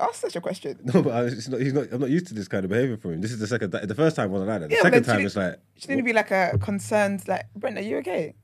[0.00, 0.78] Wasn't your place to ask such a question.
[0.94, 1.92] No, but I, it's not, he's not.
[1.92, 3.20] I'm not used to this kind of behavior from him.
[3.20, 3.70] This is the second.
[3.72, 4.68] The first time wasn't like that.
[4.70, 7.82] The Yeah, second time, it's like She didn't be like a concerned, like, Brent, are
[7.82, 8.34] you okay?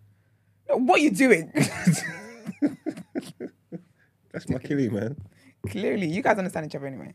[0.68, 1.52] No, what are you doing?
[4.32, 5.16] that's my killie, man.
[5.68, 7.14] Clearly, you guys understand each other anyway.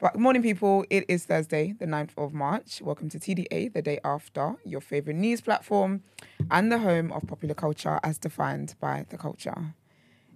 [0.00, 0.84] But good morning, people.
[0.90, 2.80] It is Thursday, the 9th of March.
[2.80, 6.02] Welcome to TDA, the day after, your favorite news platform
[6.50, 9.74] and the home of popular culture as defined by the culture.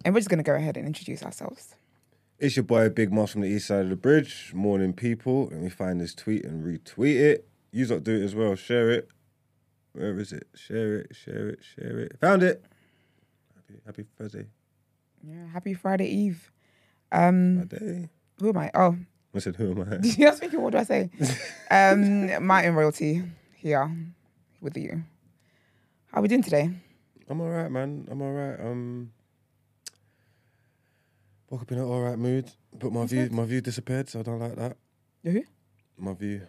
[0.05, 1.77] And we're just going to go ahead and introduce ourselves.
[2.43, 4.51] It's your boy Big Moss from the east side of the bridge.
[4.53, 5.45] Morning, people.
[5.53, 7.49] Let me find this tweet and retweet it.
[7.71, 8.57] You lot do it as well.
[8.57, 9.09] Share it.
[9.93, 10.49] Where is it?
[10.57, 11.15] Share it.
[11.15, 11.61] Share it.
[11.63, 12.19] Share it.
[12.21, 12.65] Found it.
[13.55, 14.47] Happy, happy Thursday.
[15.23, 16.51] Yeah, happy Friday Eve.
[17.13, 18.09] Um, My day.
[18.41, 18.73] who am I?
[18.75, 18.97] Oh,
[19.33, 19.95] I said, who am I?
[20.27, 21.11] I was thinking, what do I say?
[21.71, 23.23] um, Martin Royalty
[23.55, 23.89] here
[24.61, 25.05] with you.
[26.11, 26.71] How are we doing today?
[27.29, 28.09] I'm all right, man.
[28.11, 28.59] I'm all right.
[28.59, 29.13] Um,
[31.53, 34.23] woke up in an all right mood, but my view, my view disappeared, so I
[34.23, 34.75] don't like that.
[35.23, 35.43] You who?
[35.99, 36.41] My view,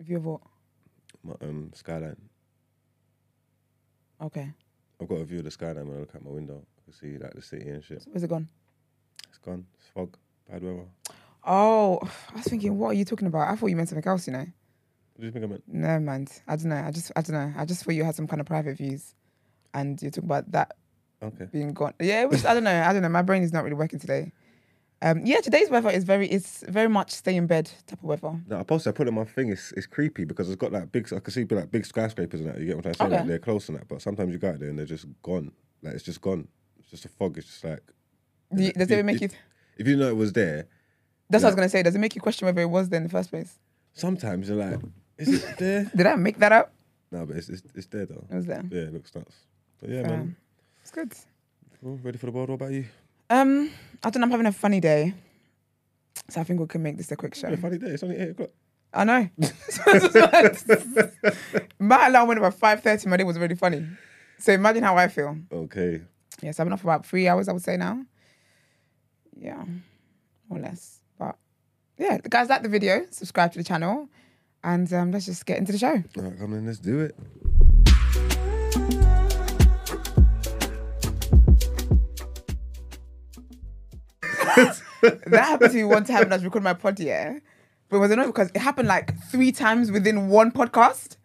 [0.00, 0.40] View of what?
[1.22, 2.16] my um skyline.
[4.20, 4.50] Okay.
[5.00, 6.62] I've got a view of the skyline when I look out my window.
[6.78, 8.04] I can see like the city and shit.
[8.10, 8.48] Where's it gone?
[9.28, 9.66] It's gone.
[9.78, 10.16] It's fog.
[10.50, 10.86] Bad weather.
[11.44, 11.98] Oh,
[12.30, 13.48] I was thinking, what are you talking about?
[13.48, 14.38] I thought you meant something else, you know.
[14.38, 15.64] What do you think I meant?
[15.66, 16.26] No, man.
[16.48, 16.76] I don't know.
[16.76, 17.52] I just, I don't know.
[17.56, 19.14] I just thought you had some kind of private views,
[19.74, 20.76] and you talk about that
[21.22, 21.46] Okay.
[21.52, 21.94] being gone.
[22.00, 22.82] Yeah, it was, I don't know.
[22.82, 23.08] I don't know.
[23.08, 24.32] My brain is not really working today.
[25.00, 28.40] Um, yeah, today's weather is very, it's very much stay in bed type of weather.
[28.46, 28.92] No, I posted.
[28.92, 29.48] I put it on my thing.
[29.50, 31.12] It's, it's creepy because it's got like big.
[31.12, 32.58] I can see like big skyscrapers and that.
[32.60, 33.10] You get what I'm saying?
[33.12, 33.18] Okay.
[33.20, 33.88] Like they're close and that.
[33.88, 35.50] But sometimes you go out there and they're just gone.
[35.82, 36.46] Like it's just gone.
[36.78, 37.36] It's just a fog.
[37.38, 37.82] It's just like.
[38.54, 39.28] Do you- does it make you?
[39.76, 40.66] If you know it was there,
[41.30, 41.82] That's what I was gonna say.
[41.82, 43.58] Does it make you question whether it was there in the first place?
[43.94, 44.78] sometimes you're like,
[45.18, 45.90] is it there?
[45.96, 46.72] Did I make that up?
[47.10, 48.24] no, but it's, it's it's there though.
[48.30, 48.62] It was there.
[48.70, 49.34] Yeah, it looks nuts.
[49.80, 50.10] But yeah, Fair.
[50.16, 50.36] man.
[50.92, 51.14] Good.
[51.80, 52.50] Ready for the world?
[52.50, 52.84] What about you?
[53.30, 53.70] Um,
[54.04, 54.26] I don't know.
[54.26, 55.14] I'm having a funny day,
[56.28, 57.48] so I think we can make this a quick show.
[57.48, 57.88] Yeah, funny day.
[57.88, 58.50] It's only eight o'clock.
[58.92, 59.30] I know.
[61.78, 63.08] My alarm went about five thirty.
[63.08, 63.86] My day was really funny.
[64.38, 65.38] So imagine how I feel.
[65.50, 66.02] Okay.
[66.42, 67.48] Yes, I've been off for about three hours.
[67.48, 68.04] I would say now.
[69.34, 69.64] Yeah,
[70.50, 71.00] more or less.
[71.18, 71.38] But
[71.96, 73.06] yeah, guys like the video.
[73.10, 74.10] Subscribe to the channel,
[74.62, 76.04] and um, let's just get into the show.
[76.18, 77.16] All right, come on, let's do it.
[84.56, 87.38] That happened to me one time when I was recording my pod, yeah.
[87.88, 91.16] But it was annoying because it happened like three times within one podcast.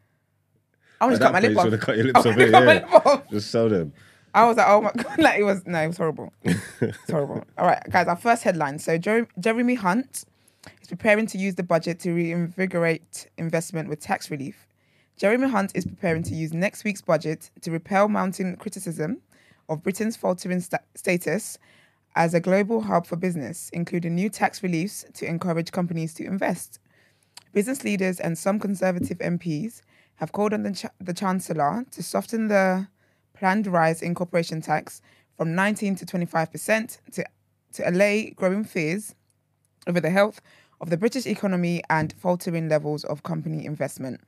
[0.99, 1.79] I to cut my lip off.
[1.79, 2.59] Cut your lips off it, yeah.
[2.59, 3.29] lip off.
[3.29, 3.93] Just sell them.
[4.33, 6.33] I was like, oh my god, like it was no, it was horrible.
[6.81, 7.43] It's horrible.
[7.57, 8.79] All right, guys, our first headline.
[8.79, 10.25] So Jer- Jeremy Hunt
[10.81, 14.67] is preparing to use the budget to reinvigorate investment with tax relief.
[15.17, 19.21] Jeremy Hunt is preparing to use next week's budget to repel mounting criticism
[19.69, 21.57] of Britain's faltering sta- status
[22.17, 26.79] as a global hub for business, including new tax reliefs to encourage companies to invest.
[27.53, 29.83] Business leaders and some Conservative MPs
[30.15, 32.87] have called on the, ch- the Chancellor to soften the
[33.35, 34.99] planned rise in corporation tax
[35.37, 37.23] from 19 to 25% to,
[37.73, 39.13] to allay growing fears
[39.85, 40.41] over the health
[40.81, 44.21] of the British economy and faltering levels of company investment.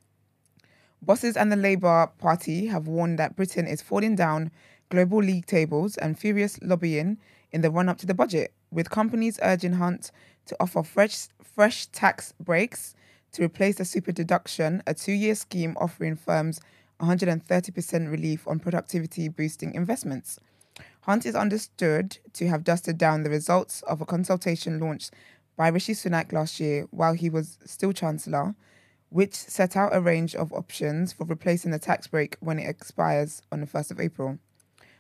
[1.01, 4.51] Bosses and the Labour Party have warned that Britain is falling down
[4.89, 7.17] global league tables and furious lobbying
[7.51, 10.11] in the run up to the budget, with companies urging Hunt
[10.45, 12.95] to offer fresh, fresh tax breaks
[13.31, 16.59] to replace the super deduction, a two year scheme offering firms
[16.99, 20.39] 130% relief on productivity boosting investments.
[21.01, 25.13] Hunt is understood to have dusted down the results of a consultation launched
[25.55, 28.55] by Rishi Sunak last year while he was still Chancellor,
[29.09, 33.41] which set out a range of options for replacing the tax break when it expires
[33.51, 34.37] on the 1st of April.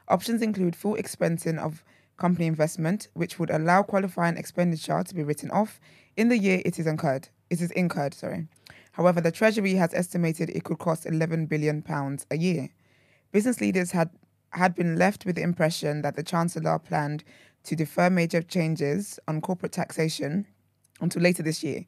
[0.07, 1.83] Options include full expensing of
[2.19, 5.79] company investment, which would allow qualifying expenditure to be written off
[6.15, 7.29] in the year it is incurred.
[7.49, 8.47] It is incurred, sorry.
[8.91, 12.69] However, the Treasury has estimated it could cost 11 billion pounds a year.
[13.31, 14.09] Business leaders had
[14.51, 17.23] had been left with the impression that the Chancellor planned
[17.63, 20.47] to defer major changes on corporate taxation
[21.01, 21.85] until later this year.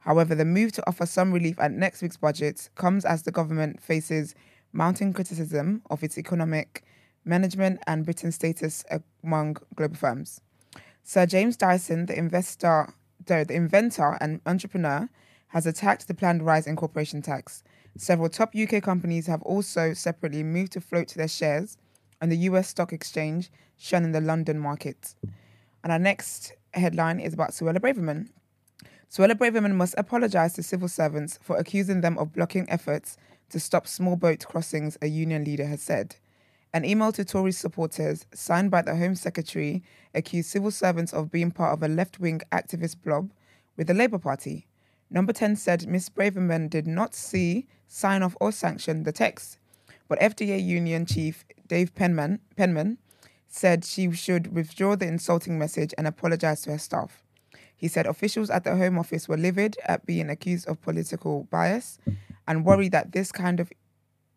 [0.00, 3.82] However, the move to offer some relief at next week's budget comes as the government
[3.82, 4.34] faces
[4.72, 6.84] mounting criticism of its economic
[7.24, 8.84] management and Britain's status
[9.22, 10.40] among global firms.
[11.04, 12.92] Sir James Dyson, the investor,
[13.24, 15.08] the, inventor and entrepreneur,
[15.48, 17.62] has attacked the planned rise in corporation tax.
[17.96, 21.76] Several top UK companies have also separately moved to float their shares
[22.22, 25.14] on the US stock exchange, shown in the London market.
[25.82, 28.28] And our next headline is about Suella Braverman.
[29.10, 33.18] Suella Braverman must apologise to civil servants for accusing them of blocking efforts
[33.50, 36.16] to stop small boat crossings, a union leader has said.
[36.74, 39.82] An email to Tory supporters, signed by the Home Secretary,
[40.14, 43.30] accused civil servants of being part of a left wing activist blob
[43.76, 44.66] with the Labour Party.
[45.10, 46.08] Number 10 said Ms.
[46.08, 49.58] Braverman did not see, sign off, or sanction the text.
[50.08, 52.96] But FDA Union Chief Dave Penman, Penman
[53.48, 57.22] said she should withdraw the insulting message and apologize to her staff.
[57.76, 61.98] He said officials at the Home Office were livid at being accused of political bias
[62.48, 63.70] and worried that this kind of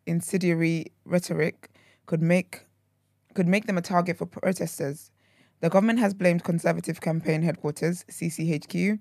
[0.04, 1.70] incendiary rhetoric
[2.06, 2.62] could make
[3.34, 5.10] could make them a target for protesters.
[5.60, 8.98] The government has blamed Conservative Campaign Headquarters (CCHQ)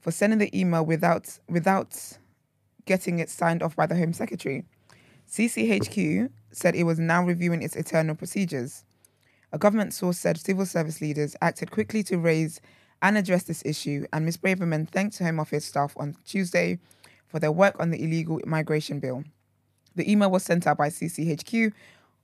[0.00, 2.18] for sending the email without without
[2.86, 4.64] getting it signed off by the Home Secretary.
[5.30, 8.84] CCHQ said it was now reviewing its internal procedures.
[9.52, 12.60] A government source said civil service leaders acted quickly to raise
[13.02, 14.36] and address this issue, and Ms.
[14.38, 16.78] Braverman thanked Home Office staff on Tuesday
[17.26, 19.24] for their work on the illegal migration bill.
[19.94, 21.72] The email was sent out by CCHQ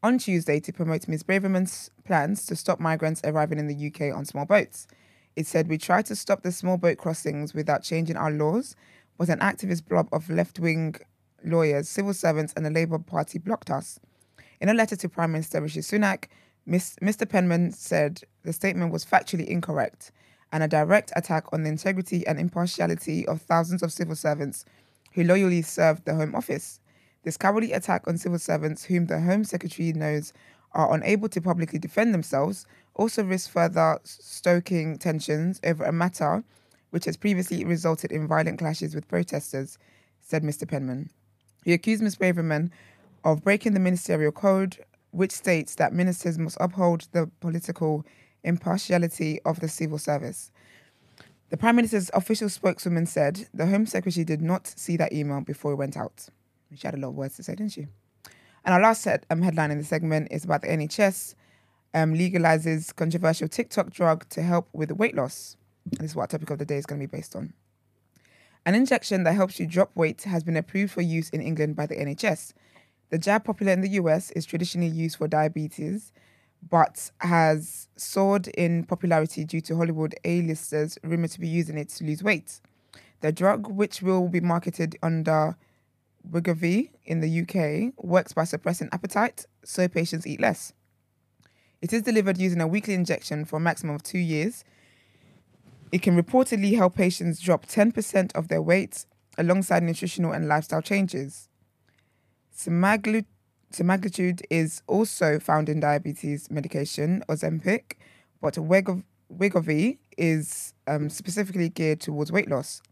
[0.02, 1.22] on Tuesday to promote Ms.
[1.22, 4.86] Braverman's plans to stop migrants arriving in the UK on small boats.
[5.36, 8.74] It said, We tried to stop the small boat crossings without changing our laws,
[9.18, 10.96] but an activist blob of left wing
[11.44, 14.00] lawyers, civil servants, and the Labour Party blocked us.
[14.60, 16.26] In a letter to Prime Minister Rishi Sunak.
[16.68, 17.28] Mr.
[17.28, 20.12] Penman said the statement was factually incorrect
[20.52, 24.64] and a direct attack on the integrity and impartiality of thousands of civil servants
[25.12, 26.80] who loyally served the Home Office.
[27.22, 30.32] This cowardly attack on civil servants, whom the Home Secretary knows
[30.72, 36.44] are unable to publicly defend themselves, also risks further stoking tensions over a matter
[36.90, 39.78] which has previously resulted in violent clashes with protesters,
[40.20, 40.68] said Mr.
[40.68, 41.10] Penman.
[41.64, 42.16] He accused Ms.
[42.16, 42.70] Braverman
[43.24, 44.78] of breaking the ministerial code,
[45.10, 48.04] which states that ministers must uphold the political
[48.42, 50.50] impartiality of the civil service.
[51.50, 55.72] The Prime Minister's official spokeswoman said the Home Secretary did not see that email before
[55.72, 56.28] it went out.
[56.74, 57.86] She had a lot of words to say, didn't she?
[58.64, 61.34] And our last um, headline in the segment is about the NHS
[61.94, 65.56] um, legalizes controversial TikTok drug to help with weight loss.
[65.90, 67.52] And this is what our topic of the day is going to be based on.
[68.66, 71.86] An injection that helps you drop weight has been approved for use in England by
[71.86, 72.52] the NHS.
[73.08, 76.12] The jab, popular in the US, is traditionally used for diabetes,
[76.68, 82.04] but has soared in popularity due to Hollywood A-listers rumored to be using it to
[82.04, 82.60] lose weight.
[83.22, 85.56] The drug, which will be marketed under
[86.28, 90.72] Wegovy in the UK, works by suppressing appetite, so patients eat less.
[91.82, 94.64] It is delivered using a weekly injection for a maximum of two years.
[95.92, 99.06] It can reportedly help patients drop 10% of their weight
[99.38, 101.48] alongside nutritional and lifestyle changes.
[102.56, 107.94] Semaglutide is also found in diabetes medication, Ozempic,
[108.40, 112.82] but Wegov- Wegovy is um, specifically geared towards weight loss.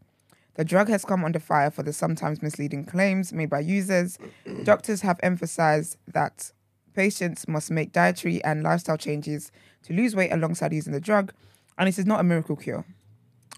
[0.55, 4.17] The drug has come under fire for the sometimes misleading claims made by users.
[4.63, 6.51] Doctors have emphasized that
[6.93, 9.51] patients must make dietary and lifestyle changes
[9.83, 11.33] to lose weight alongside using the drug,
[11.77, 12.85] and it is not a miracle cure.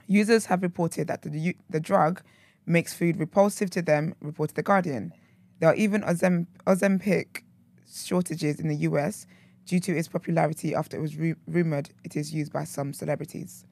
[0.07, 2.21] Users have reported that the, the drug
[2.65, 5.13] makes food repulsive to them, reported The Guardian.
[5.59, 7.43] There are even Ozem- Ozempic
[7.91, 9.25] shortages in the US
[9.65, 13.65] due to its popularity after it was ru- rumored it is used by some celebrities.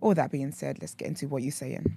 [0.00, 1.96] All that being said, let's get into what you're saying.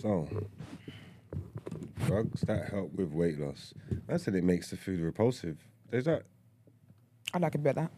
[0.00, 0.26] So,
[2.06, 3.74] drugs that help with weight loss.
[4.08, 5.58] I said it makes the food repulsive.
[5.90, 6.22] There's that.
[7.34, 7.90] I like it better.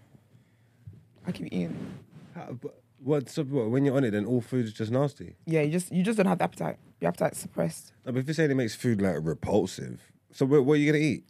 [1.24, 1.94] I keep eating.
[2.34, 3.70] How, but what, so what?
[3.70, 5.36] When you're on it, then all food is just nasty.
[5.46, 6.78] Yeah, you just you just don't have the appetite.
[7.00, 7.92] Your appetite's suppressed.
[8.04, 10.00] No, but if you're saying it makes food like repulsive,
[10.32, 11.24] so what, what are you gonna eat?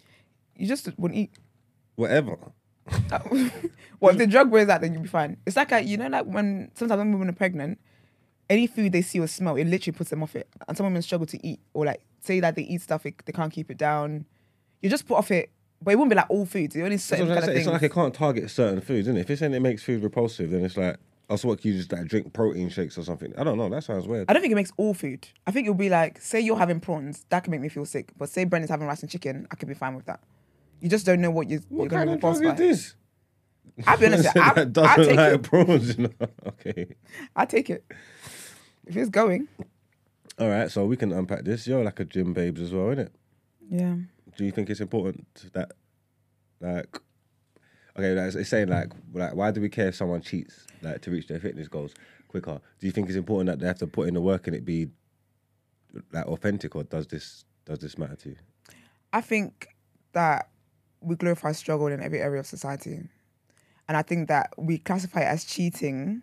[0.56, 1.32] You just wouldn't eat.
[1.96, 2.38] Whatever.
[4.00, 5.36] well, if the drug wears out, then you'll be fine.
[5.46, 7.78] It's like a, you know, like when sometimes when women are pregnant,
[8.50, 10.48] any food they see or smell, it literally puts them off it.
[10.68, 13.32] And some women struggle to eat, or like say that they eat stuff, it, they
[13.32, 14.26] can't keep it down.
[14.80, 16.76] You just put off it, but it won't be like all foods.
[16.76, 17.58] It only certain kind of things.
[17.58, 19.22] It's like it can't target certain foods, isn't it?
[19.22, 21.76] If it's saying it makes food repulsive, then it's like, oh, also what can you
[21.78, 23.32] just like drink protein shakes or something?
[23.36, 23.68] I don't know.
[23.68, 24.28] That sounds weird.
[24.28, 25.28] I don't think it makes all food.
[25.46, 28.12] I think it'll be like, say you're having prawns, that can make me feel sick.
[28.16, 30.20] But say Brendan's having rice and chicken, I could be fine with that.
[30.80, 32.64] You just don't know what you're, you're going kind to of be boss drug by.
[32.64, 32.94] is this?
[33.86, 35.42] I'll be honest, I, that I take like it.
[35.42, 36.26] prawns, you know.
[36.46, 36.94] Okay.
[37.34, 37.84] I take it.
[38.86, 39.48] If it's going,
[40.38, 41.66] All right, so we can unpack this.
[41.66, 43.14] You're like a gym babes as well, isn't it?
[43.70, 43.96] yeah.
[44.36, 45.72] Do you think it's important that,
[46.60, 46.98] like,
[47.98, 51.10] okay, like, it's saying like, like, why do we care if someone cheats, like, to
[51.10, 51.92] reach their fitness goals
[52.28, 52.58] quicker?
[52.80, 54.64] Do you think it's important that they have to put in the work and it
[54.64, 54.88] be,
[56.12, 58.36] like, authentic, or does this does this matter to you?
[59.12, 59.68] I think
[60.12, 60.48] that
[61.02, 63.00] we glorify struggle in every area of society.
[63.88, 66.22] And I think that we classify it as cheating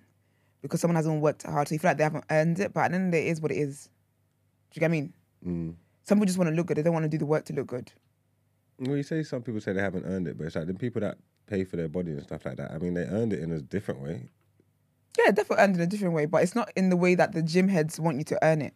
[0.62, 1.68] because someone hasn't worked hard.
[1.68, 3.28] So you feel like they haven't earned it, but at the end of the day,
[3.28, 3.90] it is what it is.
[4.72, 5.14] Do you get what I mean?
[5.46, 5.76] Mm.
[6.04, 6.78] Some people just want to look good.
[6.78, 7.92] They don't want to do the work to look good.
[8.80, 11.02] Well, you say some people say they haven't earned it, but it's like the people
[11.02, 12.72] that pay for their body and stuff like that.
[12.72, 14.30] I mean, they earned it in a different way.
[15.18, 17.42] Yeah, definitely earned in a different way, but it's not in the way that the
[17.42, 18.74] gym heads want you to earn it.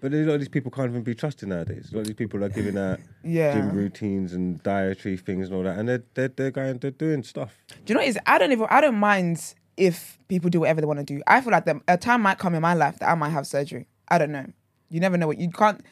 [0.00, 1.88] But a lot of these people can't even be trusted nowadays.
[1.92, 3.52] A lot of these people are giving out Yeah.
[3.54, 7.22] gym routines and dietary things and all that, and they're they're, they're going they're doing
[7.22, 7.54] stuff.
[7.68, 8.18] Do you know what is?
[8.26, 11.22] I don't even I don't mind if people do whatever they want to do.
[11.26, 13.46] I feel like the, a time might come in my life that I might have
[13.46, 13.86] surgery.
[14.08, 14.46] I don't know.
[14.90, 15.84] You never know what you can't.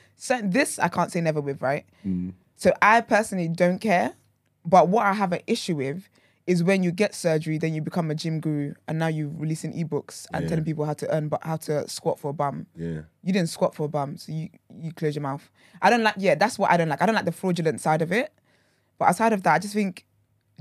[0.43, 1.85] This I can't say never with, right?
[2.07, 2.33] Mm.
[2.57, 4.15] So I personally don't care.
[4.65, 6.09] But what I have an issue with
[6.47, 9.73] is when you get surgery, then you become a gym guru, and now you're releasing
[9.73, 10.49] ebooks and Yeah.
[10.51, 12.67] telling people how to earn, but how to squat for a bum.
[12.77, 13.03] Yeah.
[13.23, 15.51] You didn't squat for a bum, so you you close your mouth.
[15.81, 16.15] I don't like.
[16.19, 17.01] Yeah, that's what I don't like.
[17.01, 18.33] I don't like the fraudulent side of it.
[18.99, 20.05] But aside of that, I just think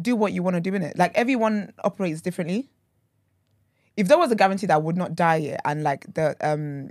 [0.02, 0.98] do what you want to do in it.
[0.98, 2.70] Like everyone operates differently.
[3.96, 6.90] If there was a guarantee that I would not die yet, and like the um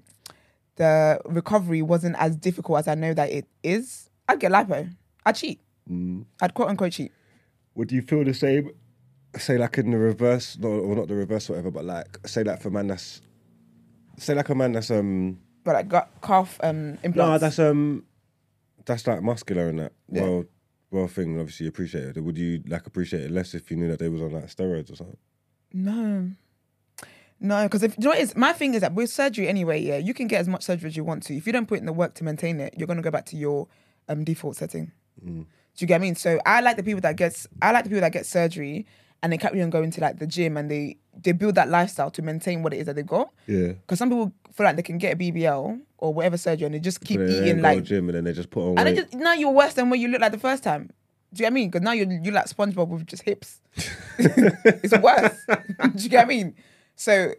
[0.76, 4.88] the recovery wasn't as difficult as I know that it is, I'd get lipo.
[5.24, 5.60] I'd cheat.
[6.40, 7.12] I'd quote unquote cheat.
[7.74, 8.70] Would you feel the same?
[9.36, 11.70] Say like in the reverse, no, or not the reverse, whatever.
[11.70, 13.22] But like, say like for man that's,
[14.18, 17.16] say like a man that's um, But like got calf um implants.
[17.16, 18.04] no, that's um,
[18.84, 19.92] that's like muscular and that.
[20.10, 20.22] Yeah.
[20.22, 20.44] Well,
[20.90, 21.40] well, thing.
[21.40, 22.20] Obviously, appreciate it.
[22.20, 24.92] Would you like appreciate it less if you knew that they was on like steroids
[24.92, 25.16] or something?
[25.72, 26.30] No.
[27.40, 29.96] No, because if you know what is, my thing is that with surgery anyway, yeah,
[29.96, 31.34] you can get as much surgery as you want to.
[31.36, 33.36] If you don't put in the work to maintain it, you're gonna go back to
[33.36, 33.66] your
[34.08, 34.92] um default setting.
[35.24, 35.46] Do
[35.78, 36.14] you get what I mean?
[36.14, 38.86] So I like the people that gets I like the people that get surgery
[39.22, 42.10] and they carry on going to like the gym and they they build that lifestyle
[42.10, 43.30] to maintain what it is that they've got.
[43.46, 43.68] Yeah.
[43.72, 46.80] Because some people feel like they can get a BBL or whatever surgery and they
[46.80, 48.96] just keep they eating like gym and then they just put on and weight.
[48.96, 50.90] just now you're worse than what you looked like the first time.
[51.32, 51.70] Do you get what I mean?
[51.70, 53.60] Because now you're you like SpongeBob with just hips.
[54.18, 55.36] it's worse.
[55.96, 56.54] Do you get what I mean?
[56.96, 57.32] So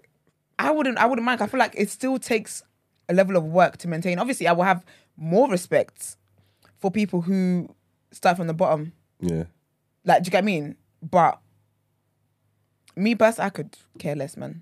[0.58, 1.42] I wouldn't I wouldn't mind.
[1.42, 2.64] I feel like it still takes
[3.10, 4.18] a level of work to maintain.
[4.20, 4.86] Obviously, I will have
[5.18, 6.16] more respect
[6.80, 7.70] for people who
[8.12, 8.94] start from the bottom.
[9.20, 9.44] yeah.
[10.06, 10.76] Like, do you get what I mean?
[11.02, 11.40] But
[12.96, 14.62] me personally, I could care less, man.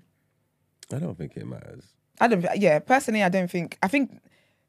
[0.92, 1.84] I don't think it matters.
[2.20, 2.44] I don't.
[2.56, 3.78] Yeah, personally, I don't think.
[3.82, 4.20] I think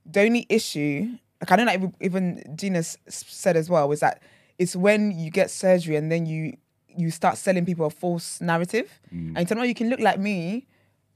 [0.06, 4.22] the only issue, like I don't know, even Gina said as well, was that
[4.58, 6.58] it's when you get surgery and then you
[6.96, 10.00] you start selling people a false narrative, and you tell them, "Oh, you can look
[10.00, 10.68] like me,"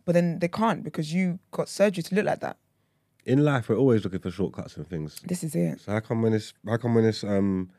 [0.06, 2.58] but then they can't because you got surgery to look like that.
[3.25, 5.20] In life, we're always looking for shortcuts and things.
[5.25, 5.82] This is it.
[5.82, 7.70] So how come when it's how come when it's um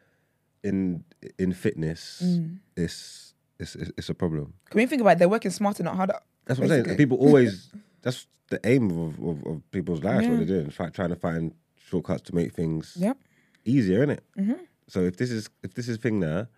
[0.63, 1.05] in
[1.39, 2.59] in fitness Mm.
[2.77, 3.28] it's,
[3.59, 4.55] it's it's it's a problem?
[4.71, 5.19] Can we think about it?
[5.19, 6.19] They're working smarter, not harder.
[6.47, 6.97] That's what I'm saying.
[6.97, 7.71] People always
[8.03, 10.25] that's the aim of, of, of people's lives.
[10.27, 10.31] Yeah.
[10.31, 13.19] What they're doing, try, trying to find shortcuts to make things Yep.
[13.65, 14.25] easier, isn't it?
[14.39, 14.53] Mm-hmm.
[14.87, 16.49] So if this is if this is thing there,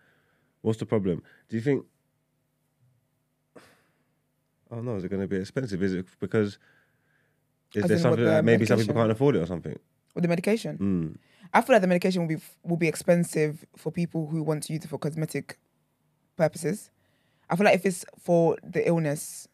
[0.62, 1.22] what's the problem?
[1.48, 1.84] Do you think?
[4.70, 5.82] Oh no, is it going to be expensive?
[5.82, 6.58] Is it because?
[7.74, 9.78] Is As there something the that maybe some people can't afford it or something?
[10.14, 11.16] With the medication, Mm.
[11.54, 14.72] I feel like the medication will be will be expensive for people who want to
[14.72, 15.58] use it for cosmetic
[16.40, 16.90] purposes.
[17.50, 19.46] I feel like if it's for the illness,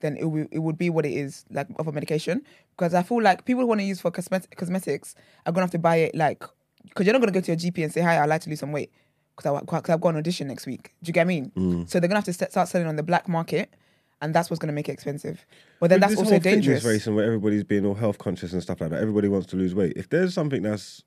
[0.00, 2.42] then it will it would be what it is, like of a medication.
[2.76, 5.70] Because I feel like people who want to use for cosmetic, cosmetics are gonna have
[5.72, 6.44] to buy it like
[6.84, 8.60] because you're not gonna go to your GP and say, "Hi, I'd like to lose
[8.60, 8.92] some weight,"
[9.36, 10.94] because because I've got an audition next week.
[11.02, 11.52] Do you get what I mean?
[11.56, 11.88] Mm.
[11.88, 13.74] So they're gonna have to start selling on the black market,
[14.20, 15.44] and that's what's gonna make it expensive.
[15.80, 16.82] But then With that's this also dangerous.
[16.82, 19.00] Fitness racing where everybody's being all health conscious and stuff like that.
[19.00, 19.94] Everybody wants to lose weight.
[19.96, 21.02] If there's something that's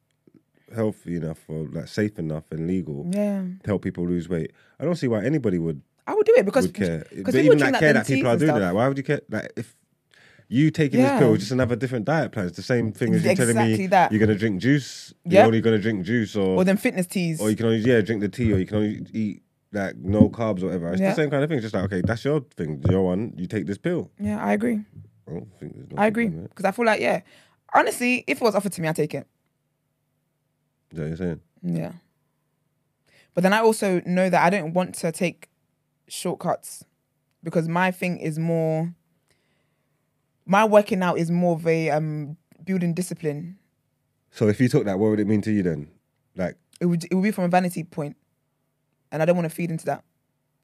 [0.75, 4.86] healthy enough or like safe enough and legal Yeah, to help people lose weight, I
[4.86, 7.05] don't see why anybody would I would do it because would care.
[7.09, 8.74] because But even that care that people are doing that.
[8.75, 9.21] Why would you care?
[9.29, 9.75] Like if
[10.50, 11.09] you taking Yeah.
[11.12, 12.47] this pill just another different diet plan.
[12.47, 14.12] It's the same thing as you telling me that.
[14.12, 15.13] you're gonna drink juice.
[15.25, 15.39] Yeah.
[15.39, 17.41] You're only gonna drink juice or or them fitness teas.
[17.41, 19.43] or you can only yeah drink the tea or you can only eat
[19.74, 20.91] like no carbs or whatever.
[20.93, 21.09] It's Yeah.
[21.09, 21.57] the same kind of thing.
[21.57, 23.33] It's just like okay, that's your thing, your one.
[23.36, 24.09] You take this pill.
[24.19, 24.79] Yeah, I agree.
[25.27, 26.55] I don't think there's I agree nothing wrong with it.
[26.55, 27.19] because I feel like yeah,
[27.74, 29.27] honestly, if it was offered to me, I'd take it.
[30.91, 31.41] Is that what you're saying?
[31.63, 31.91] Yeah.
[33.34, 35.50] But then I also know that I don't want to take
[36.08, 36.84] shortcuts
[37.44, 38.94] because my thing is more
[40.46, 43.58] my working out is more of a um building discipline.
[44.32, 45.89] So if you took that, what would it mean to you then?
[46.36, 48.15] Like, It would it would be from a vanity point.
[49.12, 50.03] And I don't want to feed into that.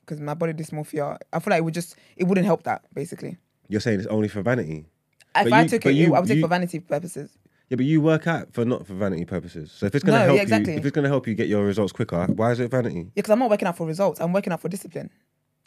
[0.01, 3.37] Because my body dysmorphia, I feel like it would just it wouldn't help that, basically.
[3.69, 4.85] you're saying it's only for vanity.
[5.35, 7.31] If But I you- took it, you- I would take it you- for vanity purposes.
[7.73, 9.71] Yeah, but you work out for not for vanity purposes.
[9.71, 10.73] So if it's gonna No, help yeah, exactly.
[10.73, 12.99] you, if it's gonna help you get your results quicker, why is it vanity?
[12.99, 14.21] Yeah, because I'm not working out for results.
[14.21, 15.09] I'm working out for discipline.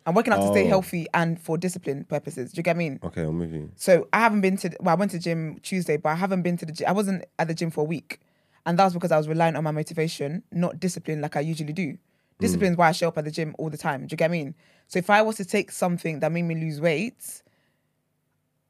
[0.07, 0.69] I'm working out to stay Oh.
[0.69, 2.53] healthy and for discipline purposes.
[2.53, 3.01] Do you get mean?
[3.03, 3.73] Okay, I'm with you.
[3.75, 4.71] So I haven't been to.
[4.79, 6.87] Well, I went to gym Tuesday, but I haven't been to the gym.
[6.87, 8.21] I wasn't at the gym for a week,
[8.67, 11.73] and that was because I was relying on my motivation, not discipline like I usually
[11.73, 11.89] do.
[11.89, 11.97] Hmm.
[12.39, 14.03] Discipline is why I show up at the gym all the time.
[14.07, 14.55] Do you get mean?
[14.87, 17.43] So if I was to take something that made me lose weight,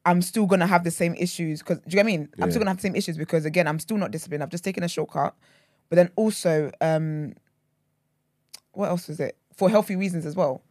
[0.06, 1.58] I'm still gonna have the same issues.
[1.58, 2.28] Because do you get what I mean?
[2.40, 4.42] I'm still gonna have the same issues because again, I'm still not disciplined.
[4.42, 5.34] I've just taken a shortcut,
[5.90, 7.34] but then also, um,
[8.72, 9.36] what else was it?
[9.54, 10.62] For healthy reasons as well.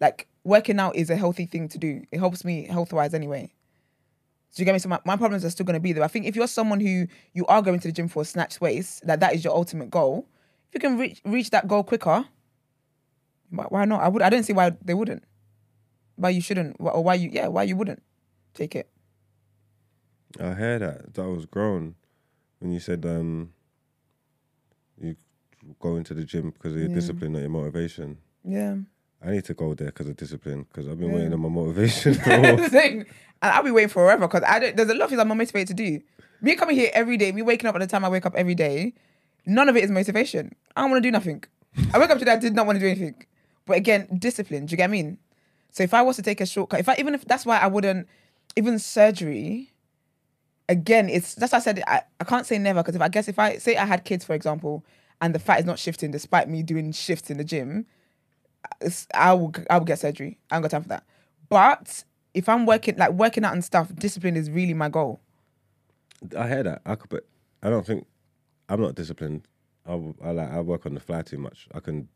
[0.00, 2.02] Like working out is a healthy thing to do.
[2.10, 3.52] It helps me health wise anyway.
[4.50, 4.80] So you get me?
[4.80, 6.02] So my, my problems are still going to be there.
[6.02, 8.60] I think if you're someone who you are going to the gym for a snatch
[8.60, 10.26] waist, that that is your ultimate goal.
[10.72, 12.24] If you can reach reach that goal quicker,
[13.50, 14.00] why, why not?
[14.00, 14.22] I would.
[14.22, 15.22] I don't see why they wouldn't.
[16.16, 18.02] Why you shouldn't, or why you yeah, why you wouldn't
[18.60, 18.88] take it.
[20.38, 21.14] I heard that.
[21.14, 21.94] That was grown
[22.58, 23.52] when you said um
[25.00, 25.16] you
[25.78, 26.94] go into the gym because of your Yeah.
[26.94, 28.18] discipline, not your motivation.
[28.44, 28.76] Yeah.
[29.22, 31.16] I need to go there because of discipline because I've been Yeah.
[31.16, 33.00] waiting on my motivation for the thing.
[33.42, 34.76] And I'll be waiting forever because I don't.
[34.76, 36.00] There's a lot of things I'm not motivated to do.
[36.42, 38.54] Me coming here every day, me waking up at the time I wake up every
[38.54, 38.94] day,
[39.46, 40.54] none of it is motivation.
[40.76, 41.44] I don't want to do nothing.
[41.94, 43.14] I woke up today, I did not want to do anything.
[43.66, 44.66] But again, discipline.
[44.66, 45.18] Do you get what I mean?
[45.70, 47.66] So if I was to take a shortcut, if I even if that's why I
[47.66, 48.08] wouldn't,
[48.56, 49.72] even surgery.
[50.68, 53.28] Again, it's that's why I said I, I can't say never because if I guess
[53.28, 54.84] if I say I had kids for example,
[55.20, 57.86] and the fat is not shifting despite me doing shifts in the gym,
[59.14, 60.38] I will I will get surgery.
[60.50, 61.04] I ain't got time for that.
[61.48, 65.20] But if I'm working like working out and stuff, discipline is really my goal.
[66.36, 66.82] I hear that.
[66.86, 67.26] I could, but
[67.62, 68.06] I don't think
[68.68, 69.42] I'm not disciplined.
[69.86, 71.66] I like I work on the fly too much.
[71.74, 72.08] I can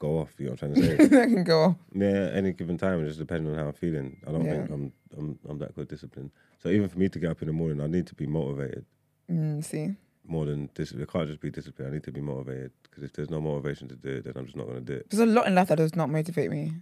[0.00, 0.32] go off.
[0.38, 1.22] You know what I'm trying to say?
[1.22, 1.62] I can go.
[1.62, 1.76] off.
[1.94, 4.16] yeah, any given time, it just depending on how I'm feeling.
[4.26, 4.50] I don't Yeah.
[4.66, 6.32] think I'm I'm I'm that good disciplined.
[6.58, 8.84] So even for me to get up in the morning, I need to be motivated
[9.30, 9.94] Mm, see,
[10.26, 11.04] more than discipline.
[11.04, 11.86] It can't just be discipline.
[11.88, 14.44] I need to be motivated because if there's no motivation to do it, then I'm
[14.46, 15.08] just not gonna do it.
[15.10, 16.72] there's a lot in life that does not motivate me.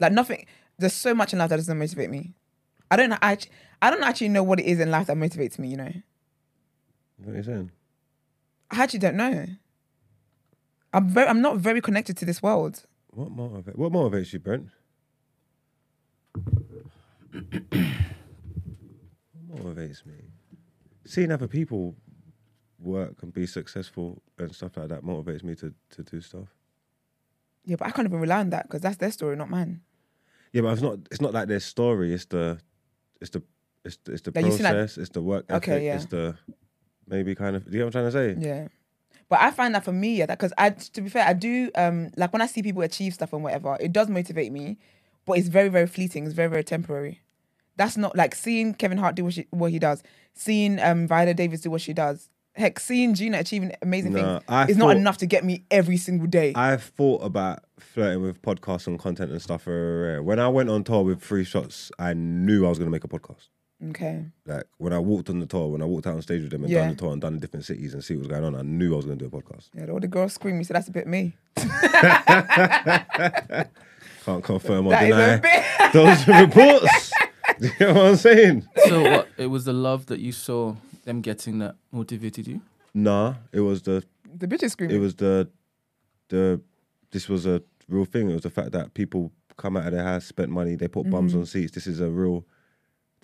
[0.00, 0.44] Like nothing.
[0.78, 2.34] There's so much in life that doesn't motivate me.
[2.90, 3.08] I don't.
[3.10, 3.38] know- I
[3.80, 5.68] I don't actually know what it is in life that motivates me.
[5.68, 5.92] You know,
[7.22, 7.70] What are you saying?
[8.70, 9.46] I actually don't know.
[10.94, 11.28] I'm very.
[11.28, 12.84] I'm not very connected to this world.
[13.10, 13.76] What motivate?
[13.78, 14.68] What motivates you, Brent?
[19.48, 20.14] what motivates me?
[21.04, 21.94] Seeing other people
[22.78, 26.48] work and be successful and stuff like that motivates me to to do stuff.
[27.64, 29.80] Yeah, but I can't even rely on that because that's their story, not mine.
[30.52, 30.98] Yeah, but it's not.
[31.10, 32.12] It's not like their story.
[32.14, 32.58] It's the,
[33.20, 33.42] it's the,
[33.84, 34.98] it's the, it's the Like, see, like- process.
[34.98, 35.68] it's the work ethic.
[35.68, 35.96] Okay, yeah.
[35.96, 36.36] It's the
[37.08, 37.64] maybe kind of.
[37.64, 38.46] Do you know what I'm trying to say?
[38.48, 38.68] Yeah.
[39.28, 41.70] But I find that for me, yeah, that because I, to be fair, I do
[41.76, 44.78] um like when I see people achieve stuff and whatever, it does motivate me,
[45.24, 46.24] but it's very very fleeting.
[46.24, 47.20] It's very very temporary.
[47.76, 50.02] That's not like seeing Kevin Hart do what, she, what he does,
[50.34, 52.28] seeing um Viola Davis do what she does.
[52.56, 55.96] Heck, seeing Gina achieving amazing Nah, things I is not enough to get me every
[55.96, 56.52] single day.
[56.54, 59.66] I've thought about flirting with podcasts and content and stuff.
[59.66, 63.02] When I went on tour with Free Shots, I knew I was going to make
[63.02, 63.48] a podcast.
[63.90, 64.24] Okay.
[64.46, 66.62] Like when I walked on the tour, when I walked out on stage with them
[66.64, 66.80] and Yeah.
[66.80, 68.62] done the tour and done the different cities and see what was going on, I
[68.62, 69.68] knew I was going to do a podcast.
[69.74, 70.58] Yeah, all the girls scream.
[70.58, 71.34] You said that's a bit me.
[74.24, 75.64] Can't confirm or That is deny bit.
[75.92, 77.12] those reports.
[77.60, 78.66] you know what I'm saying?
[78.88, 79.28] So what?
[79.36, 82.60] It was the love that you saw them getting that motivated you.
[82.94, 84.02] Nah, it was the
[84.36, 84.96] the bitch is screaming.
[84.96, 85.48] it was the
[86.28, 86.60] the
[87.10, 88.30] this was a real thing.
[88.30, 91.08] It was the fact that people come out of their house, spent money, they put
[91.10, 91.40] bums Mm-hmm.
[91.40, 91.72] on seats.
[91.72, 92.44] This is a real,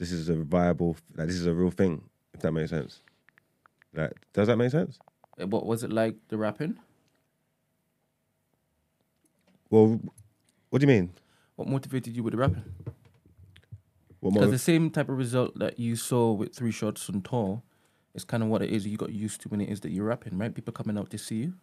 [0.01, 2.03] this is a viable, like this is a real thing.
[2.33, 3.03] If that makes sense.
[3.93, 4.99] Like, does that make sense?
[5.39, 6.79] Uh, What was it like the rapping?
[9.69, 10.01] Well,
[10.71, 11.13] what do you mean?
[11.57, 12.65] What motivated you with the rapping?
[14.21, 17.63] What Because the same type of result that you saw with three shots on tour
[18.15, 20.07] is kind of what it is you got used to when it is that you're
[20.07, 20.55] rapping, right?
[20.55, 21.55] People coming out to see you.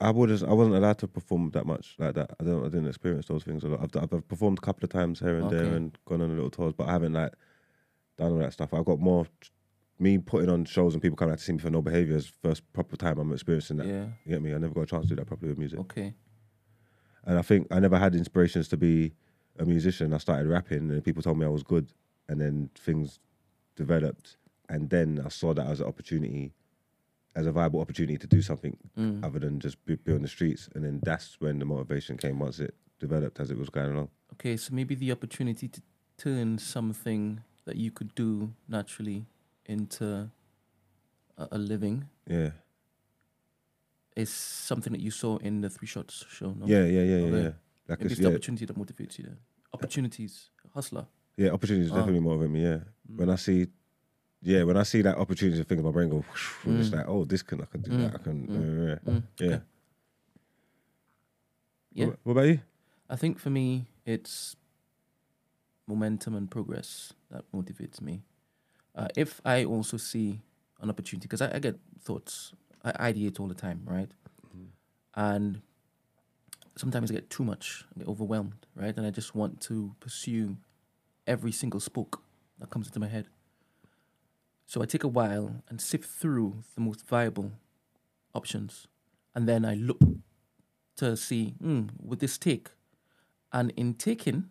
[0.00, 2.34] I was I wasn't allowed to perform that much like that.
[2.38, 3.80] I don't I didn't experience those things a lot.
[3.82, 6.50] I've, I've performed a couple of times here and there and gone on a little
[6.50, 7.32] tours, but I haven't like
[8.16, 8.72] done all that stuff.
[8.74, 9.26] I've got more
[9.98, 12.26] me putting on shows and people coming out to see me for no behaviours.
[12.42, 13.86] First proper time I'm experiencing that.
[13.86, 14.06] Yeah.
[14.24, 14.52] You get me?
[14.54, 15.78] I never got a chance to do that properly with music.
[15.80, 16.14] Okay.
[17.24, 19.12] And I think I never had inspirations to be
[19.58, 20.12] a musician.
[20.12, 21.92] I started rapping, and people told me I was good,
[22.28, 23.20] and then things
[23.76, 24.36] developed,
[24.68, 26.52] and then I saw that as an opportunity,
[27.34, 29.24] as a viable opportunity to do something Mm.
[29.24, 32.38] other than just be, be on the streets, and then that's when the motivation came
[32.40, 34.08] once it developed as it was going along.
[34.34, 35.80] Okay, so maybe the opportunity to
[36.18, 39.24] turn something that you could do naturally
[39.66, 40.30] into
[41.38, 42.50] a, a living Yeah,
[44.16, 46.54] is something that you saw in the Three Shots show.
[46.58, 46.66] No?
[46.66, 47.36] yeah, yeah, yeah, yeah.
[47.36, 47.52] Yeah.
[47.88, 49.24] Like Maybe it's, it's yeah, the opportunity that motivates you.
[49.24, 49.38] Then
[49.72, 51.06] opportunities, hustler.
[51.36, 51.96] yeah, opportunities Ah.
[51.96, 52.62] definitely motivate me.
[52.62, 52.78] Yeah,
[53.16, 53.66] when I see,
[54.42, 56.96] yeah, when I see that opportunity, I think my brain go, whoosh, and it's Mm.
[56.98, 58.00] like, oh, this can I can do Mm.
[58.02, 58.14] that.
[58.14, 58.54] I can, Mm.
[58.54, 59.46] uh, yeah, Mm, yeah.
[59.56, 59.62] okay.
[61.92, 62.60] Yeah, What, what about you?
[63.10, 64.56] I think for me, it's
[65.86, 68.22] momentum and progress that motivates me.
[68.94, 70.40] Uh, if I also see
[70.80, 72.52] an opportunity, because I, I get thoughts,
[72.84, 74.10] I ideate all the time, right?
[75.16, 75.62] And
[76.76, 78.96] sometimes I get too much, I get overwhelmed, right?
[78.96, 80.56] And I just want to pursue
[81.26, 82.22] every single spoke
[82.58, 83.28] that comes into my head.
[84.66, 87.52] So I take a while and sift through the most viable
[88.34, 88.88] options.
[89.34, 90.00] And then I look
[90.96, 92.70] to see, hmm, would this take?
[93.52, 94.50] And in taking,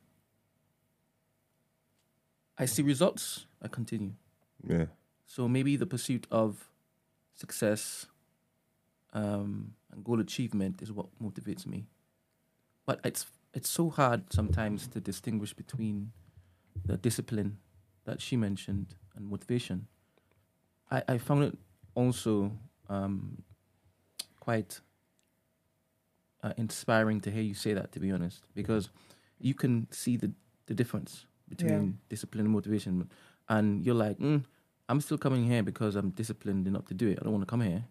[2.64, 4.14] I see results, I continue.
[4.66, 4.86] Yeah,
[5.26, 6.70] So maybe the pursuit of
[7.34, 8.06] success
[9.12, 11.88] um, and goal achievement is what motivates me.
[12.86, 16.14] But it's it's so hard sometimes to distinguish between
[16.86, 17.58] the discipline
[18.06, 19.88] that she mentioned and motivation.
[20.90, 21.58] I, I found it
[21.96, 22.52] also
[22.88, 23.44] um,
[24.40, 24.80] quite
[26.42, 28.90] uh, inspiring to hear you say that, to be honest, because
[29.38, 30.32] you can see the,
[30.66, 33.10] the difference between discipline and motivation.
[33.50, 34.44] And you're like, mm,
[34.90, 37.20] I'm still coming here because I'm disciplined enough to do it.
[37.20, 37.84] I don't want to come here.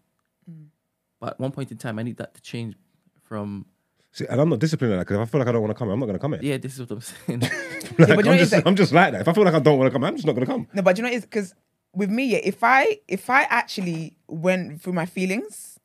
[1.21, 2.75] But at one point in time, I need that to change
[3.23, 3.67] from,
[4.11, 5.71] see, and I'm not disciplined like that because if I feel like I don't want
[5.71, 6.41] to come, I'm not going to come here.
[6.43, 7.43] yeah, this is what I'm saying.
[7.99, 9.21] Like, but you know I'm, what just, like- I'm just like that.
[9.21, 10.67] If I feel like I don't want to come, I'm just not going to come.
[10.73, 11.55] No, but you know what it is because
[11.95, 15.79] with me, yeah, if I if I actually went through my feelings,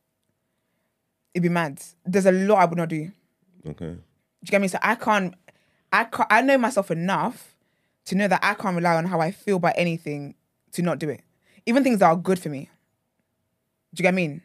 [1.34, 1.82] it'd be mad.
[2.06, 3.10] There's a lot I would not do.
[3.66, 3.74] Okay.
[3.76, 3.90] Do Okay.
[3.90, 4.68] you get me?
[4.68, 5.34] So I can't,
[5.92, 7.54] I can't, I know myself enough
[8.08, 10.34] to know that I can't rely on how I feel about anything
[10.72, 11.22] to not do it.
[11.66, 12.68] Even things that are good for me.
[13.94, 14.42] Do you get what I mean?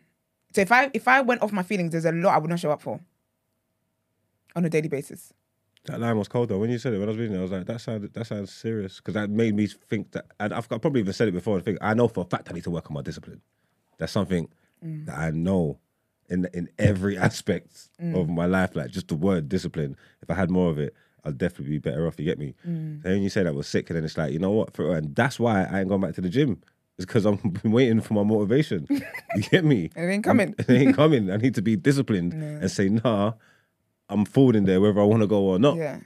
[0.55, 2.59] So if I if I went off my feelings, there's a lot I would not
[2.59, 2.99] show up for
[4.55, 5.33] on a daily basis.
[5.85, 6.59] That line was cold though.
[6.59, 8.27] When you said it, when I was reading it, I was like, that sounded that
[8.27, 10.25] sounds serious because that made me think that.
[10.39, 11.57] And I've, I've probably even said it before.
[11.57, 13.41] I think I know for a fact I need to work on my discipline.
[13.97, 14.49] That's something
[14.85, 15.05] Mm.
[15.05, 15.79] that I know
[16.29, 18.19] in in every aspect Mm.
[18.19, 18.75] of my life.
[18.75, 19.95] Like just the word discipline.
[20.21, 20.93] If I had more of it,
[21.25, 22.19] I'd definitely be better off.
[22.19, 22.55] You get me?
[22.67, 23.05] Mm.
[23.05, 24.73] And you say that was sick, and then it's like, you know what?
[24.73, 26.61] For, and that's why I ain't going back to the gym.
[26.97, 28.87] It's because I'm been waiting for my motivation.
[29.35, 29.89] you get me?
[29.95, 30.53] It ain't coming.
[30.59, 31.31] it ain't coming.
[31.31, 33.33] I need to be disciplined and say, nah,
[34.09, 35.77] I'm falling there whether I want to go or not.
[35.77, 35.99] Yeah.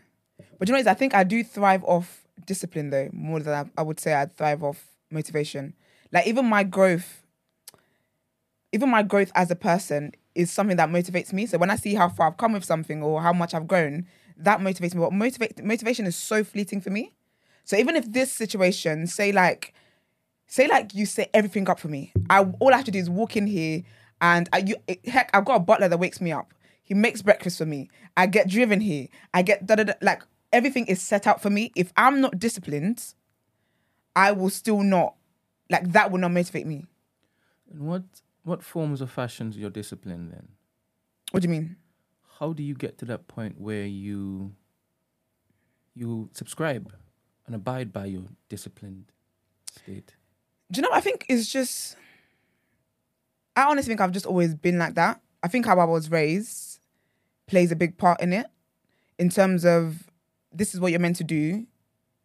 [0.59, 0.87] But you know, what?
[0.87, 4.27] I think I do thrive off discipline though, more than I, I would say I
[4.27, 5.73] thrive off motivation.
[6.11, 7.23] Like even my growth,
[8.71, 11.45] even my growth as a person is something that motivates me.
[11.45, 14.07] So when I see how far I've come with something or how much I've grown,
[14.39, 15.01] that motivates me.
[15.01, 17.15] But motivate motivation is so fleeting for me.
[17.63, 19.73] So even if this situation, say like,
[20.47, 23.09] say like you set everything up for me, I all I have to do is
[23.09, 23.83] walk in here
[24.21, 26.53] and I, you heck, I've got a butler that wakes me up.
[26.83, 27.89] He makes breakfast for me.
[28.15, 29.07] I get driven here.
[29.33, 29.93] I get da da da.
[30.01, 30.23] Like
[30.53, 31.71] everything is set out for me.
[31.75, 33.13] If I'm not disciplined,
[34.15, 35.15] I will still not.
[35.69, 36.85] Like that will not motivate me.
[37.69, 38.03] and what,
[38.43, 40.47] what forms of fashions your discipline then?
[41.31, 41.75] What do you mean?
[42.39, 44.53] How do you get to that point where you
[45.95, 46.93] you subscribe
[47.45, 49.05] and abide by your disciplined
[49.71, 50.15] state?
[50.71, 50.93] Do you know?
[50.93, 51.95] I think it's just.
[53.55, 55.19] I honestly think I've just always been like that.
[55.41, 56.79] I think how I was raised
[57.47, 58.47] plays a big part in it,
[59.17, 60.09] in terms of
[60.53, 61.65] this is what you're meant to do,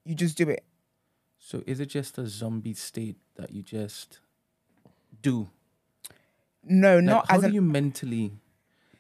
[0.04, 0.64] you just do it.
[1.38, 4.20] So is it just a zombie state that you just
[5.22, 5.48] do?
[6.64, 8.32] No, Like, not how as do an you mentally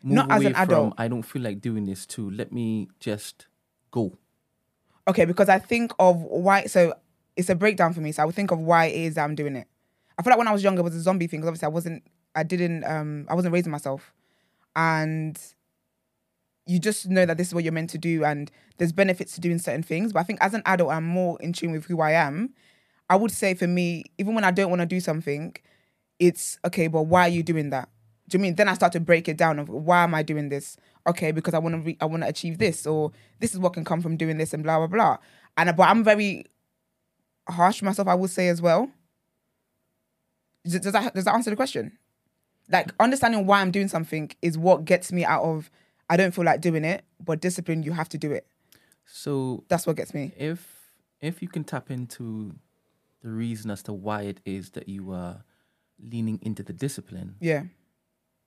[0.02, 0.94] move Not as an from adult.
[0.98, 2.30] I don't feel like doing this too.
[2.30, 3.46] Let me just
[3.90, 4.16] go.
[5.08, 6.66] okay because I think of why.
[6.66, 6.94] So
[7.36, 8.12] it's a breakdown for me.
[8.12, 9.66] So I would think of why it is that I'm doing it.
[10.18, 11.70] I feel like when I was younger, it was a zombie thing because obviously I
[11.70, 12.02] wasn't,
[12.34, 14.12] I didn't, um, I wasn't raising myself,
[14.76, 15.38] and
[16.66, 19.40] you just know that this is what you're meant to do, and there's benefits to
[19.40, 20.12] doing certain things.
[20.12, 22.50] But I think as an adult, I'm more in tune with who I am.
[23.08, 25.56] I would say for me, even when I don't want to do something,
[26.18, 27.88] it's okay, but why are you doing that?
[28.32, 30.48] Do you mean then I start to break it down of why am I doing
[30.48, 30.78] this?
[31.06, 33.74] Okay, because I want to re- I want to achieve this, or this is what
[33.74, 35.18] can come from doing this, and blah blah blah.
[35.58, 36.46] And but I'm very
[37.46, 38.08] harsh myself.
[38.08, 38.90] I would say as well.
[40.64, 41.98] Does does that does that answer the question?
[42.70, 45.70] Like understanding why I'm doing something is what gets me out of
[46.08, 48.46] I don't feel like doing it, but discipline, you have to do it.
[49.04, 50.32] So That's what gets me.
[50.38, 50.90] if
[51.20, 52.54] if you can tap into
[53.20, 55.44] the reason as to why it is that you are
[56.00, 57.64] leaning into the discipline, Yeah.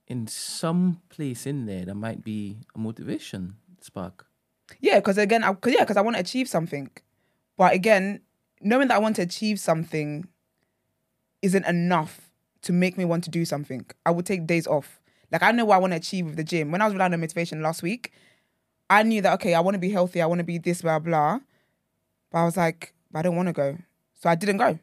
[0.06, 4.26] In some place in there, there might be a motivation spark.
[4.80, 6.90] Yeah, because again, I, cause, yeah, because I want to achieve something,
[7.56, 8.20] but again,
[8.60, 10.26] knowing that I want to achieve something
[11.42, 12.30] isn't enough
[12.62, 13.86] to make me want to do something.
[14.04, 15.00] I would take days off.
[15.30, 16.72] Like I know what I want to achieve with the gym.
[16.72, 18.12] When I was relying on motivation last week,
[18.88, 20.98] I knew that okay, I want to be healthy, I want to be this, blah
[20.98, 21.40] blah.
[22.30, 23.78] But I was like, I don't want to go,
[24.14, 24.72] so I didn't go.
[24.72, 24.78] Do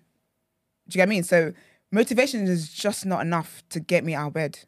[0.89, 1.21] you get me?
[1.21, 1.53] So
[1.91, 4.59] motivation is just not enough to get me out of bed.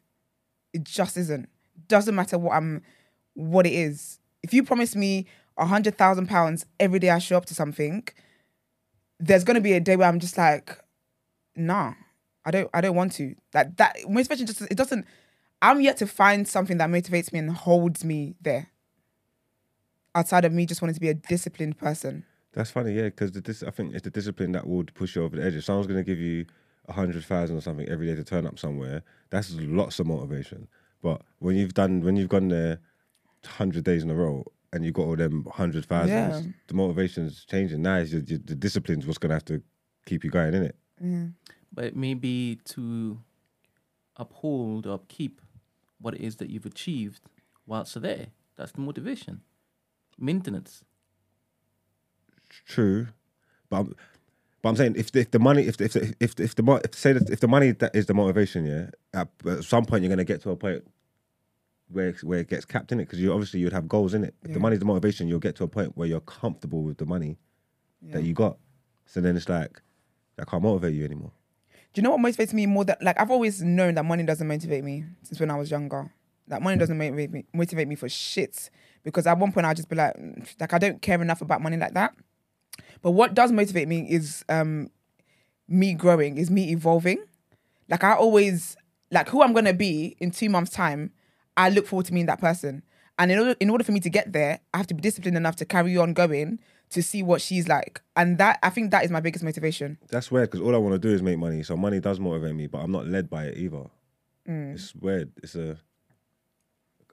[0.72, 1.48] It just isn't.
[1.88, 2.82] Doesn't matter what I'm,
[3.34, 4.18] what it is.
[4.42, 5.26] If you promise me
[5.56, 8.06] a hundred thousand pounds every day I show up to something,
[9.18, 10.78] there's gonna be a day where I'm just like,
[11.54, 11.94] nah,
[12.44, 13.34] I don't, I don't want to.
[13.54, 15.06] Like that motivation just it doesn't.
[15.62, 18.68] I'm yet to find something that motivates me and holds me there.
[20.14, 22.24] Outside of me just wanting to be a disciplined person.
[22.52, 25.22] That's funny, yeah, because the dis- I think it's the discipline that would push you
[25.22, 25.54] over the edge.
[25.54, 26.46] If someone's to give you
[26.88, 30.68] hundred thousand or something every day to turn up somewhere, that's lots of motivation.
[31.02, 32.78] But when you've done, when you've gone there
[33.44, 36.52] hundred days in a row and you've got all them hundred thousands, Yeah.
[36.66, 37.82] the motivation's changing.
[37.82, 39.62] Now it's just, the discipline's what's going to have to
[40.04, 40.72] keep you going, innit?
[40.98, 41.32] But it
[41.72, 43.20] But maybe to
[44.16, 45.40] uphold or upkeep
[46.00, 47.20] what it is that you've achieved
[47.66, 48.26] whilst you're there.
[48.56, 49.42] That's the motivation.
[50.18, 50.82] Maintenance.
[52.66, 53.08] True,
[53.68, 53.96] but I'm,
[54.66, 56.54] but I'm saying if the, if the money if the, if the, if the, if
[56.56, 59.84] the if say that if the money that is the motivation, yeah, at, at some
[59.84, 60.82] point you're gonna get to a point
[61.88, 64.34] where where it gets capped in it because you obviously you'd have goals in it.
[64.42, 64.62] If the Yeah.
[64.62, 67.38] money's the motivation, you'll get to a point where you're comfortable with the money
[68.10, 68.58] that you got.
[69.04, 69.80] So then it's like
[70.34, 71.30] that can't motivate you anymore.
[71.92, 72.84] Do you know what motivates me more?
[72.84, 76.12] That like I've always known that money doesn't motivate me since when I was younger.
[76.48, 78.68] That money doesn't motivate me, motivate me for shit.
[79.04, 81.62] Because at one point I'd just be like, "Mm, like I don't care enough about
[81.62, 82.14] money like that.
[83.06, 84.90] But what does motivate me is um
[85.68, 87.24] me growing, is me evolving.
[87.88, 88.76] Like I always
[89.12, 91.12] like who I'm gonna be in two months' time.
[91.56, 92.82] I look forward to being that person.
[93.16, 95.36] And in order, in order for me to get there, I have to be disciplined
[95.36, 96.58] enough to carry on going
[96.90, 98.00] to see what she's like.
[98.16, 99.98] And that I think that is my biggest motivation.
[100.08, 101.62] That's weird because all I want to do is make money.
[101.62, 103.84] So money does motivate me, but I'm not led by it either.
[104.48, 104.74] Mm.
[104.74, 105.30] It's weird.
[105.44, 105.78] It's a.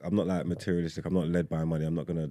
[0.02, 1.06] I'm not like materialistic.
[1.06, 1.84] I'm not led by money.
[1.84, 2.30] I'm not gonna.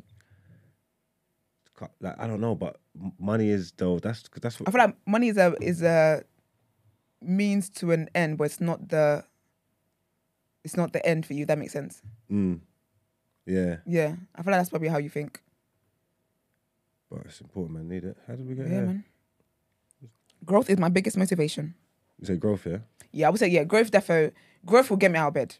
[1.99, 2.77] Like I don't know, but
[3.19, 3.99] money is though.
[3.99, 6.23] That's that's I feel like money is a is a
[7.21, 9.23] means to an end, but it's not the
[10.63, 11.45] it's not the end for you.
[11.45, 12.01] That makes sense.
[12.31, 12.61] Mm,
[13.45, 15.41] yeah, Yeah, I feel like that's probably how you think.
[17.09, 17.89] but it's important, man.
[17.89, 18.17] Need it.
[18.27, 18.85] How did we get Yeah, here?
[18.85, 19.03] man.
[20.45, 21.73] Growth is my biggest motivation.
[22.19, 22.79] You say growth, yeah.
[23.11, 23.63] Yeah, I would say yeah.
[23.63, 24.31] Growth defo.
[24.65, 25.55] Growth will get me out of bed.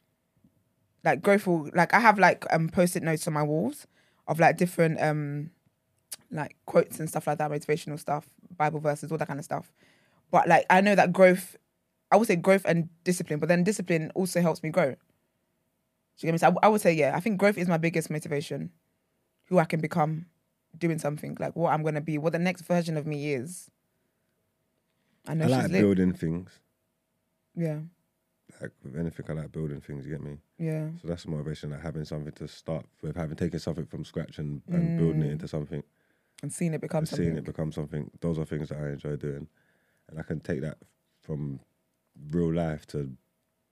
[1.04, 3.88] Like growth will like I have like um post-it notes on my walls
[4.28, 5.52] of like different um
[6.34, 9.72] like quotes and stuff like that, motivational stuff, Bible verses, all that kind of stuff.
[10.32, 11.58] But like I know that growth,
[12.12, 14.92] I would say growth and discipline, but then discipline also helps me grow.
[14.92, 14.96] Do
[16.20, 16.38] you get me?
[16.38, 17.16] So I, I would say yeah.
[17.16, 18.72] I think growth is my biggest motivation.
[19.48, 20.28] Who I can become,
[20.78, 23.70] doing something like what I'm gonna be, what the next version of me is.
[25.28, 25.82] I know I like lit.
[25.82, 26.50] building things.
[27.56, 27.80] Yeah,
[28.60, 30.06] Like with anything, I like building things.
[30.06, 30.38] You get me?
[30.58, 30.88] yeah.
[31.02, 31.70] So that's the motivation.
[31.70, 35.28] Like having something to start with, having taken something from scratch and, and building it
[35.28, 35.32] mm.
[35.34, 35.84] into something.
[36.44, 37.26] And seeing it become something.
[37.26, 38.12] seeing it become something.
[38.20, 39.48] Those are things that I enjoy doing,
[40.10, 40.78] and I can take that
[41.22, 41.60] from
[42.30, 43.10] real life to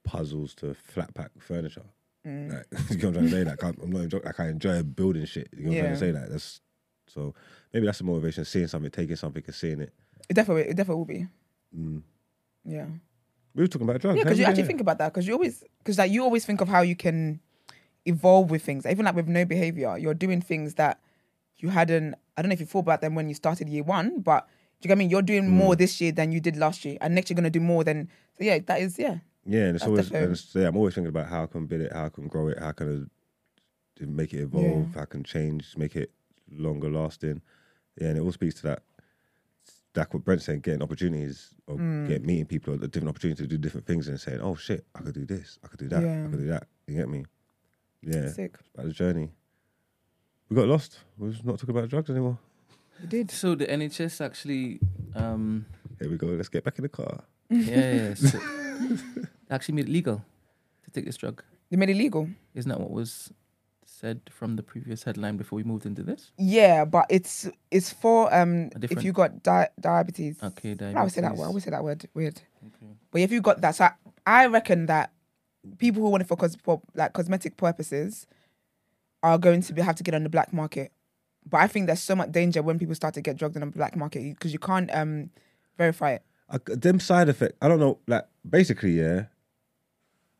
[0.04, 1.86] puzzles to flat pack furniture.
[2.26, 2.54] Mm.
[2.54, 3.44] Like, you know what I'm trying to say?
[3.44, 5.50] Like, I'm not enjoy, like I enjoy building shit.
[5.56, 6.08] You know what I'm trying to say?
[6.08, 6.20] Yeah.
[6.22, 6.62] Like that's
[7.08, 7.36] so
[7.74, 9.94] maybe that's the motivation: seeing something, taking something, and seeing it.
[10.30, 11.28] It definitely, it definitely will be.
[11.78, 12.02] Mm.
[12.64, 12.86] Yeah,
[13.56, 14.18] We were talking about drugs.
[14.18, 14.24] yeah.
[14.24, 15.12] Because you actually think about that.
[15.12, 17.42] Because you always, because like you always think of how you can
[18.06, 18.86] evolve with things.
[18.86, 21.00] Even like with no behavior, you're doing things that
[21.62, 22.16] you hadn't.
[22.38, 24.48] I don't know if you thought about them when you started year one, but
[24.80, 25.10] do you get what I mean?
[25.10, 25.50] You're doing Mm.
[25.62, 28.10] more this year than you did last year, and next you're gonna do more than.
[28.38, 29.18] So yeah, that is yeah.
[29.46, 31.82] Yeah, and it's always and it's, yeah, I'm always thinking about how I can build
[31.82, 33.10] it, how I can grow it, how I can
[34.02, 36.12] uh, make it evolve, how I can change, make it
[36.52, 37.42] longer lasting.
[38.00, 38.84] Yeah, and it all speaks to that.
[39.96, 42.08] Like what Brent's saying, getting opportunities or Mm.
[42.08, 45.02] get meeting people, a different opportunities to do different things, and saying, "Oh shit, I
[45.02, 46.26] could do this, I could do that, Yeah.
[46.26, 47.26] I could do that." You get me?
[48.02, 48.56] Yeah, Sick.
[48.60, 49.32] it's about the journey.
[50.52, 51.00] We got lost.
[51.18, 52.38] We're not talking about drugs anymore.
[53.02, 53.32] We did.
[53.32, 54.82] So the NHS actually,
[55.16, 55.66] um,
[55.98, 56.28] Here we go.
[56.28, 57.24] Let's get back in the car.
[57.50, 58.38] yeah, yeah, so
[59.50, 60.26] actually made it legal
[60.84, 61.42] to take this drug.
[61.70, 62.28] They made it legal.
[62.54, 63.32] Isn't that what was
[63.86, 66.34] said from the previous headline before we moved into this?
[66.38, 70.36] Yeah, but it's it's for um if different- you got di- diabetes.
[70.44, 70.96] Okay, diabetes.
[70.96, 71.32] I always say that word.
[71.32, 71.48] I diabetes.
[71.48, 72.42] always say that word weird.
[72.68, 72.94] Okay.
[73.10, 73.92] But if you got that, so I,
[74.26, 75.14] I reckon that
[75.78, 78.28] people who want it for, cos- for like cosmetic purposes,
[79.24, 80.92] are going to be, have to get on the black market.
[81.50, 83.68] But I think there's so much danger when people start to get drugged on the
[83.78, 85.30] black market because you can't um,
[85.78, 86.24] verify it.
[86.50, 87.56] I, them side effect.
[87.62, 87.98] I don't know.
[88.08, 89.26] Like basically, yeah.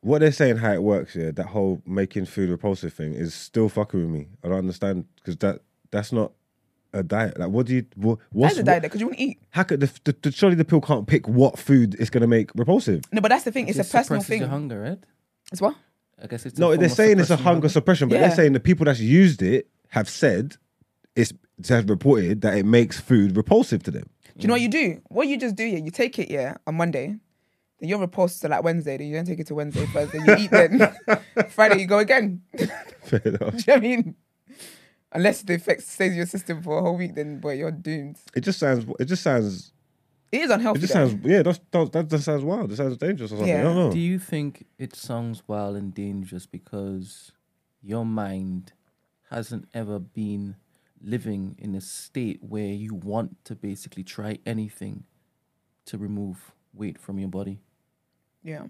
[0.02, 1.32] What they're saying, how it works, yeah.
[1.32, 4.28] That whole making food repulsive thing is still fucking with me.
[4.44, 6.32] I don't understand because that that's not
[6.94, 7.40] a diet.
[7.40, 7.86] Like, what do you?
[7.96, 9.40] What, what's That's a diet because you wouldn't eat.
[9.52, 12.50] How could the, the, the surely the pill can't pick what food it's gonna make
[12.56, 13.04] repulsive?
[13.12, 13.68] No, but that's the thing.
[13.68, 14.40] It's It a personal suppresses thing.
[14.42, 15.00] your hunger, right?
[15.52, 15.76] It's what?
[16.24, 18.30] I guess it's No, form they're saying it's a suppressing your hunger suppression, but they're
[18.30, 18.36] Yeah.
[18.36, 20.56] saying the people that's used it have said
[21.16, 21.34] it's
[21.70, 24.10] have reported that it makes food repulsive to them.
[24.38, 25.02] Do you know what you do?
[25.10, 27.16] What you just do here, you take it yeah on Monday,
[27.80, 30.36] then you're repulsed to like Wednesday, then you don't take it to Wednesday, Thursday, you
[30.46, 30.96] eat then.
[31.50, 32.42] Friday you go again.
[32.58, 32.70] do you
[33.04, 33.42] Fair enough.
[33.42, 34.16] know what I mean?
[35.14, 38.18] Unless the effect stays in your system for a whole week, then boy, you're doomed.
[38.34, 38.86] It just sounds.
[39.00, 39.74] It just sounds.
[40.32, 40.80] It is unhealthy.
[40.80, 41.10] It just though.
[41.10, 41.26] sounds.
[41.26, 42.72] Yeah, that's, that that just sounds wild.
[42.72, 43.54] It sounds dangerous or something.
[43.54, 43.64] I Yeah.
[43.64, 43.92] don't know.
[43.92, 47.32] Do you think it sounds wild and dangerous because
[47.82, 48.74] your mind
[49.30, 50.56] hasn't ever been
[51.04, 55.04] living in a state where you want to basically try anything
[55.86, 57.60] to remove weight from your body?
[58.44, 58.64] Yeah.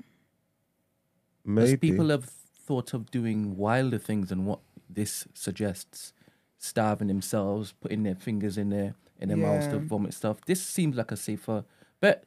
[1.44, 1.92] Because Maybe.
[1.92, 6.14] people have thought of doing wilder things than what this suggests.
[6.58, 9.86] Starving themselves, putting their fingers in their in their mouths to Yeah.
[9.86, 10.44] vomit stuff.
[10.46, 11.64] This seems like a safer
[12.00, 12.24] bet.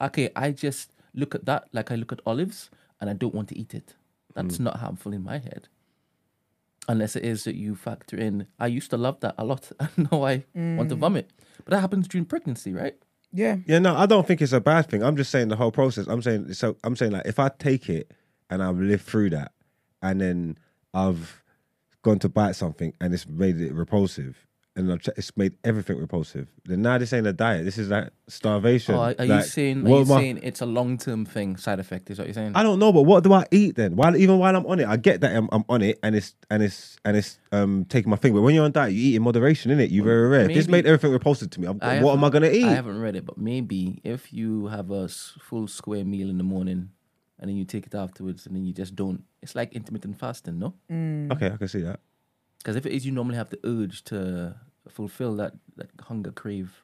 [0.00, 3.48] Okay, I just look at that like I look at olives and I don't want
[3.48, 3.94] to eat it.
[4.34, 4.64] That's mm.
[4.64, 5.68] not harmful in my head.
[6.86, 10.10] Unless it is that you factor in I used to love that a lot and
[10.10, 10.98] now I want to mm.
[10.98, 11.30] vomit.
[11.64, 12.96] But that happens during pregnancy, right?
[13.32, 13.56] Yeah.
[13.66, 15.02] Yeah, no, I don't think it's a bad thing.
[15.02, 16.06] I'm just saying the whole process.
[16.06, 16.76] I'm saying so.
[16.84, 18.12] I'm saying like if I take it
[18.48, 19.50] and I've lived through that,
[20.02, 20.58] and then
[20.92, 21.42] I've
[22.02, 26.48] gone to bite something and it's made it repulsive, and it's made everything repulsive.
[26.64, 27.64] Then now this ain't a diet.
[27.64, 28.94] This is like starvation.
[28.96, 31.24] Or are, are you Like, saying are you am I- saying it's a long term
[31.24, 32.52] thing, side effect is what you're saying?
[32.54, 33.94] I don't know, but what do I eat then?
[33.96, 36.34] While even while I'm on it, I get that I'm, I'm on it and it's
[36.50, 38.34] and it's and it's um taking my thing.
[38.34, 39.90] But when you're on diet, you eat in moderation, innit?
[39.90, 40.48] You very rare.
[40.48, 41.68] This made everything repulsive to me.
[41.68, 42.64] I'm, what am I gonna eat?
[42.64, 46.44] I haven't read it, but maybe if you have a full square meal in the
[46.44, 46.90] morning
[47.38, 50.58] and then you take it afterwards and then you just don't, it's like intermittent fasting,
[50.58, 50.74] no?
[51.32, 52.00] Okay, I can see that.
[52.64, 54.56] Because if it is, you normally have the urge to
[54.88, 56.82] fulfill that, that hunger crave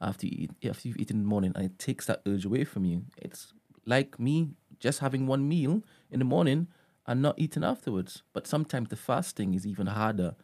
[0.00, 2.64] after you eat, after you've eaten in the morning, and it takes that urge away
[2.64, 3.04] from you.
[3.18, 3.52] It's
[3.84, 6.68] like me just having one meal in the morning
[7.06, 8.22] and not eating afterwards.
[8.32, 10.34] But sometimes the fasting is even harder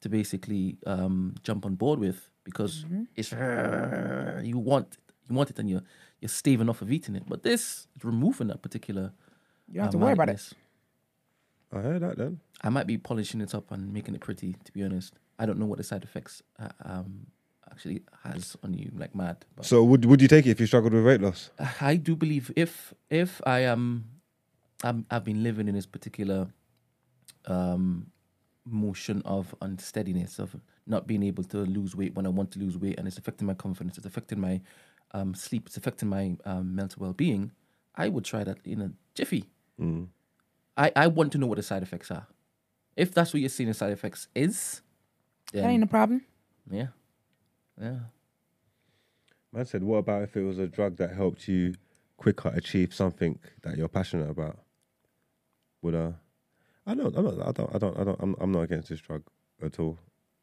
[0.00, 5.70] to basically um, jump on board with because it's you want you want it and
[5.70, 5.82] you're
[6.20, 7.22] you're staving off of eating it.
[7.28, 9.12] But this is removing that particular.
[9.68, 10.52] You don't have uh, to worry about it.
[11.72, 12.40] I heard that then.
[12.62, 14.56] I might be polishing it up and making it pretty.
[14.64, 17.26] To be honest, I don't know what the side effects uh, um,
[17.70, 19.44] actually has on you, like mad.
[19.60, 21.50] So would would you take it if you struggled with weight loss?
[21.80, 24.06] I do believe if if I am,
[24.82, 26.48] I'm, I've been living in this particular
[27.46, 28.10] um,
[28.64, 32.78] motion of unsteadiness of not being able to lose weight when I want to lose
[32.78, 33.98] weight, and it's affecting my confidence.
[33.98, 34.60] It's affecting my
[35.12, 35.64] um, sleep.
[35.66, 37.52] It's affecting my um, mental well being.
[37.94, 39.44] I would try that in a jiffy.
[40.78, 42.26] I, I want to know what the side effects are.
[42.96, 44.80] If that's what you're seeing the side effects is,
[45.52, 46.24] That ain't then a problem.
[46.70, 46.88] yeah,
[47.80, 47.98] yeah.
[49.52, 51.74] Man said, what about if it was a drug that helped you
[52.16, 54.58] quicker achieve something that you're passionate about?
[55.82, 56.12] Would uh
[56.86, 59.00] I don't I'm not I don't I don't I don't I'm I'm not against this
[59.00, 59.22] drug
[59.62, 59.98] at all.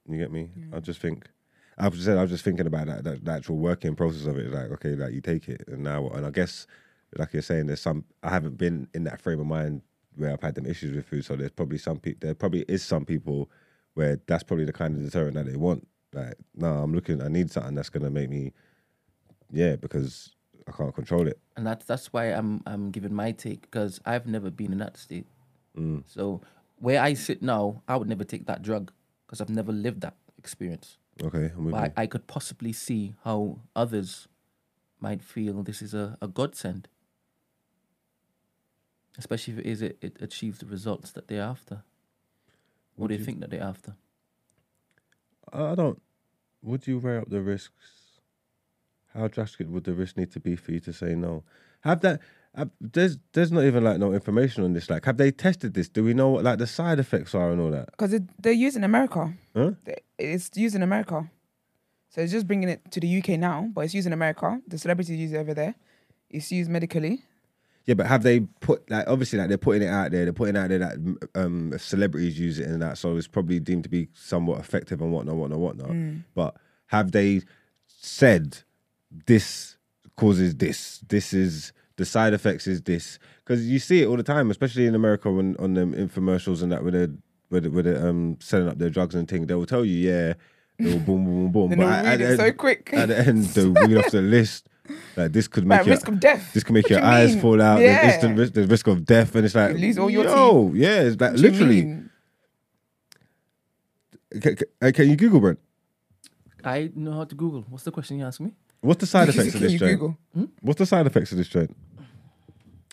[0.08, 0.50] You get me?
[0.74, 1.28] I just think
[1.78, 4.38] I've just said I was just thinking about that, that the actual working process of
[4.38, 4.52] it.
[4.52, 6.08] Like, okay, like you take it and now?
[6.10, 6.68] And I guess
[7.18, 9.82] like you're saying, there's some I haven't been in that frame of mind
[10.16, 11.26] where I've had them issues with food.
[11.26, 13.50] So there's probably some people there probably is some people
[13.94, 15.88] where that's probably the kind of deterrent that they want.
[16.14, 18.54] Like, no, I'm looking I need something that's gonna make me
[19.52, 20.32] yeah, because
[20.68, 21.40] I can't control it.
[21.56, 24.98] and that's that's why I'm I'm giving my take because I've never been in that
[24.98, 25.28] state.
[25.78, 26.04] Mm.
[26.06, 26.42] So
[26.78, 28.92] where I sit now, I would never take that drug
[29.26, 30.98] because I've never lived that experience.
[31.24, 31.94] Okay, I'm with But you.
[31.98, 34.28] I, I could possibly see how others
[35.00, 36.88] might feel this is a, a godsend,
[39.18, 41.84] especially if it is it, it achieves the results that they're after.
[42.96, 43.96] What do you think that they're after?
[45.52, 46.02] I I don't.
[46.62, 48.20] Would you weigh up the risks?
[49.14, 51.44] How drastic would the risk need to be for you to say no?
[51.82, 52.22] Have that?
[52.56, 54.90] Have, there's there's not even like no information on this.
[54.90, 55.90] Like, have they tested this?
[55.90, 57.92] Do we know what like the side effects are and all that?
[57.92, 59.34] Because they're used in America.
[59.56, 59.72] Huh?
[60.18, 61.30] It's used in America.
[62.10, 64.62] So it's just bringing it to the UK now, but it's used in America.
[64.68, 65.76] The celebrities use it over there.
[66.30, 67.24] It's used medically.
[67.86, 70.24] Yeah, but have they put like obviously like they're putting it out there?
[70.26, 70.96] They're putting out there that
[71.36, 75.12] um celebrities use it and that, so it's probably deemed to be somewhat effective and
[75.12, 75.96] whatnot, whatnot, whatnot.
[76.34, 76.56] But
[76.88, 77.42] have they
[77.88, 78.58] said
[79.28, 79.78] this
[80.18, 81.00] causes this?
[81.08, 84.86] This is the side effects is this because you see it all the time, especially
[84.86, 87.10] in America when on them infomercials and that where they're
[87.50, 90.34] with it, um selling up their drugs and thing, they will tell you, yeah,
[90.80, 91.78] they will boom, boom, boom, boom.
[91.78, 92.90] But at, read at the it end, so quick.
[92.94, 94.68] at the end, they'll read off the list.
[95.16, 96.54] Like this could make Like, your, risk of death.
[96.54, 97.42] this can make What your you eyes mean?
[97.42, 97.80] fall out.
[97.82, 98.02] Yeah.
[98.02, 100.72] There's instant risk, there's risk of death, and it's like You lose all your yo,
[100.76, 101.86] yeah, it's like What do you literally.
[101.86, 102.10] mean?
[104.42, 105.60] Can, can, can you Google Brent?
[106.64, 107.66] I know how to Google.
[107.70, 108.52] What's the question you ask me?
[108.82, 110.00] What's the side effects of this you joint?
[110.00, 110.18] Google?
[110.62, 111.76] What's the side effects of this joint?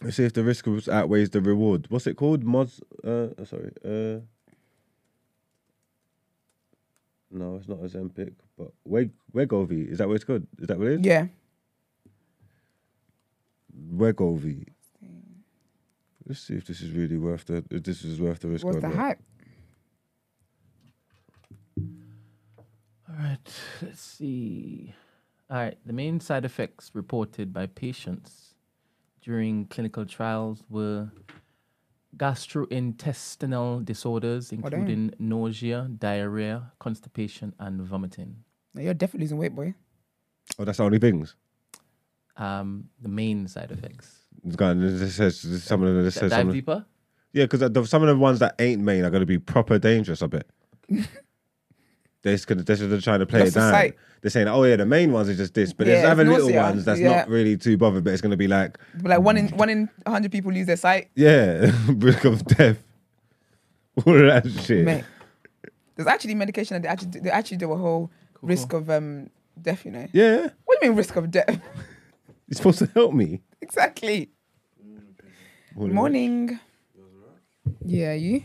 [0.02, 1.86] Let's see if the risk outweighs the reward.
[1.88, 2.44] What's it called?
[2.44, 2.80] Mods?
[3.04, 3.70] Uh, sorry.
[3.84, 4.20] Uh,
[7.30, 9.90] no, it's not Ozempic, but Weg Wegovy.
[9.90, 10.46] Is that what it's called?
[10.58, 11.06] Is that what it is?
[11.06, 11.26] Yeah.
[13.94, 14.68] Wegovy.
[16.26, 17.64] Let's see if this is really worth the.
[17.70, 18.64] If this is worth the risk.
[18.64, 18.96] What's or the not.
[18.96, 19.18] hype?
[23.08, 24.94] All right, let's see.
[25.50, 28.54] All right, the main side effects reported by patients
[29.20, 31.10] during clinical trials were
[32.16, 34.64] gastrointestinal disorders, oh, damn.
[34.64, 38.36] including nausea, diarrhea, constipation, and vomiting.
[38.74, 39.74] No, you're definitely losing weight, boy.
[40.58, 41.36] Oh, that's the only things.
[42.36, 44.16] Um, the main side effects.
[44.46, 44.80] It's gone.
[44.80, 46.04] This says this, some of them.
[46.04, 46.84] This says dive some of, deeper.
[47.32, 50.22] yeah, because some of the ones that ain't main are going to be proper dangerous.
[50.22, 50.46] I bet.
[52.22, 53.72] They're just, gonna, they're just trying to play That's it down.
[53.72, 53.96] site.
[54.20, 56.30] They're saying, "Oh yeah, the main ones are just this," but Yeah, there's other it's
[56.30, 57.16] little nausea, ones that's yeah.
[57.16, 58.04] not really too bothered.
[58.04, 60.66] But it's going to be like, But like one in one in hundred people lose
[60.68, 61.10] their sight.
[61.16, 62.78] yeah, risk of death,
[64.06, 64.84] all of that shit.
[64.84, 65.02] Mate,
[65.96, 69.28] there's actually medication that they actually do, they actually do a whole risk of um
[69.60, 69.84] death.
[69.84, 70.06] You know.
[70.12, 71.60] Yeah, What do you mean risk of death?
[72.52, 73.40] You're supposed to help me.
[73.62, 74.28] exactly.
[75.74, 76.60] Morning.
[77.82, 78.42] Yeah, you.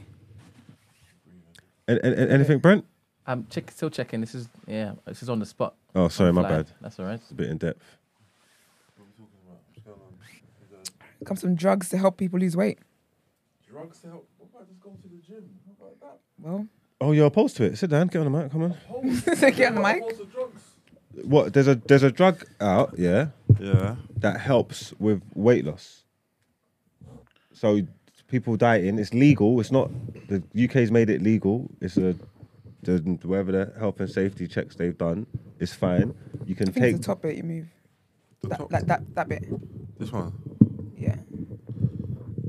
[1.89, 2.85] And, and, and anything, Brent?
[3.25, 4.21] I'm check, still checking.
[4.21, 4.93] This is yeah.
[5.05, 5.75] This is on the spot.
[5.93, 6.67] Oh, sorry, on my bad.
[6.79, 7.15] That's all right.
[7.15, 7.83] It's a bit in depth.
[11.25, 12.79] Come some drugs to help people lose weight.
[13.69, 14.29] Drugs to help.
[14.37, 15.49] What about just going to the gym?
[15.65, 16.19] How about that?
[16.39, 16.67] Well,
[17.01, 17.77] Oh, you're opposed to it.
[17.77, 18.07] Sit down.
[18.07, 18.51] Get on the mic.
[18.51, 18.73] Come on.
[19.51, 20.01] get on the mic.
[20.03, 20.61] Opposed to drugs.
[21.23, 21.53] What?
[21.53, 23.27] There's a there's a drug out, yeah,
[23.59, 23.95] Yeah.
[24.17, 26.03] that helps with weight loss.
[27.53, 27.81] So
[28.27, 29.59] people dieting, it's legal.
[29.59, 29.89] It's not
[30.27, 31.69] the UK's made it legal.
[31.81, 32.15] It's a
[32.83, 35.25] the whatever the health and safety checks they've done.
[35.59, 36.13] It's fine.
[36.45, 37.67] You can I think take it's the top bit you move.
[38.41, 38.71] The That, top.
[38.71, 39.43] like that that bit.
[39.99, 40.33] This one.
[40.95, 41.15] Yeah.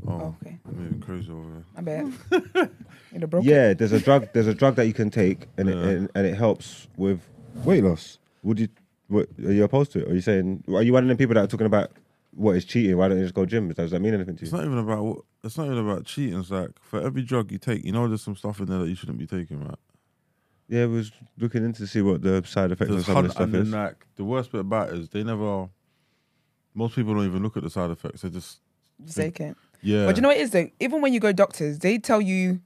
[0.06, 0.58] Oh, Oh, okay.
[0.66, 1.64] I'm moving crazy over here.
[1.76, 2.70] I bet.
[3.12, 3.44] You'd have broke.
[3.44, 4.28] Yeah, there's a drug.
[4.34, 5.82] There's a drug that you can take, and it, Yeah.
[5.90, 7.20] and, and it helps with
[7.64, 8.18] weight loss.
[8.42, 8.68] Would you?
[9.08, 10.08] What are you opposed to it?
[10.10, 10.64] Are you saying?
[10.68, 11.90] Are you one of them people that are talking about
[12.34, 12.96] what is cheating?
[12.96, 13.68] Why don't you just go gym?
[13.72, 14.46] Does that mean anything to you?
[14.46, 15.02] It's not even about.
[15.04, 16.38] what- It's not even about cheating.
[16.38, 18.88] It's like for every drug you take, you know, there's some stuff in there that
[18.88, 19.78] you shouldn't be taking, right?
[20.68, 23.24] Yeah, I was looking into see what the side effects of There's some of hun-
[23.24, 23.68] the stuff and then is.
[23.72, 25.68] like the worst bit about it is they never.
[26.74, 28.20] Most people don't even look at the side effects.
[28.22, 28.60] They just
[29.04, 29.56] Just take it.
[29.80, 30.04] yeah.
[30.06, 30.68] But you know what it is though?
[30.80, 32.60] Even when you go doctors, they tell you,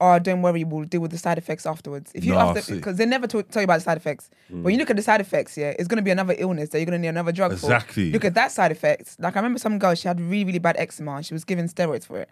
[0.00, 2.96] "Oh, don't worry, we'll deal with the side effects afterwards." If you Nah, after because
[2.96, 4.30] they never t- tell you about the side effects.
[4.48, 6.86] When you look at the side effects, yeah, it's gonna be another illness that you're
[6.86, 7.66] gonna need another drug for.
[7.66, 8.10] Exactly.
[8.10, 8.12] for.
[8.14, 9.16] Look at that side effect.
[9.18, 11.66] Like I remember some girl, she had really really bad eczema, and she was given
[11.68, 12.30] steroids for it.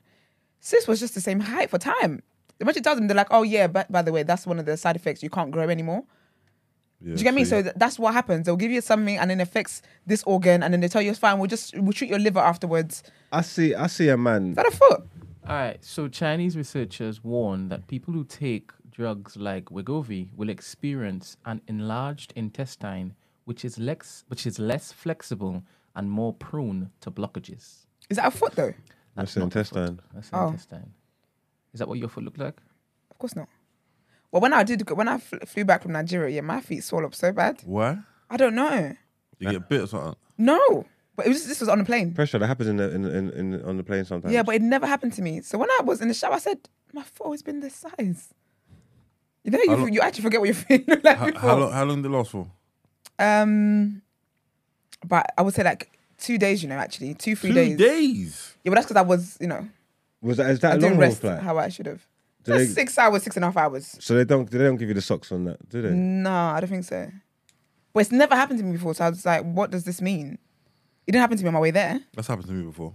[0.61, 2.23] Sis was just the same height for time.
[2.61, 4.66] When she tells them, they're like, "Oh yeah, but by the way, that's one of
[4.66, 5.23] the side effects.
[5.23, 6.03] You can't grow anymore."
[7.01, 7.45] yeah, Do you get me?
[7.45, 7.51] see.
[7.51, 8.47] So th- that's what happens.
[8.47, 11.11] They'll give you something, and then it affects this organ, and then they tell you
[11.11, 11.39] it's fine.
[11.39, 13.05] We'll just we'll treat your liver afterwards.
[13.31, 13.75] I see.
[13.75, 14.51] I see a man.
[14.51, 15.03] Is that a foot?
[15.49, 15.82] All right.
[15.84, 22.32] So Chinese researchers warn that people who take drugs like Wegovy will experience an enlarged
[22.36, 25.62] intestine, which is less which is less flexible
[25.96, 27.86] and more prone to blockages.
[28.11, 28.74] Is that a foot though?
[29.16, 29.76] That's an not the foot.
[29.78, 30.01] intestine.
[30.14, 30.46] That's an Oh.
[30.49, 30.92] intestine.
[31.72, 32.59] Is that what your foot looked like?
[33.11, 33.49] Of course not.
[34.30, 37.05] Well, when I did, when I fl- flew back from Nigeria, yeah, my feet swelled
[37.07, 37.62] up so bad.
[37.64, 38.94] why I don't know.
[39.38, 40.16] you get bit or something.
[40.36, 40.84] No,
[41.19, 42.14] but it was this was on the plane.
[42.14, 44.33] Pressure that happens in the in, in, in on the plane sometimes.
[44.33, 45.43] Yeah, but it never happened to me.
[45.43, 46.59] So when I was in the shower, I said,
[46.95, 48.33] "My foot always been this size."
[49.45, 51.41] You know, you, How lo- you actually forget what your feet look like How, before.
[51.41, 51.73] how long?
[51.73, 52.47] How long did it last for?
[53.19, 54.03] Um,
[55.07, 56.62] but I would say like two days.
[56.62, 57.77] You know, actually two three Two days.
[57.79, 58.55] days.
[58.64, 59.69] Yeah, but that's because I was, you know,
[60.23, 61.41] was that is I that a didn't long rest flight?
[61.43, 62.07] how I should have.
[62.45, 63.97] Do That's they- six hours, six and a half hours.
[64.01, 65.91] So they don't they don't give you the socks on that, do they?
[65.91, 67.11] No, I don't think so.
[67.93, 68.95] But it's never happened to me before.
[68.95, 70.39] So I was like, what does this mean?
[71.09, 72.01] It didn't happen to me on my way there.
[72.15, 72.95] That's happened to me before.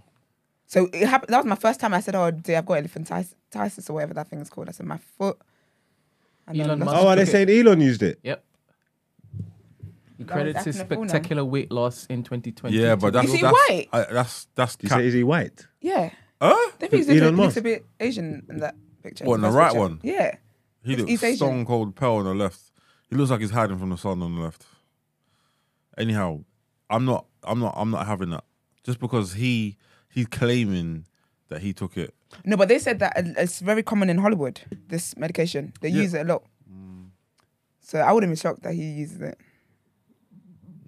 [0.67, 1.33] So it happened.
[1.33, 1.95] That was my first time.
[1.95, 4.85] I said, "Oh, dear, I've got elephantiasis or whatever that thing is called." I said,
[4.85, 5.37] "My foot."
[6.47, 8.19] And Elon Musk Oh, are they saying Elon used it?
[8.21, 8.43] Yep.
[10.17, 11.09] He credits his acting a fool now.
[11.09, 12.77] spectacular weight loss in 2020.
[12.77, 13.89] Yeah, but that's You see that's white?
[13.91, 14.99] I, that's that's Do you cap.
[14.99, 15.65] say is he white?
[15.81, 16.53] Yeah, Huh?
[16.53, 17.57] I think he's Elon a, looks Musk?
[17.57, 19.25] a bit Asian in that picture.
[19.25, 19.79] What, in the first right picture.
[19.79, 19.99] one?
[20.03, 20.35] Yeah.
[20.83, 21.37] He It's looks East Asian.
[21.37, 22.59] stone cold pale on the left.
[23.09, 24.65] He looks like he's hiding from the sun on the left.
[25.97, 26.43] Anyhow,
[26.89, 27.25] I'm not.
[27.45, 27.73] I'm not.
[27.77, 28.43] I'm not having that.
[28.83, 29.77] Just because he
[30.09, 31.05] he's claiming
[31.49, 32.13] that he took it.
[32.45, 34.61] No, but they said that uh, it's very common in Hollywood.
[34.87, 36.01] This medication, they Yeah.
[36.01, 36.43] use it a lot.
[37.85, 39.37] So I wouldn't be shocked that he uses it.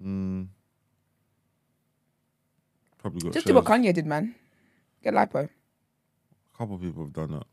[0.02, 0.48] Mm.
[2.98, 3.78] Probably got Just do what shares.
[3.80, 4.34] Kanye did, man.
[5.04, 5.44] Get lipo.
[5.44, 7.44] A couple of people have done that.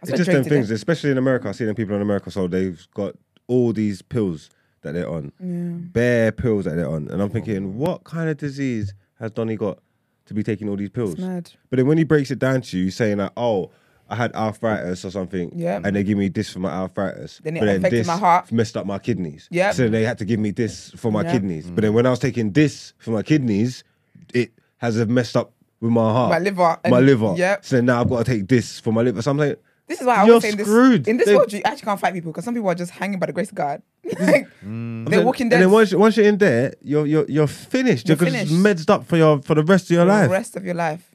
[0.00, 1.48] That's It's just Drake them things, especially in America.
[1.48, 3.14] I see them people in America, so they've got
[3.46, 4.48] all these pills
[4.82, 5.32] that they're on,
[5.92, 9.78] bare pills that they're on, and I'm thinking, what kind of disease has Donny got
[10.26, 11.18] to be taking all these pills?
[11.18, 11.50] Mad.
[11.70, 13.70] But then when he breaks it down to you, saying like, oh.
[14.10, 15.80] I had arthritis or something, Yeah.
[15.82, 17.40] and they give me this for my arthritis.
[17.42, 18.52] Then it but affected this my heart.
[18.52, 19.48] messed up my kidneys.
[19.50, 19.70] Yeah.
[19.70, 21.32] So they had to give me this for my Yeah.
[21.32, 21.66] kidneys.
[21.66, 21.74] Mm.
[21.74, 23.84] But then when I was taking this for my kidneys,
[24.34, 26.30] it has messed up with my heart.
[26.30, 27.32] My liver My liver.
[27.38, 27.64] Yep.
[27.64, 29.22] So now I've got to take this for my liver.
[29.22, 29.58] So I'm like,
[29.88, 30.66] This is why I You're was saying this.
[30.66, 31.08] screwed.
[31.08, 33.18] In this They- world, you actually can't fight people because some people are just hanging
[33.18, 33.82] by the grace of God.
[34.20, 38.08] like, they're walking walking And then once, once you're in there, you're you're you're finished.
[38.08, 38.86] You're, You're just finished.
[38.86, 40.14] medsed up for your for the rest of your life.
[40.14, 40.28] for life.
[40.28, 41.10] the rest of your life.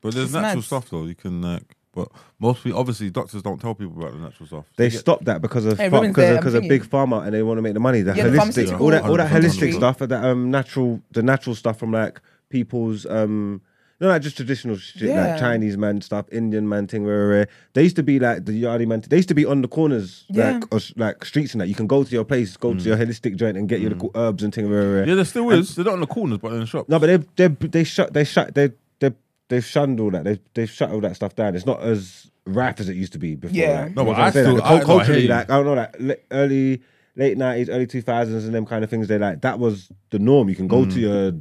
[0.00, 0.64] But there's It's natural mad.
[0.64, 1.04] stuff though.
[1.04, 4.64] You can like, but most people obviously doctors don't tell people about the natural stuff.
[4.76, 6.84] They get- stopped that because of Hey, ph- because there, of, I'm because of big
[6.84, 8.02] pharma and they want to make the money.
[8.02, 9.72] The Yeah, the holistic, pharmaceutical all that all that industry.
[9.72, 13.60] holistic stuff, that um natural, the natural stuff from like people's um.
[13.98, 15.26] No, not just traditional shit Yeah.
[15.32, 17.04] like Chinese man stuff, Indian man thing.
[17.04, 19.02] Where, where they used to be like the yardie man.
[19.08, 20.52] They used to be on the corners, Yeah.
[20.52, 21.68] like or, like streets and that.
[21.68, 24.10] You can go to your place, go to your holistic joint, and get your little
[24.14, 24.68] herbs and thing.
[24.68, 25.08] Where, where.
[25.08, 25.74] Yeah, there still is.
[25.74, 26.88] They're not in the corners, but in the shop.
[26.90, 28.70] No, but they they they shut they shut they
[29.00, 29.12] they
[29.48, 30.24] they've shunned all that.
[30.24, 31.54] They they've shut all that stuff down.
[31.56, 33.56] It's not as rife as it used to be before.
[33.56, 33.84] Yeah.
[33.84, 35.88] like, No, but I'm I still- Like, I- no, I culturally, like I don't know,
[36.00, 36.82] like early
[37.16, 39.08] late nineties, early two thousands, and them kind of things.
[39.08, 40.50] They like that was the norm.
[40.50, 40.92] You can go Mm.
[40.92, 41.32] to your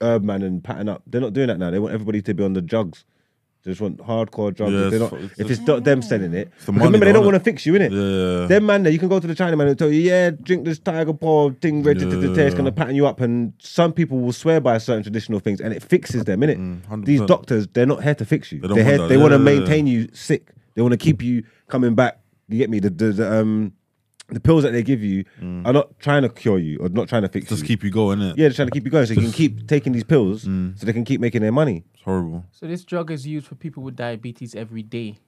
[0.00, 1.02] herb man and pattern up.
[1.06, 1.70] They're not doing that now.
[1.70, 3.04] They want everybody to be on the drugs.
[3.66, 4.72] They just want hardcore drugs.
[4.72, 7.04] Yeah, if, they're it's not, it's if it's not them selling it, the money remember
[7.06, 7.90] they don't want to fix you in it.
[7.90, 8.46] Yeah.
[8.46, 10.64] Them man there, you can go to the China man and tell you, yeah, drink
[10.64, 12.06] this tiger paw thing, red yeah.
[12.08, 13.20] it's gonna pattern you up.
[13.20, 16.58] And some people will swear by certain traditional things, and it fixes them, innit?
[16.58, 18.60] Mm, These doctors, they're not here to fix you.
[18.60, 19.08] They they're want that.
[19.08, 19.58] they want to yeah.
[19.58, 20.52] maintain you sick.
[20.74, 22.20] They want to keep you coming back.
[22.48, 22.78] You get me?
[22.78, 23.72] The the, the um
[24.28, 25.24] the pills that they give you
[25.64, 27.48] are not trying to cure you or not trying to fix Mm.
[27.50, 27.68] Just you.
[27.68, 28.30] keep you going, innit?
[28.36, 30.76] yeah, they're trying to keep you going so you can keep taking these pills Mm.
[30.78, 31.84] so they can keep making their money.
[31.94, 32.44] It's horrible.
[32.50, 35.18] So this drug is used for people with diabetes every day.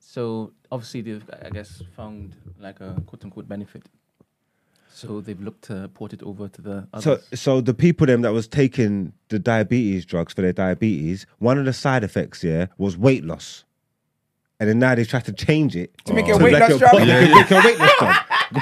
[0.00, 3.84] So obviously they've, I guess, found like a quote unquote benefit.
[4.92, 7.28] So they've looked to port it over to the So, others.
[7.40, 11.64] so the people them that was taking the diabetes drugs for their diabetes, one of
[11.64, 13.64] the side effects, yeah, was weight loss.
[14.60, 16.30] And then now they try to change it To make Oh.
[16.36, 16.90] it a weight like loss a drug.
[16.92, 18.16] po- make it- a weight loss drug.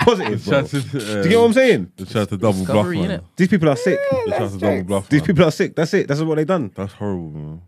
[0.05, 0.53] Positive, bro.
[0.65, 1.93] Shout to- Do you get what I'm saying?
[1.97, 3.11] They tried to double bluff, Discovery, man.
[3.21, 3.25] innit?
[3.37, 3.99] These people are sick.
[4.11, 5.09] They tried to double bluff.
[5.11, 5.27] These man.
[5.27, 5.77] people are sick.
[5.77, 6.09] That's it.
[6.09, 6.71] That's what they done.
[6.75, 7.63] That's horrible, man.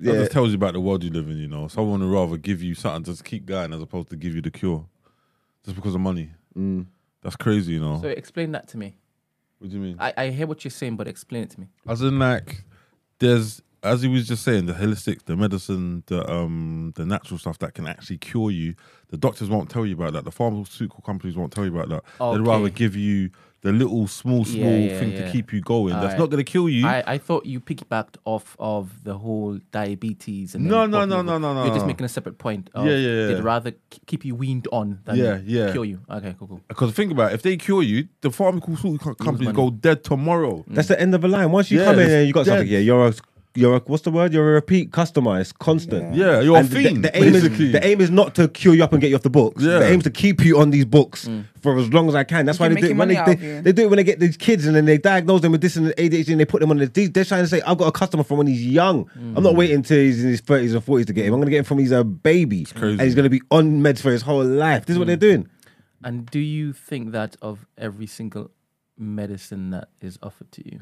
[0.00, 0.18] That Yeah.
[0.20, 1.66] just tells you about the world you live in, you know.
[1.68, 4.50] Someone would rather give you something just keep going as opposed to give you the
[4.50, 4.86] cure.
[5.64, 6.30] Just because of money.
[6.56, 6.86] Mm.
[7.22, 8.00] That's crazy, you know.
[8.02, 8.96] So explain that to me.
[9.58, 9.96] what do you mean?
[9.98, 11.68] I, I hear what you're saying, but explain it to me.
[11.88, 12.64] As in like
[13.18, 17.58] there's as he was just saying, the holistic, the medicine, the um the natural stuff
[17.58, 18.74] that can actually cure you.
[19.10, 20.24] The doctors won't tell you about that.
[20.24, 22.02] The pharmaceutical companies won't tell you about that.
[22.18, 23.30] They'd rather give you
[23.60, 25.24] the little small, small Yeah, yeah, thing yeah.
[25.24, 25.92] to keep you going.
[25.94, 26.18] That's Alright.
[26.18, 26.86] not gonna kill you.
[26.86, 30.54] I, I thought you piggybacked off of the whole diabetes.
[30.54, 32.68] And No, no, no, no, no, no, You're just making a separate point.
[32.74, 33.26] Of Yeah, yeah, yeah.
[33.28, 33.72] They'd rather
[34.06, 35.72] keep you weaned on than Yeah, yeah.
[35.72, 36.00] kill you.
[36.10, 36.60] Okay, cool, cool.
[36.68, 40.64] Because think about it, if they cure you, the pharmaceutical companies go dead tomorrow.
[40.66, 41.50] That's the end of the line.
[41.50, 43.14] Once you Yeah, come in and you got something, yeah, you're a,
[43.56, 44.32] you're a, what's the word?
[44.32, 45.40] You're a repeat customer.
[45.40, 46.14] It's constant.
[46.14, 47.04] Yeah, you're a And the- fiend.
[47.04, 47.66] The, aim basically.
[47.66, 49.62] is the aim is not to cure you up and get you off the books.
[49.62, 49.78] Yeah.
[49.78, 51.44] The aim is to keep you on these books Mm.
[51.62, 52.46] for as long as I can.
[52.46, 54.04] That's why Keep they do it when they, money they, they do it when they
[54.04, 56.60] get these kids and then they diagnose them with this and ADHD and they put
[56.60, 56.86] them on the.
[56.86, 59.08] they- They're trying to say I've got a customer from when he's young.
[59.14, 59.42] I'm Mm.
[59.42, 61.34] not waiting until he's in his 30s and 40s to get him.
[61.34, 62.92] I'm going to get him from he's a baby crazy.
[62.92, 64.86] and he's going to be on meds for his whole life.
[64.86, 65.46] This is what they're doing.
[66.02, 68.50] And do you think that of every single
[68.98, 70.80] medicine that is offered to you?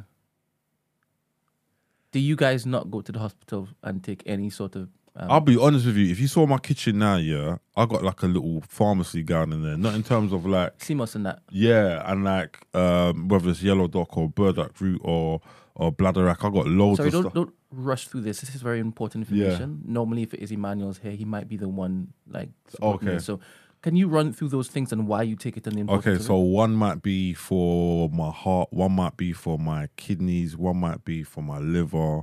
[2.12, 4.88] Do you guys not go to the hospital and take any sort of?
[5.14, 6.10] Um, I'll be honest with you.
[6.10, 9.62] If you saw my kitchen now, yeah, I got like a little pharmacy gown in
[9.62, 9.76] there.
[9.76, 11.40] Not in terms of like sea moss and that.
[11.50, 15.40] Yeah, and like um, whether it's yellow dock or burdock root or
[15.74, 17.32] or bladderwrack, I got loads Sorry, of don't stuff.
[17.34, 18.40] don't rush through this.
[18.40, 19.44] This is very important Yeah.
[19.46, 19.82] information.
[19.86, 22.50] Normally, if it is Emmanuel's here, he might be the one like.
[22.80, 23.18] Okay.
[23.18, 23.40] So,
[23.82, 26.22] can you run through those things and why you take it and the importance Okay,
[26.22, 26.46] so it?
[26.48, 31.22] one might be for my heart, one might be for my kidneys, one might be
[31.22, 32.22] for my liver,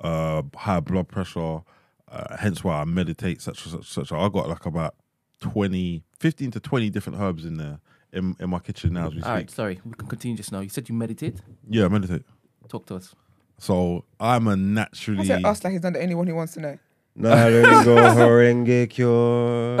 [0.00, 1.60] uh, high blood pressure.
[2.08, 4.12] Uh, hence why I meditate, such such such.
[4.12, 4.94] I got like about
[5.40, 7.80] 20, 15 to twenty different herbs in there
[8.12, 9.28] in, in my kitchen now as we speak.
[9.28, 10.60] All right, sorry, we can continue just now.
[10.60, 11.36] You said you meditate.
[11.68, 12.22] Yeah, I meditate.
[12.68, 13.14] Talk to us.
[13.58, 15.24] So I'm a I naturally.
[15.24, 16.78] said us like he's not the only one who wants to know.
[17.18, 19.76] Narigo horenge kyo.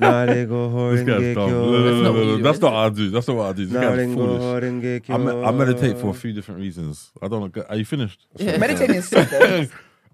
[0.00, 1.48] Narigo This guy's horenge dumb.
[1.48, 1.70] kyo.
[1.70, 2.72] No, no, no, That's not what you no, do, That's is not it?
[2.72, 3.10] what I do.
[3.10, 3.66] That's not what I do.
[3.66, 5.10] This guy's foolish.
[5.10, 7.10] I, me- I meditate for a few different reasons.
[7.22, 7.62] I don't know.
[7.68, 8.26] Are you finished?
[8.36, 8.56] Yeah.
[8.58, 9.30] Meditating is sick.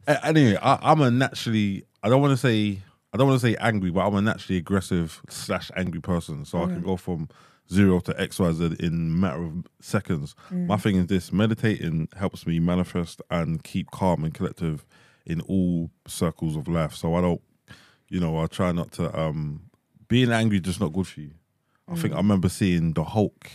[0.07, 1.85] A- Anyway, I, I'm a naturally.
[2.03, 2.81] I don't want to say.
[3.15, 6.45] I don't want to say angry, but I'm a naturally aggressive slash angry person.
[6.45, 6.85] So I can mm.
[6.85, 7.29] go from
[7.71, 10.35] zero to X Y Z in a matter of seconds.
[10.51, 10.81] My mm.
[10.83, 14.85] thing is this: meditating helps me manifest and keep calm and collective
[15.27, 16.95] in all circles of life.
[16.95, 17.41] So I don't,
[18.09, 19.19] you know, I try not to.
[19.19, 19.63] um
[20.09, 21.31] Being angry is just not good for you.
[21.89, 23.51] I think I remember seeing the Hulk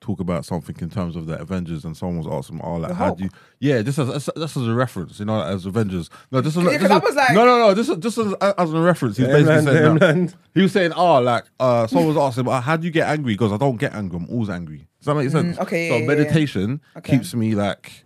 [0.00, 2.94] talk about something in terms of the Avengers, and someone was asking, "Oh, like, The
[2.94, 3.18] how Hulk?
[3.18, 6.10] do you?" Yeah, this as, as this is a reference, you know, as Avengers.
[6.30, 7.74] No, this is Yeah, this 'cause I is- was like- no, no, no.
[7.74, 9.16] This is just as, as a reference.
[9.16, 10.34] He's basically saying that.
[10.54, 13.34] He was saying, "Oh, like, uh, someone was asking, "Uh, how do you get angry?"
[13.34, 14.18] Because I don't get angry.
[14.18, 14.86] I'm always angry.
[14.98, 15.56] Does that make sense?
[15.56, 16.14] Mm, okay, So yeah, yeah, yeah.
[16.24, 17.12] meditation Okay.
[17.16, 18.04] keeps me like.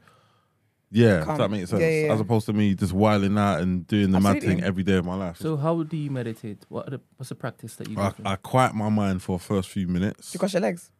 [0.93, 1.39] Yeah, does Calm.
[1.39, 1.81] that make sense?
[1.81, 2.13] Yeah, yeah, yeah.
[2.13, 5.05] As opposed to me just wilding out and doing the mad thing every day of
[5.05, 5.37] my life.
[5.39, 6.65] So how do you meditate?
[6.69, 8.03] What are the, what's the practice that you do?
[8.03, 8.13] I.
[8.25, 10.33] I quiet my mind for the first few minutes.
[10.33, 10.91] Do you cross your legs?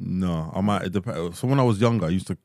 [0.00, 0.82] No, I might.
[0.82, 1.34] It depend.
[1.34, 2.38] So when I was younger, I used to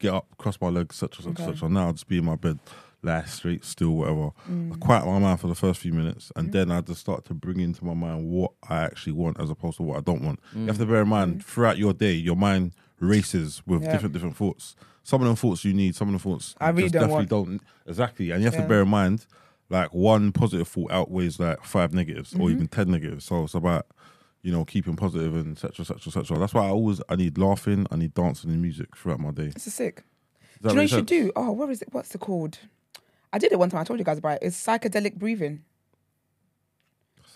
[0.00, 1.54] get up, cross my legs, such and such, Okay.
[1.54, 1.62] such.
[1.62, 2.58] And now I just be in my bed,
[3.02, 4.30] lie straight, still, whatever.
[4.50, 4.74] Mm.
[4.74, 7.34] I quiet my mind for the first few minutes, and then I just start to
[7.34, 10.40] bring into my mind what I actually want, as opposed to what I don't want.
[10.54, 13.82] You have to bear in mind throughout your day, your mind races with.
[13.82, 13.92] Yeah.
[13.92, 14.76] different different thoughts.
[15.02, 17.28] Some of them thoughts you need, some of them thoughts I really don't definitely want.
[17.28, 18.30] don't exactly.
[18.30, 18.62] And you have Yeah.
[18.62, 19.26] to bear in mind,
[19.70, 22.42] like one positive thought outweighs like five negatives Mm-hmm.
[22.42, 23.24] or even ten negatives.
[23.24, 23.86] So it's about
[24.42, 25.82] you know, keeping positive and etc.
[25.82, 25.96] etc.
[26.20, 26.38] etc.
[26.38, 29.48] That's why I always I need laughing, I need dancing and music throughout my day.
[29.48, 30.04] This is sick.
[30.62, 31.32] do you know what you should do?
[31.34, 31.88] Oh, what is it?
[31.92, 32.58] What's it called?
[33.32, 33.80] I did it one time.
[33.80, 34.46] I told you guys about it.
[34.46, 35.64] It's psychedelic breathing.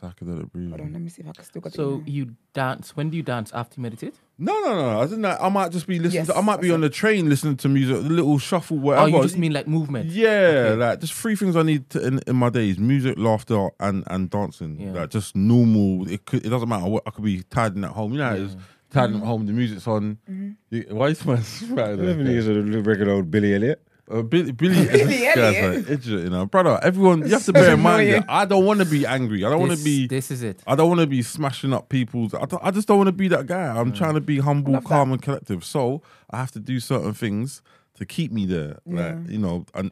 [0.01, 0.71] Psychedelic breathing.
[0.71, 2.97] Hold on, let me see if I can still got so the you dance.
[2.97, 4.15] When do you dance after you meditate?
[4.39, 5.01] No, no, no.
[5.03, 6.21] I think that I might just be listening.
[6.21, 9.05] Yes, to, I might be on the train listening to music, a little shuffle, whatever.
[9.05, 10.11] Oh, you just mean like movement?
[10.11, 10.75] Yeah, Okay.
[10.77, 14.31] like just three things I need to, in, in my days: music, laughter, and and
[14.31, 14.81] dancing.
[14.81, 14.93] Yeah.
[14.93, 16.09] Like just normal.
[16.09, 18.13] It could, it doesn't matter what I could be tidying at home.
[18.13, 18.57] You know, how it is
[18.91, 19.29] tidying at mm-hmm.
[19.29, 19.47] home.
[19.47, 20.19] The music's on.
[20.31, 20.51] Mm-hmm.
[20.71, 21.35] You- Why is my
[21.71, 23.87] right Eleven years of the regular old Billy Elliot.
[24.09, 25.77] Uh, Billy, Billy, is Billy this guy's Elliot.
[25.89, 26.79] like idiot, you know, brother.
[26.83, 28.03] Everyone, you have to bear in mind.
[28.09, 28.23] annoying.
[28.23, 29.45] Yeah, I don't want to be angry.
[29.45, 30.07] I don't want to This- be.
[30.07, 30.63] This is it.
[30.67, 32.35] I don't want to be smashing up people's.
[32.35, 33.67] I, don't- I just don't want to be that guy.
[33.69, 35.65] I'm trying to be humble, love calm, and collective.
[35.65, 37.63] So I have to do certain things
[37.95, 38.79] to keep me there.
[38.87, 39.91] Like you know, and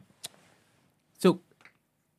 [1.17, 1.39] So,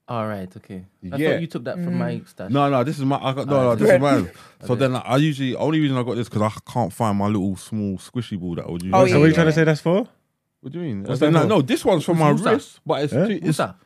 [0.09, 0.84] all right, okay.
[1.12, 1.32] I Yeah.
[1.32, 2.51] thought you took that from my stash.
[2.51, 3.16] no, no, this is my.
[3.16, 4.30] I got no, no, this is mine.
[4.66, 7.57] So then I usually only reason I got this because I can't find my little
[7.57, 8.93] small squishy ball that I would use.
[8.95, 9.34] Oh, So what are you yeah.
[9.34, 10.07] trying to say that's for?
[10.61, 11.02] What do you mean?
[11.04, 12.52] What's I said, that no, no, this one's from my Who's that?
[12.54, 13.26] wrist, but it's, Huh?
[13.26, 13.76] too, What's it's that?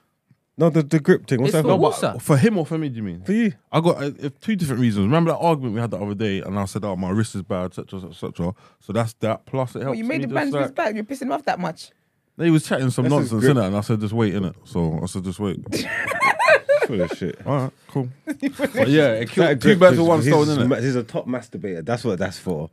[0.57, 1.41] No, the, the grip thing.
[1.41, 1.77] What's It's that for for?
[1.79, 2.01] what?
[2.01, 2.89] but for him or for me?
[2.89, 3.23] Do you mean?
[3.25, 3.53] For you.
[3.73, 5.05] I got uh, uh, two different reasons.
[5.07, 7.43] Remember that argument we had the other day, and I said, "Oh, my wrist is
[7.43, 9.47] bad, etc., etc." So that's that.
[9.47, 9.87] Plus, it helps.
[9.87, 10.95] Well, you made me the just, man's like- his back.
[10.95, 11.91] You're pissing him off that much.
[12.37, 13.57] He was chatting some That's his nonsense grip.
[13.57, 15.59] in it, and I said, "Just wait in it." So I said, "Just wait."
[16.87, 17.41] Full of shit.
[17.47, 18.09] All right, cool.
[18.27, 20.69] but yeah, it killed two grip birds with one he's, stone, innit?
[20.69, 21.85] ma- He's a top masturbator.
[21.85, 22.71] That's what that's for.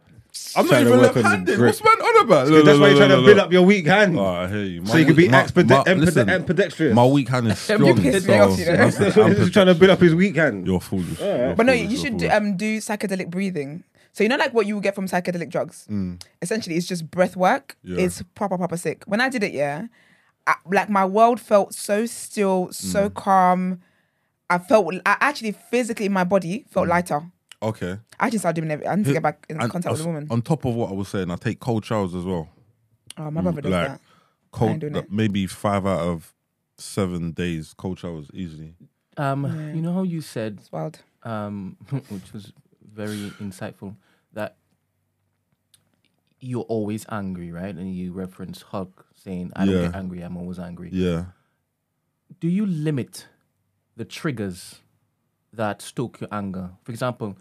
[0.56, 1.60] I'm not even work on the left-handed.
[1.60, 2.48] What's man on about?
[2.66, 4.18] That's why you're trying to build up your weak hand.
[4.18, 4.86] Oh, I hear you.
[4.86, 6.94] so you can be My- exped- my- empede- listen, ambidextrous.
[6.96, 7.86] My weak hand is strong.
[7.86, 8.72] You pissed me so off, you know.
[8.72, 10.66] that's- That's what I'm he's trying to build up his weak hand.
[10.68, 11.20] You're foolish.
[11.20, 12.38] You're But no, foolish, you you're should do, foolish.
[12.52, 13.84] um do psychedelic breathing.
[14.14, 15.86] So you know, like what you would get from psychedelic drugs.
[15.90, 16.22] Mm.
[16.42, 17.76] Essentially, it's just breath work.
[17.84, 18.00] Yeah.
[18.06, 19.04] It's proper, proper sick.
[19.08, 19.88] When I did it, yeah,
[20.48, 23.14] I, like my world felt so still, so Mm.
[23.16, 23.80] calm.
[24.50, 27.22] I felt, I actually physically, my body felt lighter.
[27.64, 27.97] Okay.
[28.20, 28.88] I just started doing it.
[28.88, 29.62] I need to get back in.
[29.62, 30.28] And contact with a woman.
[30.32, 32.49] On top of what I was saying, I take cold showers as well.
[33.18, 34.01] Oh, my brother does like that.
[34.51, 35.12] cold, doing like, it.
[35.12, 36.34] maybe five out of
[36.78, 38.74] seven days cold showers easily.
[39.18, 39.74] Um, Yeah.
[39.76, 41.01] you know how you said, It's wild.
[41.24, 41.78] um,
[42.09, 42.51] which was
[42.93, 43.95] very insightful,
[44.34, 44.55] that
[46.39, 47.76] you're always angry, right?
[47.76, 49.82] And you reference Hulk saying, "I don't Yeah.
[49.88, 50.22] get angry.
[50.22, 51.26] I'm always angry." Yeah.
[52.39, 53.28] do you limit
[53.97, 54.80] the triggers
[55.53, 56.72] that stoke your anger?
[56.84, 57.38] For example,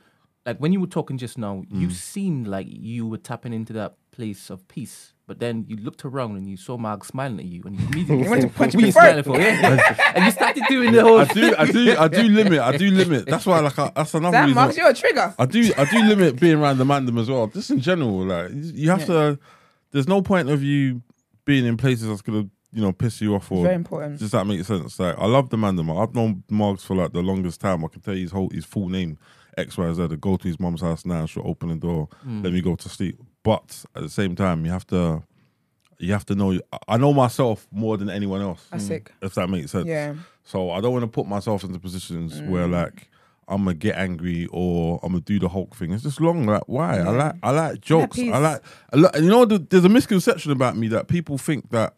[0.47, 1.93] like when you were talking just now, you Mm.
[1.93, 6.37] seemed like you were tapping into that place of peace, but then you looked around
[6.37, 8.75] and you saw Mark smiling at you, and you immediately You want to punch "What
[8.75, 10.13] are me you smiling for?" Yeah.
[10.15, 12.59] and you started doing the whole I do, I do, I do limit.
[12.61, 13.27] I do limit.
[13.27, 14.55] That's why, like, I, that's another That reason.
[14.55, 15.35] marks you're a trigger.
[15.39, 17.47] I do, I do limit being around the mandem as well.
[17.49, 19.39] Just in general, like, you have to.
[19.93, 21.03] There's no point of you
[21.45, 24.19] being in places that's gonna, you know, piss you off or Very important.
[24.21, 24.99] Does that make sense?
[24.99, 25.91] Like, I love the mandem.
[26.01, 27.85] I've known Marks for like the longest time.
[27.85, 29.19] I can tell you his whole his full name,
[29.61, 30.03] X Y Z.
[30.03, 31.27] I go to his mom's house now.
[31.27, 33.19] She'll open the door, let me go to sleep.
[33.43, 35.23] But at the same time, you have to,
[35.99, 36.53] you have to know.
[36.73, 38.67] I- I know myself more than anyone else.
[38.71, 39.13] That's sick.
[39.23, 39.87] If that makes sense.
[39.87, 40.15] Yeah.
[40.45, 42.73] So I don't want to put myself into positions where Mm.
[42.73, 43.09] like
[43.49, 45.93] I'm gonna get angry or I'm gonna do the Hulk thing.
[45.93, 46.47] It's just long.
[46.47, 46.99] Like why?
[46.99, 48.17] I like I like jokes.
[48.17, 48.33] peace.
[48.33, 48.63] I like.
[48.93, 51.95] I like you know, there's a misconception about me that people think that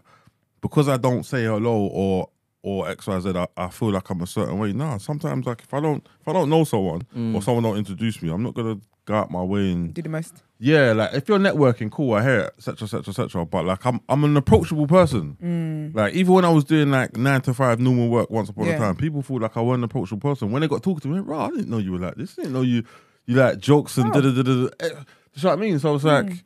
[0.61, 2.29] because I don't say hello or
[2.63, 4.73] or X Y Z, I, I feel like I'm a certain way.
[4.73, 7.35] No, sometimes like if I don't if I don't know someone Mm.
[7.35, 10.09] or someone don't introduce me, I'm not gonna go out my way and Do the
[10.09, 10.45] most.
[10.61, 13.45] yeah, like if you're networking, cool, I hear it, etc., etc., etc.
[13.47, 15.93] But like, I'm I'm an approachable person.
[15.95, 18.75] Like even when I was doing like nine to five normal work once upon Yeah.
[18.75, 20.53] a time, people thought like I wasn't an approachable person.
[20.53, 22.39] When they got talking to me, bro, I didn't know you were like this.
[22.39, 22.85] I didn't know you
[23.27, 24.69] you like jokes and da da da da.
[24.81, 24.89] Eh,
[25.35, 25.79] You know what I mean?
[25.81, 26.45] So I was like,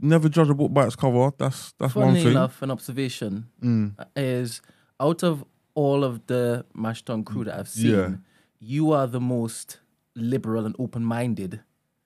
[0.00, 1.30] never judge a book by its cover.
[1.38, 2.28] That's that's one thing.
[2.28, 3.46] enough, an observation
[3.98, 4.60] uh, is
[5.00, 5.44] out of
[5.74, 8.10] all of the Mashton crew that I've seen, Yeah.
[8.60, 9.78] you are the most
[10.14, 11.60] liberal and open-minded,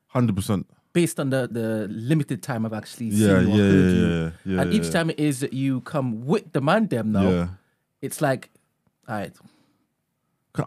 [0.09, 0.67] Hundred percent.
[0.93, 4.07] based on the, the limited time I've actually Yeah, seen yeah, or yeah, heard you.
[4.07, 4.61] yeah, yeah.
[4.63, 4.91] and each yeah.
[4.91, 7.49] time it is that you come with the man them now, yeah.
[8.03, 8.51] it's like,
[9.09, 9.33] all right.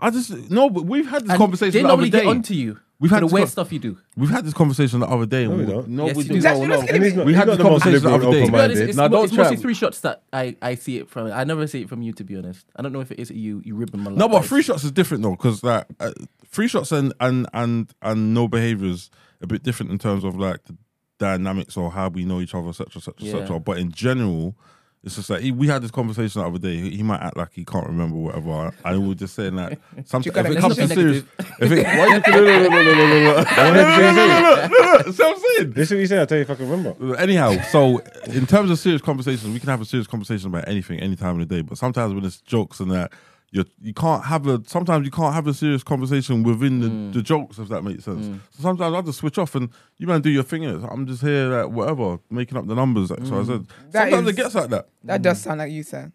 [0.01, 2.19] I just no, but we've had this And conversation they the normally day.
[2.21, 3.97] get onto you We've had the this weird con- stuff you do.
[4.15, 5.45] We've had this conversation the other day.
[5.45, 5.87] No, we we- don't.
[5.89, 6.33] No, Yes, we you do.
[6.35, 6.41] do.
[6.41, 6.87] That's- No, you're no.
[6.93, 8.41] And he's not, We he's had not this the most conversation the liberal other day.
[8.43, 8.89] and To be honest, open-minded.
[8.89, 9.43] it's, Nah, mo- don't it's try.
[9.43, 11.27] mostly three shots that I, I see it from.
[11.31, 12.65] I never see it from you, to be honest.
[12.75, 14.19] I don't know if it is you you ribbon my life.
[14.19, 14.45] No, but life.
[14.45, 16.11] free shots is different though, because like uh,
[16.49, 19.09] free shots and and and and no behaviors
[19.41, 20.77] a bit different in terms of like the
[21.19, 23.35] dynamics or how we know each other, etc., etc., Yeah.
[23.41, 23.59] etc.
[23.59, 24.55] But in general,
[25.03, 26.77] it's just like he, we had this conversation the other day.
[26.77, 28.73] He, he might act like he can't remember whatever.
[28.85, 31.23] I we were just saying that sometimes if it comes to it serious,
[31.59, 35.35] if it why you no no no no no no no no no See what
[35.35, 35.71] I'm saying?
[35.73, 36.19] This is what you said.
[36.19, 37.17] I'll tell you if I can remember.
[37.17, 41.01] Anyhow, so in terms of serious conversations, we can have a serious conversation about anything,
[41.01, 41.61] any time of the day.
[41.61, 43.11] But sometimes when it's jokes and that,
[43.55, 44.61] you you can't have a.
[44.65, 47.13] Sometimes you can't have a serious conversation within the, Mm.
[47.13, 48.25] the jokes, if that makes sense.
[48.51, 50.65] So sometimes I just switch off and you man do your thing.
[50.65, 53.11] I'm just here, like whatever, making up the numbers.
[53.11, 53.51] X, Y, Z.
[53.53, 53.67] Mm.
[53.91, 54.89] That Sometimes is- it gets like that.
[55.03, 56.11] That does sound like you, sir.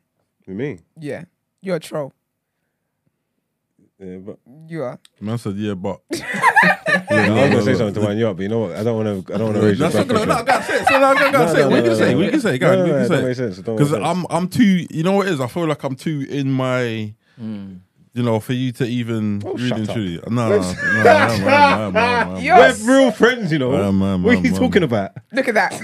[0.46, 0.80] With me.
[0.98, 1.24] Yeah.
[1.62, 2.12] You're a troll.
[4.00, 4.98] Yeah, but You are.
[5.20, 6.24] Man said, yeah, but yeah,
[7.10, 8.76] I was gonna say something to wind you up, but you know what?
[8.76, 9.34] I don't want to.
[9.34, 10.44] I don't want to raise your That's not gonna.
[10.44, 10.44] pressure.
[10.44, 10.86] No, go it.
[10.88, 11.64] So, no, go, go, No, say it.
[11.64, 12.10] no, What you no, can say?
[12.12, 12.16] no.
[12.16, 12.58] What you can say?
[12.58, 12.86] Go No, ahead.
[12.86, 13.24] no, What you no, can say?
[13.26, 13.58] make sense.
[13.58, 13.92] It don't Because.
[13.92, 14.86] I'm I'm too.
[14.90, 15.40] You know what it is?
[15.40, 17.12] I feel like I'm too in my.
[17.40, 17.80] Mm.
[18.14, 21.90] You know, for you to even oh, and truly, no, no,
[22.40, 23.68] We're real friends, you know.
[23.68, 25.12] What are you talking about?
[25.30, 25.72] Look at that.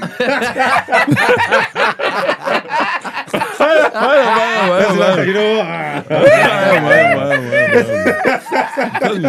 [5.27, 5.69] you know what?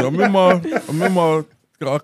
[0.06, 0.52] I'm in my,
[0.88, 1.44] I'm in my,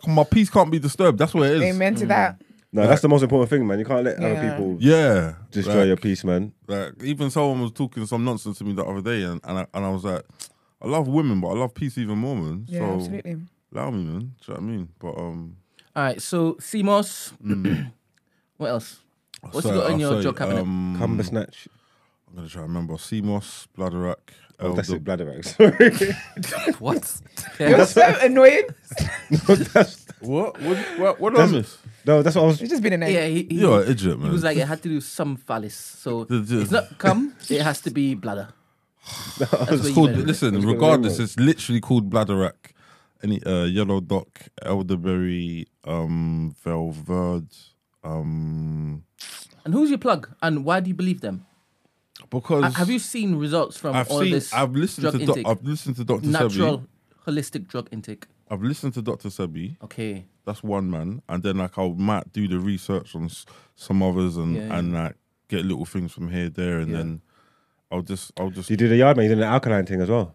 [0.08, 1.18] my peace can't be disturbed.
[1.18, 1.64] That's what it is.
[1.76, 2.42] Amen to that.
[2.74, 3.80] No, that's the most important thing, man.
[3.80, 4.50] You can't let other Yeah.
[4.50, 6.54] people Yeah, destroy like, your peace, man.
[6.68, 9.68] Like even someone was talking some nonsense to me the other day, and and I,
[9.74, 10.24] and I was like,
[10.82, 12.66] I love women, but I love peace even more, man.
[12.68, 13.38] Yeah, so absolutely.
[13.74, 14.20] allow me, man.
[14.20, 14.90] Do you know what I mean?
[15.00, 15.58] But um,
[15.96, 17.34] All right, so sea moss.
[18.58, 19.00] what else?
[19.42, 20.62] What's so you got in your say, job cabinet?
[20.62, 21.68] Um, Cumber snatch.
[22.30, 22.94] I'm gonna try to remember.
[22.94, 24.32] CMOS, bladderwrack.
[24.62, 25.44] Oh, that's Elder- it, bladder rag.
[25.46, 26.14] Sorry.
[26.80, 27.22] what?
[27.60, 28.68] You're so annoying.
[29.74, 30.62] that's, What?
[30.62, 30.78] What?
[31.00, 31.20] What?
[31.20, 31.66] What did I
[32.06, 32.62] no, that's what I was.
[32.62, 33.14] It's just been a name.
[33.14, 34.18] Yeah, he, he, You're an idiot, man.
[34.18, 34.32] he man.
[34.32, 35.76] was like, it had to do some phallus.
[35.76, 38.50] So The- the- it's not cum, it has to be bladder.
[39.40, 40.12] That's what It's you called.
[40.12, 40.26] meant.
[40.28, 42.72] Listen, It's regardless, it's literally called bladderwrack.
[43.24, 47.54] Any uh, yellow dock, elderberry, um, velvet,
[48.04, 49.04] um,
[49.64, 50.30] And who's your plug?
[50.42, 51.46] And why do you believe them?
[52.30, 55.26] Because Uh, Have you seen results from I've all seen, this I've listened drug to,
[55.26, 55.48] doc, intake?
[55.52, 56.32] I've listened to Doctor Sebi.
[56.32, 56.86] natural, Sebi.
[57.28, 58.28] holistic drug intake.
[58.50, 59.78] I've listened to Doctor Sebi.
[59.84, 60.26] Okay.
[60.46, 63.46] That's one man, and then like I might do the research on s-
[63.76, 64.78] some others and Yeah, yeah.
[64.80, 65.16] and like
[65.48, 66.98] get little things from here there, and Yeah.
[66.98, 67.22] then
[67.92, 69.26] I'll just I'll just You do the yard man.
[69.26, 70.34] You did the alkaline thing as well.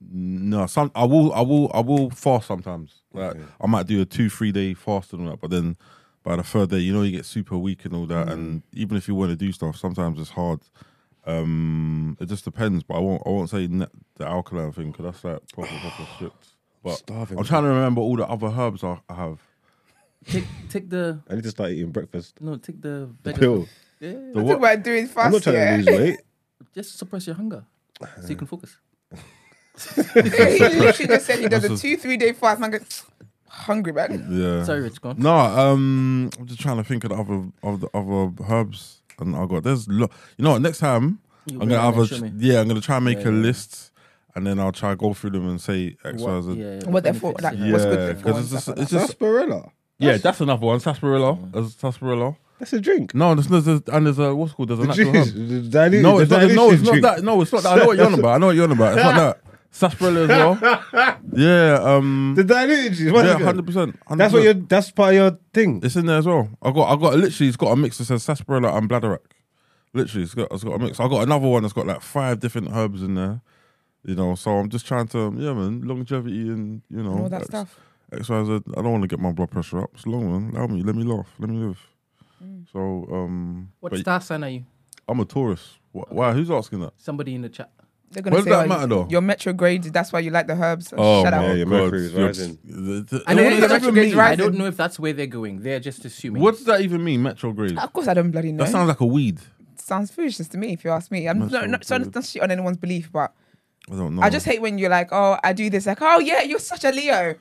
[0.00, 3.02] No, some I will, I will, I will fast sometimes.
[3.12, 5.76] Like I might do a two, three day fast and all that, but then
[6.22, 8.28] by the third day, you know, you get super weak and all that.
[8.28, 10.60] And even if you want to do stuff, sometimes it's hard.
[11.24, 12.82] Um, it just depends.
[12.82, 16.06] But I won't, I won't say ne- the alkaline thing because that's like proper, proper
[16.16, 16.46] strict.
[16.82, 17.38] But Starving.
[17.38, 19.38] I'm trying to remember all the other herbs I, I have.
[20.28, 22.40] Take take the I need to start eating breakfast.
[22.40, 23.68] no, take the The veg- pill.
[24.00, 24.56] Yeah, The Talk what?
[24.58, 25.26] about doing fast.
[25.26, 25.76] I'm not trying yeah.
[25.76, 26.20] to lose weight.
[26.74, 27.64] just suppress your hunger
[28.20, 28.76] so you can focus.
[29.94, 32.60] he literally just said he does a That's a- two, three day fast.
[32.60, 33.04] Man, goes,
[33.48, 34.26] hungry man.
[34.30, 34.64] Yeah.
[34.64, 35.18] Sorry, Rich, go on.
[35.18, 39.34] No, um, I'm just trying to think of the other of the other herbs, and
[39.36, 42.06] oh I got there's lo- you know what, next time You I'm gonna have a
[42.06, 42.32] show me.
[42.36, 43.38] yeah, I'm gonna try and make Yeah, a yeah.
[43.38, 43.90] list,
[44.34, 47.02] and then I'll try go through them and say X, Y, What, yeah, yeah, What
[47.04, 48.92] they're benefits for, like, you what's good Yeah, for 'cause and it's just- stuff it's
[48.92, 49.70] like just- Sarsaparilla.
[49.98, 50.80] Yeah, that's another one.
[50.80, 52.36] Sarsaparilla, There's sarsaparilla.
[52.58, 53.12] That's a drink.
[53.14, 55.28] No, there's, there's, there's and there's a what's it called there's a The natural juice,
[55.32, 55.48] herb.
[55.48, 56.40] the dilute, No, the it's not.
[56.42, 57.02] No, dilution it's not drink.
[57.06, 57.24] that.
[57.24, 57.72] No, it's not that.
[57.72, 58.34] I know what you're on about.
[58.34, 58.92] I know what you're on about.
[58.98, 59.41] It's not that.
[59.72, 61.18] Sarsaparilla as well.
[61.34, 61.78] Yeah.
[61.82, 62.34] Um.
[62.36, 63.12] The diluted juice.
[63.12, 63.98] Yeah, hundred percent.
[64.10, 64.54] That's what your.
[64.54, 65.80] That's part of your thing.
[65.82, 66.48] It's in there as well.
[66.62, 67.48] I got, I got literally.
[67.48, 69.20] It's got a mix that says sarsaparilla and bladderwrack.
[69.94, 71.00] Literally, it's got, it's got a mix.
[71.00, 73.40] I got another one that's got like five different herbs in there.
[74.04, 77.42] You know, so I'm just trying to, yeah, man, longevity and you know all that
[77.42, 77.78] X- stuff.
[78.12, 78.50] X, Y, Z.
[78.76, 79.90] I don't want to get my blood pressure up.
[79.94, 80.54] It's long, man.
[80.56, 81.78] Allow me, let me laugh, let me live.
[82.44, 82.66] Mm.
[82.72, 84.64] So, um, What but star sign are you?
[85.08, 85.78] I'm a Taurus.
[85.92, 86.32] Wh- Why?
[86.32, 86.92] Who's asking that?
[86.98, 87.70] Somebody in the chat.
[88.12, 89.08] They're gonna What say, does that oh, matter, though?
[89.10, 89.84] Your retrograde.
[89.84, 90.92] That's why you like the herbs.
[90.96, 91.44] Oh, Shut my up.
[91.44, 91.70] Yeah, your God.
[91.72, 92.58] Mercury is rising.
[92.64, 94.32] the- the- I know what Yeah, does that retrograde rising.
[94.32, 95.62] I don't know if that's where they're going.
[95.62, 96.42] They're just assuming.
[96.42, 97.78] What does that even mean, Metrograde?
[97.78, 98.64] Of course, I don't bloody know.
[98.64, 99.40] That sounds like a weed.
[99.76, 101.28] sounds foolishness to me, if you ask me.
[101.28, 102.14] I'm That's not, so not, so good.
[102.14, 103.32] not shit on anyone's belief, but
[103.90, 104.22] I don't know.
[104.22, 106.84] I just hate when you're like, oh, I do this, like, oh yeah, you're such
[106.84, 107.34] a Leo.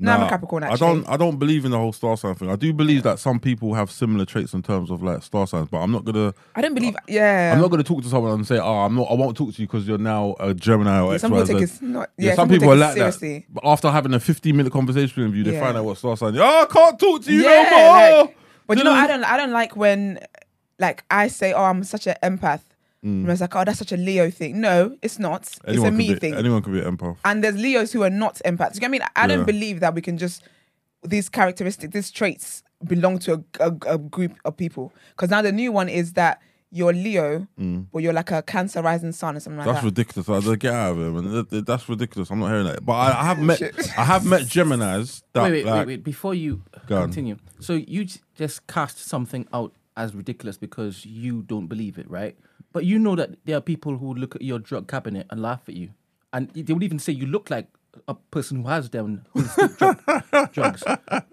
[0.00, 0.62] No, I'm a Nah, Capricorn.
[0.62, 1.08] I don't.
[1.08, 2.48] I don't believe in the whole star sign thing.
[2.50, 5.68] I do believe that some people have similar traits in terms of like star signs,
[5.68, 6.32] but I'm not gonna.
[6.54, 6.94] I don't believe.
[7.08, 9.08] Yeah, I'm not gonna talk to someone and say, "Oh, I'm not.
[9.10, 11.46] I won't talk to you because you're now a Gemini or Yeah, X, some people
[11.46, 12.10] take it not.
[12.16, 13.38] Yeah, Yeah, some, people, take are like seriously.
[13.40, 13.54] that.
[13.54, 15.60] But after having a 15 minute conversation with you, they Yeah.
[15.64, 16.36] find out what star sign.
[16.38, 18.22] Oh, I can't talk to you yeah, no more.
[18.26, 18.36] like-
[18.68, 19.24] but you know, I don't.
[19.24, 20.20] I don't like when,
[20.78, 22.60] like, I say, oh, I'm such an empath.
[23.02, 24.60] And I was like, oh, that's such a Leo thing.
[24.60, 25.42] No, it's not.
[25.42, 25.58] Mm.
[25.68, 26.34] anyone it's a me be, thing.
[26.34, 27.16] Anyone can be an empath.
[27.24, 28.74] and there's Leos who are not empaths.
[28.74, 29.02] You get what I mean?
[29.14, 29.26] I Yeah.
[29.28, 30.42] don't believe that we can just
[31.04, 34.92] these characteristics, these traits belong to a, a, a group of people.
[35.10, 36.40] Because now the new one is that
[36.70, 37.46] you're Leo,
[37.92, 39.72] but you're like a Cancer rising sun or something like Mm.
[39.72, 39.86] That's that.
[39.86, 40.48] ridiculous.
[40.48, 41.32] I get out of it, man.
[41.32, 42.30] That- that- That's ridiculous.
[42.30, 42.84] I'm not hearing that.
[42.84, 43.62] But I, I have met.
[43.96, 46.04] I have met Gemini's that wait, wait, like, wait, wait.
[46.04, 47.02] Before you Go on.
[47.04, 52.10] continue, so you j- just cast something out as ridiculous because you don't believe it,
[52.10, 52.36] right?
[52.72, 55.62] But you know that there are people who look at your drug cabinet and laugh
[55.68, 55.90] at you,
[56.32, 57.66] and they would even say you look like
[58.06, 59.24] a person who has them
[59.78, 60.00] drug,
[60.52, 60.82] drugs.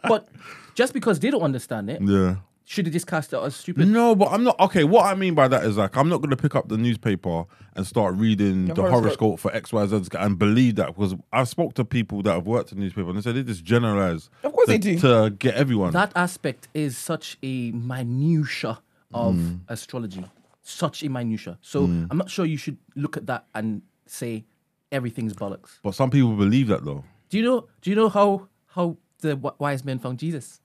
[0.07, 0.27] But
[0.73, 2.37] just because they don't understand it, Yeah.
[2.63, 3.87] should they just cast it as stupid?
[3.89, 4.83] No, but I'm not okay.
[4.85, 7.43] What I mean by that is like I'm not going to pick up the newspaper
[7.75, 8.91] and start reading the horoscope.
[9.03, 12.47] horoscope for X, Y, Z and believe that because I've spoke to people that have
[12.47, 14.29] worked in newspaper and they said they just generalize.
[14.43, 14.99] Of course to, they do.
[14.99, 15.91] to get everyone.
[15.91, 18.79] That aspect is such a minutia
[19.13, 19.59] of Mm.
[19.67, 20.25] astrology,
[20.65, 21.57] such a minutia.
[21.61, 22.05] So hmm.
[22.09, 24.45] I'm not sure you should look at that and say
[24.91, 25.79] everything's bollocks.
[25.83, 27.03] but some people believe that though.
[27.29, 27.67] Do you know?
[27.81, 30.59] Do you know how how the wise men found Jesus?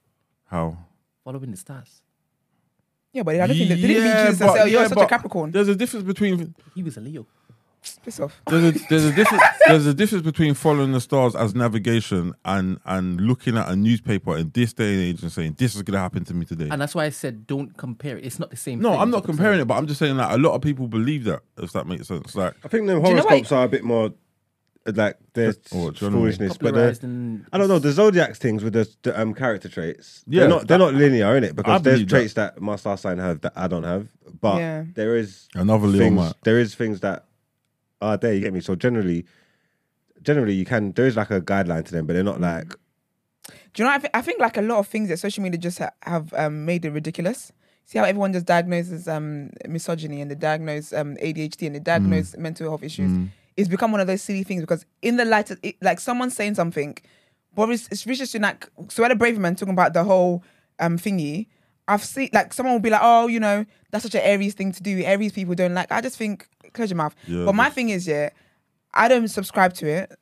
[0.46, 0.76] How?
[1.24, 2.02] Following the stars.
[3.12, 4.82] yeah, but I don't think they didn't Yeah, mean Jesus and but- say, oh, you're
[4.82, 5.50] yeah, such a Capricorn.
[5.50, 7.26] There's a difference between He was a Leo.
[8.04, 8.40] Piss off.
[8.46, 12.78] there's a there's a difference there's a difference between following the stars as navigation and
[12.84, 15.98] and looking at a newspaper in this day and age and saying this is gonna
[15.98, 16.68] happen to me today.
[16.70, 18.24] And that's why I said don't compare it.
[18.24, 18.80] It's not the same.
[18.80, 19.00] no, thing.
[19.00, 21.40] I'm not comparing it, but I'm just saying that a lot of people believe that.
[21.58, 24.10] If that makes sense, like I think the you know horoscopes are a bit more
[24.86, 26.20] like there's Oh, general.
[26.22, 29.34] foolishness, but the, Popularized and I don't know the zodiac things with the, the um,
[29.34, 30.24] character traits.
[30.26, 32.16] Yeah, they're not they're not linear in it I because there's believe that.
[32.16, 32.60] traits that.
[32.60, 34.08] my star sign have that I don't have.
[34.40, 34.84] But Yeah.
[34.94, 37.26] there is Another Leo things, there is things that
[38.00, 38.32] are there.
[38.34, 38.60] You get me?
[38.60, 39.24] So generally,
[40.22, 42.68] generally you can there is like a guideline to them, but they're not like
[43.74, 43.94] Do you know?
[43.94, 46.32] I, th- I think like a lot of things that social media just ha- have
[46.34, 47.52] um, made it ridiculous.
[47.84, 52.36] See how everyone just diagnoses um, misogyny and they diagnose um, ADHD and they diagnose
[52.36, 53.10] mental health issues.
[53.56, 56.30] It's become one of those silly things because in the light of it, like someone
[56.30, 56.96] saying something,
[57.52, 58.68] Boris it's Rishi Sunak,
[59.18, 60.44] brave man talking about the whole
[60.78, 61.46] um, thingy.
[61.90, 64.72] I've seen like someone will be like, oh, you know, that's such an Aries thing
[64.72, 65.02] to do.
[65.04, 65.90] Aries people don't like.
[65.90, 67.14] I just think close your mouth.
[67.26, 68.30] Yeah, but my thing is, yeah,
[68.94, 70.12] I don't subscribe to it.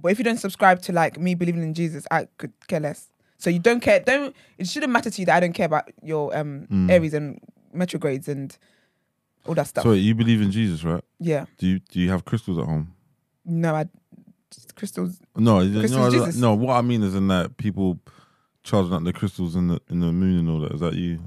[0.00, 3.08] But if you don't subscribe to like me believing in Jesus, I could care less.
[3.38, 4.00] So you don't care.
[4.00, 4.34] Don't.
[4.58, 6.90] It shouldn't matter to you that I don't care about your um Hmm.
[6.90, 7.38] Aries and
[7.72, 8.56] retrogrades and
[9.46, 9.84] all that stuff.
[9.84, 11.02] So you believe in Jesus, right?
[11.20, 11.46] yeah.
[11.58, 12.94] Do you do you have crystals at home?
[13.44, 13.86] No, I.
[14.76, 15.18] Crystals.
[15.36, 16.36] No, Crystals no, Jesus.
[16.36, 16.54] no.
[16.54, 17.98] What I mean is in that people
[18.62, 20.72] charging up the crystals in the in the moon and all that.
[20.72, 21.20] Is that you?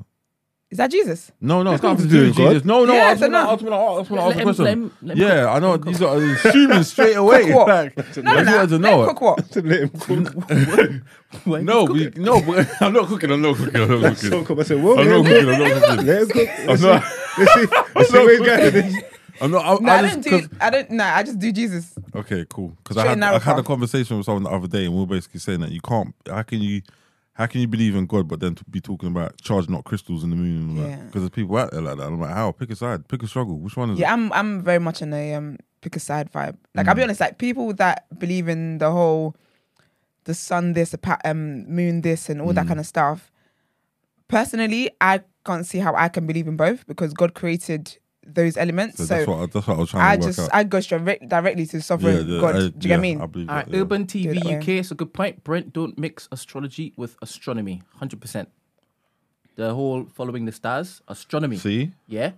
[0.72, 1.32] Is that Jesus?
[1.40, 2.66] No, no, it's got nothing to to do do with with Jesus.
[2.66, 3.50] No, no, Yeah, I I was said gonna no.
[3.50, 4.64] I was gonna ask- I was gonna Let ask a him- question.
[4.66, 5.50] let him- let him Yeah, cook.
[5.56, 5.70] I know.
[5.72, 6.10] Let him These cook.
[6.10, 7.46] are assuming straight away.
[7.46, 7.68] Cook what?
[7.68, 8.56] Like, No, I no, just no.
[8.58, 9.08] wanted to Let know him it.
[9.08, 9.52] cook what?
[9.52, 11.04] to let him cook.
[11.46, 12.18] Why No, cook we, it?
[12.18, 13.32] no, but I'm not cooking.
[13.32, 13.82] I'm not cooking.
[13.82, 14.46] I'm not So cooking.
[14.46, 15.54] come I said, well, I'm let not him cooking.
[15.54, 16.06] I'm not cooking.
[16.08, 16.50] Let him cook.
[16.50, 17.04] I'm Let's see, not.
[17.38, 18.64] let's see, let's see where he's going.
[18.64, 19.04] with this.
[19.42, 19.66] I'm not.
[19.66, 20.30] I, No, I I, just, don't do.
[20.48, 20.92] 'cause- I don't.
[20.92, 21.94] No, I just do Jesus.
[22.16, 22.70] Okay, cool.
[22.84, 23.66] Because I Straight had, and narrow I had a path.
[23.66, 26.14] conversation with someone the other day, and we were basically saying that you can't.
[26.28, 26.82] How can you?
[27.36, 30.24] How can you believe in God, but then to be talking about charging up crystals
[30.24, 30.90] in the moon and all that?
[30.90, 31.04] Yeah.
[31.04, 32.04] Because there's people out there like that.
[32.08, 32.52] I'm like, how?
[32.54, 33.08] Pick a side.
[33.10, 33.60] Pick a struggle.
[33.60, 34.14] Which one is Yeah, it?
[34.14, 34.32] I'm.
[34.32, 36.56] I'm very much in a um pick a side vibe.
[36.74, 36.90] Like Mm.
[36.90, 39.36] I'll be honest, like people that believe in the whole,
[40.24, 42.56] the sun this, the um moon this, and all Mm.
[42.56, 43.32] that kind of stuff.
[44.28, 48.97] Personally, I can't see how I can believe in both because God created those elements.
[48.97, 50.49] So, So, that's what I, that's what I was trying I to work just out.
[50.53, 52.55] I go straight directly to sovereign yeah, God.
[52.55, 53.21] I- do you get yeah, what I mean?
[53.21, 53.82] I believe All right, that, yeah.
[53.82, 54.57] Urban TV it way.
[54.57, 54.67] UK.
[54.69, 55.43] It's a good point.
[55.43, 57.82] Brent, don't mix astrology with astronomy.
[57.99, 58.49] Hundred percent.
[59.55, 61.57] The whole following the stars, astronomy.
[61.57, 62.32] See, Yeah,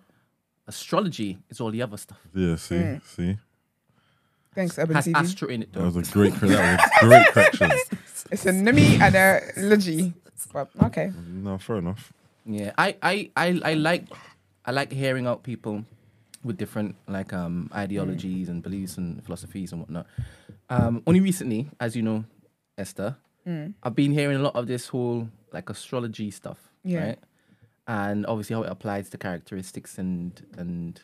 [0.68, 2.20] astrology is all the other stuff.
[2.34, 3.02] yeah, see, Mm.
[3.04, 3.38] see.
[4.54, 5.14] Thanks, Urban Has TV.
[5.14, 5.86] That astro in it though.
[5.90, 7.72] was a great, that was great correction.
[8.32, 10.14] it's a nimi and a logi.
[10.54, 11.12] But okay.
[11.28, 12.12] No, fair enough.
[12.46, 14.06] Yeah, I, I, I, I like,
[14.68, 15.86] I like hearing out people
[16.44, 20.06] with different like um ideologies and beliefs and philosophies and whatnot.
[20.70, 22.26] Um, only recently, as you know,
[22.78, 23.16] Esther,
[23.82, 27.00] I've been hearing a lot of this whole like astrology stuff, Yeah.
[27.06, 27.20] right?
[27.88, 31.00] And obviously how it applies to characteristics and and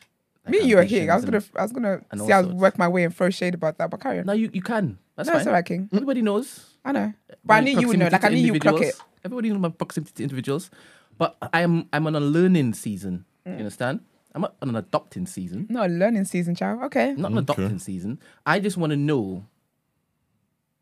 [0.46, 1.10] Me and you are here.
[1.10, 2.54] I was gonna, I was gonna see, I sorts.
[2.54, 4.26] work my way and throw shade about that, but carry on.
[4.26, 4.98] No, you, you can.
[5.16, 5.40] That's no, fine.
[5.40, 5.88] it's alright, King.
[5.90, 6.74] Everybody knows.
[6.84, 8.08] I know, but I knew you would know.
[8.12, 8.94] Like I knew you clock it.
[9.24, 10.70] Everybody knows my proximity to individuals,
[11.16, 13.24] but I'm I'm on a learning season.
[13.46, 13.52] Mm.
[13.52, 14.00] You understand?
[14.34, 15.66] I'm not on an adopting season.
[15.70, 16.82] No learning season, child.
[16.84, 17.10] Okay.
[17.10, 18.18] I'm not an adopting season.
[18.44, 19.44] I just want to know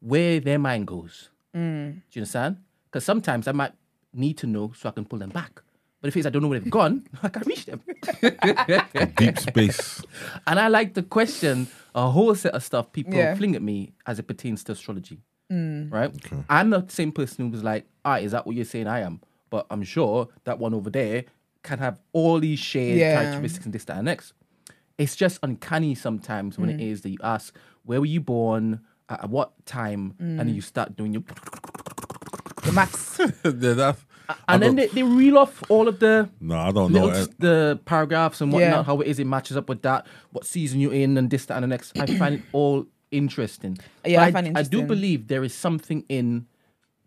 [0.01, 1.29] where their mind goes.
[1.55, 1.93] Mm.
[1.95, 2.57] Do you understand?
[2.87, 3.73] Because sometimes I might
[4.15, 5.61] need to know so I can pull them back.
[6.01, 7.81] But if it's I don't know where they've gone, I can't reach them.
[9.17, 10.03] Deep space.
[10.47, 13.35] And I like to question a whole set of stuff people Yeah.
[13.35, 15.21] fling at me as it pertains to astrology.
[15.51, 16.11] Right?
[16.49, 19.01] I'm not the same person who was like, ah, is that what you're saying I
[19.01, 19.21] am?
[19.51, 21.25] But I'm sure that one over there
[21.63, 23.23] can have all these shared Yeah.
[23.23, 24.33] characteristics and this, that, and next.
[24.99, 26.91] It's just uncanny sometimes when it mm.
[26.91, 28.81] is that you ask, where were you born?
[29.09, 30.15] At what time?
[30.19, 30.55] And mm.
[30.55, 31.23] you start doing your.
[32.63, 33.19] The maths.
[33.45, 34.05] yeah, that's,
[34.49, 37.07] And then they, they reel off all of the no, I don't know.
[37.07, 38.83] little, the paragraphs and whatnot, Yeah.
[38.85, 41.57] how it is it matches up with that, what season you're in, and this, that,
[41.57, 41.99] and the next.
[41.99, 43.79] I find it all interesting.
[44.05, 46.47] Yeah, But I find it I do believe there is something in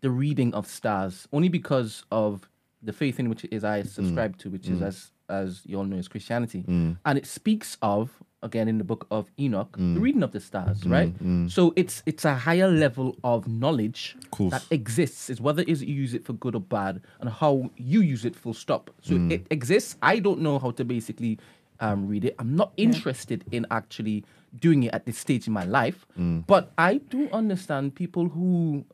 [0.00, 2.48] the reading of stars, only because of
[2.86, 3.88] the faith in which it is I mm.
[3.88, 4.86] subscribe to, which is mm.
[4.86, 6.96] as as you all know is Christianity, mm.
[7.04, 8.10] and it speaks of
[8.42, 11.12] again in the book of Enoch, the reading of the stars, right?
[11.48, 14.52] So it's it's a higher level of knowledge Course.
[14.52, 15.28] that exists.
[15.30, 18.36] Is whether is you use it for good or bad, and how you use it.
[18.36, 18.90] Full stop.
[19.02, 19.96] So it exists.
[20.00, 21.38] I don't know how to basically
[21.80, 22.34] um, read it.
[22.38, 24.24] I'm not interested in actually
[24.60, 26.06] doing it at this stage in my life,
[26.46, 28.84] but I do understand people who,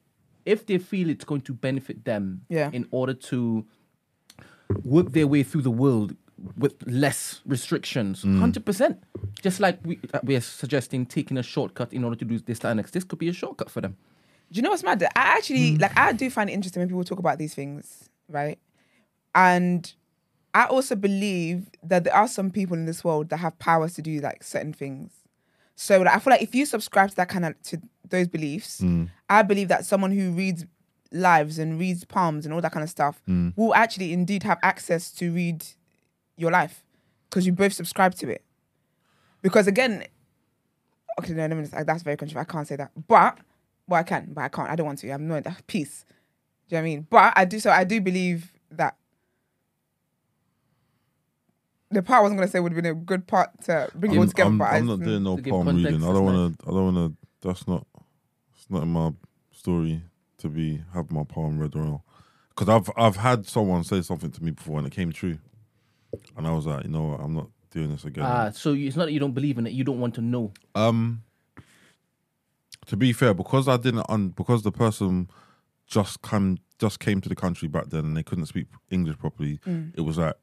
[0.44, 2.70] if they feel it's going to benefit them, Yeah.
[2.72, 3.66] in order to
[4.84, 6.16] work their way through the world
[6.56, 8.24] with less restrictions.
[8.24, 8.40] Mm.
[8.40, 9.02] Hundred percent.
[9.40, 12.58] Just like we uh, we are suggesting taking a shortcut in order to do this,
[12.60, 12.92] that, and next.
[12.92, 13.96] This could be a shortcut for them.
[14.50, 15.02] Do you know what's mad?
[15.02, 15.80] I actually mm.
[15.80, 18.58] like I do find it interesting when people talk about these things, right?
[19.34, 19.92] And
[20.54, 24.02] I also believe that there are some people in this world that have powers to
[24.02, 25.12] do like certain things.
[25.74, 28.80] So like, I feel like if you subscribe to that kind of to those beliefs,
[28.80, 29.08] mm.
[29.30, 30.66] I believe that someone who reads
[31.12, 33.52] lives and reads palms and all that kind of stuff mm.
[33.56, 35.64] will actually indeed have access to read
[36.36, 36.84] your life
[37.28, 38.42] because you both subscribe to it.
[39.42, 40.04] Because again,
[41.18, 42.48] okay, no, no, no, uh, that's very controversial.
[42.48, 43.38] I can't say that, but
[43.86, 44.70] well, I can, but I can't.
[44.70, 45.10] I don't want to.
[45.10, 46.04] I'm not peace.
[46.68, 47.06] Do you know what I mean?
[47.10, 47.58] But I do.
[47.58, 48.96] So I do believe that
[51.90, 54.18] the part I wasn't gonna say would have been a good part to bring it
[54.18, 54.48] all together.
[54.48, 56.02] I'm, but I, I'm not doing no palm reading.
[56.02, 56.68] I don't want to.
[56.68, 57.48] I don't want to.
[57.48, 57.86] That's not.
[58.56, 59.12] It's not in my
[59.50, 60.02] story
[60.42, 62.02] to be have my palm read or
[62.50, 65.38] because I've I've had someone say something to me before and it came true,
[66.36, 68.24] and I was like, you know, what, I'm not doing this again.
[68.24, 70.20] Ah, so you- it's not that you don't believe in it; you don't want to
[70.20, 70.52] know.
[70.74, 71.22] Um,
[72.86, 75.30] to be fair, because I didn't un, because the person
[75.86, 79.60] just come just came to the country back then and they couldn't speak English properly.
[79.94, 80.34] It was like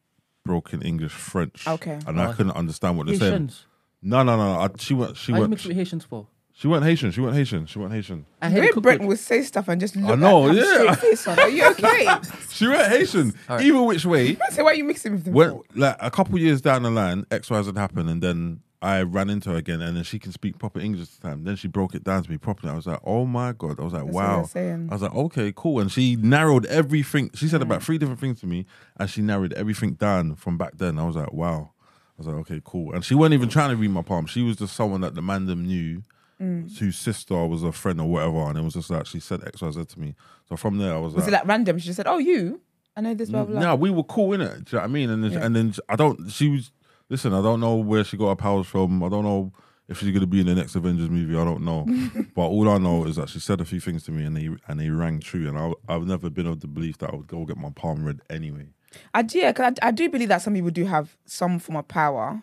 [0.45, 1.67] broken English French.
[1.67, 1.99] Okay.
[2.07, 2.33] and I Oh.
[2.33, 3.31] couldn't understand what they're saying.
[3.33, 3.65] Haitians.
[4.01, 4.59] No, no, no.
[4.61, 5.17] I, she went.
[5.17, 5.51] She Why you went.
[5.51, 6.27] mix with Haitians for?
[6.59, 7.11] She went Haitian.
[7.11, 7.67] She went Haitian.
[7.67, 8.25] She went Haitian.
[8.41, 10.55] I the had cook Brent with- would say stuff and just look I know, at
[10.55, 10.73] have yeah.
[10.73, 11.39] straight face on.
[11.39, 12.07] Are you okay?
[12.49, 13.33] She went Haitian.
[13.49, 13.65] Alright.
[13.65, 14.35] Either which way.
[14.51, 15.35] so why are you mixing with them?
[15.35, 19.03] When like a couple years down the line, X Y Z happened, and then I
[19.03, 21.45] ran into her again, and then she can speak proper English this time.
[21.45, 22.73] Then she broke it down to me properly.
[22.73, 23.79] I was like, oh my god.
[23.79, 24.43] I was like, That's what I'm wow.
[24.43, 24.89] saying.
[24.91, 25.79] I was like, okay, cool.
[25.79, 27.31] And she narrowed everything.
[27.35, 28.65] She said about three different things to me,
[28.97, 30.99] and she narrowed everything down from back then.
[30.99, 31.71] I was like, wow.
[31.77, 32.93] I was like, okay, cool.
[32.93, 34.25] And she wasn't even trying to read my palm.
[34.25, 36.03] She was just someone that the man them knew,
[36.41, 36.77] Mm.
[36.79, 39.61] whose sister was a friend or whatever, and it was just like she said X
[39.61, 40.15] Y Z to me.
[40.47, 41.77] So from there, I was, Was like, it like random?
[41.79, 42.61] She just said, "Oh, you."
[42.95, 43.29] I know this.
[43.29, 43.59] Blah blah.
[43.59, 43.61] blah.
[43.71, 44.47] no, we were cool in it.
[44.47, 45.09] Do you know what I mean?
[45.09, 45.45] And then, Yeah.
[45.45, 46.29] and then I don't.
[46.31, 46.71] She was.
[47.09, 49.03] Listen, I don't know where she got her powers from.
[49.03, 49.51] I don't know
[49.89, 51.35] if she's gonna be in the next Avengers movie.
[51.37, 51.85] I don't know.
[52.35, 54.49] but all I know is that she said a few things to me, and they
[54.67, 55.47] and they rang true.
[55.47, 58.05] And I, I've never been of the belief that I would go get my palm
[58.05, 58.67] read anyway.
[59.13, 61.75] I do, yeah, 'cause I, I do believe that some people do have some form
[61.77, 62.41] of power,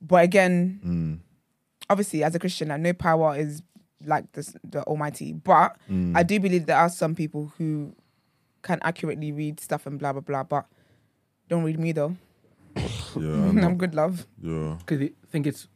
[0.00, 1.18] but again, Mm.
[1.90, 3.62] Obviously, as a Christian, I know power is
[4.04, 5.32] like this, the Almighty.
[5.32, 6.16] But Mm.
[6.16, 7.94] I do believe there are some people who
[8.62, 10.44] can accurately read stuff and blah blah blah.
[10.44, 10.66] But
[11.48, 12.16] don't read me though.
[12.76, 12.82] Yeah,
[13.16, 14.26] I'm I'm good, love.
[14.42, 14.76] yeah.
[14.78, 15.66] because they think it's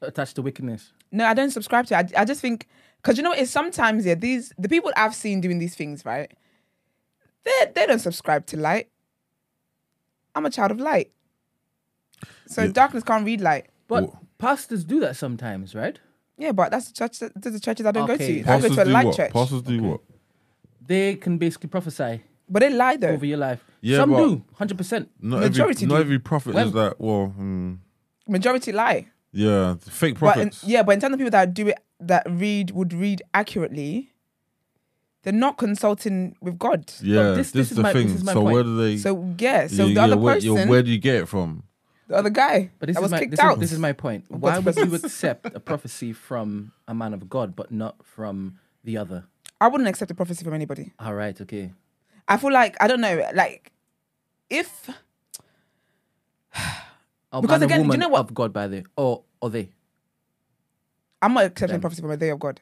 [0.00, 0.92] attached to wickedness.
[1.12, 2.12] No, I don't subscribe to it.
[2.16, 2.66] I, I just think
[3.02, 6.30] because you know it's sometimes yeah these the people I've seen doing these things right.
[7.44, 8.88] They they don't subscribe to light.
[10.34, 11.10] I'm a child of light.
[12.46, 12.72] So Yeah.
[12.72, 13.66] darkness can't read light.
[13.88, 15.98] But Well- pastors do that sometimes, right?
[16.36, 17.18] Yeah, but that's the church.
[17.18, 18.42] That's the churches I don't Okay.
[18.42, 18.50] go to.
[18.52, 19.16] I go to a do light what?
[19.16, 20.00] church, Pastors do what?
[20.86, 23.08] They can basically prophesy but they lie though.
[23.08, 23.62] over your life.
[23.82, 25.10] Yeah, Some but- do, hundred percent.
[25.20, 26.00] Not Majority every not do.
[26.02, 26.98] every prophet When- is that.
[27.00, 27.74] Well, hmm,
[28.26, 29.08] Majority lie.
[29.32, 30.64] yeah, fake But in, prophets.
[30.64, 34.12] yeah, but in terms of people that do it, that read would read accurately,
[35.24, 36.90] they're not consulting with God.
[37.02, 38.14] yeah, this- this, this is is the my- this thing.
[38.14, 38.54] is my so point.
[38.54, 38.96] where do they?
[38.96, 40.54] So yeah, so yeah, the other yeah, where, person.
[40.54, 41.64] yeah, where do you get it from?
[42.08, 43.54] The other guy But this is was my kicked this out.
[43.54, 44.24] is, this is my point.
[44.28, 48.96] Why would you accept a prophecy from a man of God but not from the
[48.96, 49.24] other?
[49.60, 50.92] I wouldn't accept a prophecy from anybody.
[50.98, 51.72] All right, okay.
[52.26, 53.72] I feel like I don't know, like
[54.50, 54.88] if
[57.32, 59.70] A Because again, do you know what- of God by the or or they.
[61.20, 61.80] I'm not accepting Them.
[61.80, 62.60] prophecy from a day of God.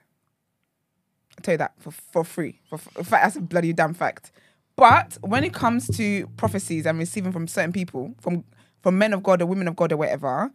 [1.38, 2.60] I'll tell you that for, for free.
[2.70, 4.32] For, for in fact, that's a bloody damn fact.
[4.76, 8.44] But when it comes to prophecies and receiving from certain people, from
[8.86, 10.48] from men of God or women of God or whatever,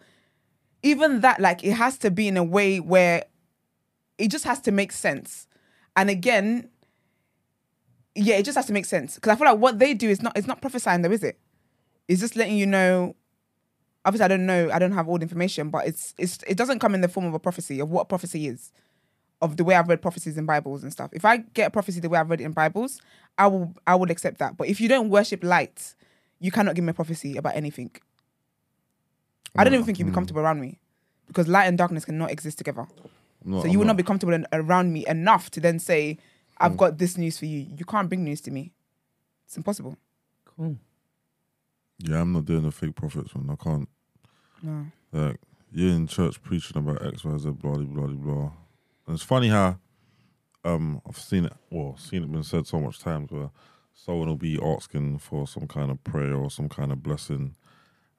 [0.83, 3.25] even that, like, it has to be in a way where
[4.17, 5.47] it just has to make sense.
[5.97, 6.69] And again,
[8.15, 9.15] yeah, it just has to make sense.
[9.15, 11.39] Because I feel like what they do is not it's not prophesying though, is it?
[12.07, 13.17] It's just letting you know.
[14.05, 14.69] Obviously, I don't know.
[14.71, 17.25] I don't have all the information, but it's it's it doesn't come in the form
[17.25, 18.71] of a prophecy of what prophecy is,
[19.41, 21.09] of the way I've read prophecies in Bibles and stuff.
[21.11, 23.01] If I get a prophecy the way I've read it in Bibles,
[23.37, 24.55] I will I will accept that.
[24.55, 25.95] But if you don't worship light,
[26.39, 27.91] you cannot give me a prophecy about anything.
[29.55, 30.15] I don't even mm, think you'd be mm.
[30.15, 30.79] comfortable around me,
[31.27, 32.81] because light and darkness cannot exist together.
[33.43, 35.59] I'm not- So I'm you will not- not be comfortable in, around me enough to
[35.59, 36.17] then say,
[36.57, 36.77] "I've mm.
[36.77, 38.73] got this news for you." You can't bring news to me.
[39.45, 39.97] It's impossible.
[40.45, 40.77] Cool.
[41.99, 43.49] Yeah, I'm not doing the fake prophets one.
[43.49, 43.89] I can't.
[44.63, 44.85] No.
[45.11, 45.37] Like
[45.71, 48.51] you're in church preaching about X, Y, Z, blah, blah, blah, blah.
[49.07, 49.77] And it's funny how
[50.63, 51.53] um I've seen it.
[51.69, 53.49] Well, seen it been said so much times where
[53.93, 57.55] someone will be asking for some kind of prayer or some kind of blessing,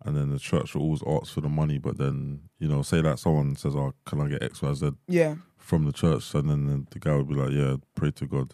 [0.05, 1.79] and then the church will always ask for the money.
[1.79, 4.91] But then you know, say that someone says, "Oh, can I get X, Y, Z
[5.09, 8.27] Yeah, from the church?" And then the, the guy would be like, "Yeah, pray to
[8.27, 8.53] God."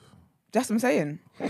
[0.52, 1.18] that's what I'm saying.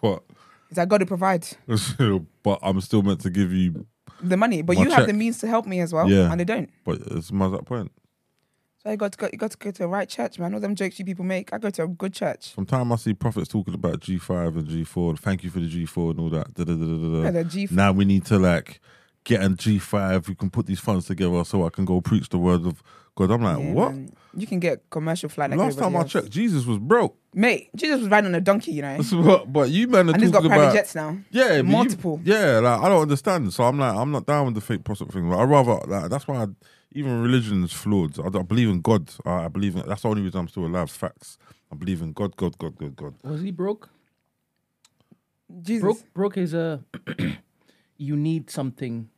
[0.00, 0.22] But
[0.70, 1.46] Is that God to provide
[2.42, 3.86] but I'm still meant to give you.
[4.22, 6.30] the money, but you have the means to help me as well, Yeah.
[6.30, 6.70] and they don't.
[6.84, 7.90] But it's my that point.
[8.82, 10.54] So you got to go, you got to go to the right church, man.
[10.54, 12.54] All them jokes you people make, I go to a good church.
[12.54, 15.18] Sometimes I see prophets talking about G5 and G4.
[15.18, 16.54] Thank you for the G4 and all that.
[16.54, 17.38] Da, da, da.
[17.38, 17.68] Yeah, G.
[17.70, 18.80] Now we need to like
[19.24, 20.28] get a G5.
[20.28, 22.82] We can put these funds together so I can go preach the word of
[23.16, 23.30] God.
[23.30, 23.90] I'm like, Yeah, what?
[23.92, 24.12] man.
[24.34, 27.18] You can get commercial flight like Last time everybody I checked, Jesus was broke.
[27.34, 27.68] mate.
[27.76, 30.42] Jesus was riding on a donkey, you know, but, but you man and he's got
[30.44, 31.18] private about jets now.
[31.30, 32.18] yeah, but you- multiple.
[32.24, 33.52] yeah, like I don't understand.
[33.52, 35.28] So I'm like, I'm not down with the fake prophet thing.
[35.28, 36.46] Like, I rather like that's why I,
[36.92, 38.18] even religion is flawed.
[38.18, 39.10] I, I believe in God.
[39.24, 40.90] I, I believe in that's the only reason I'm still alive.
[40.90, 41.38] Facts.
[41.72, 43.14] I believe in God, God, God, God, God.
[43.22, 43.88] Was he broke?
[45.62, 45.82] Jesus.
[45.82, 46.82] Broke broke is a
[47.96, 49.08] you need something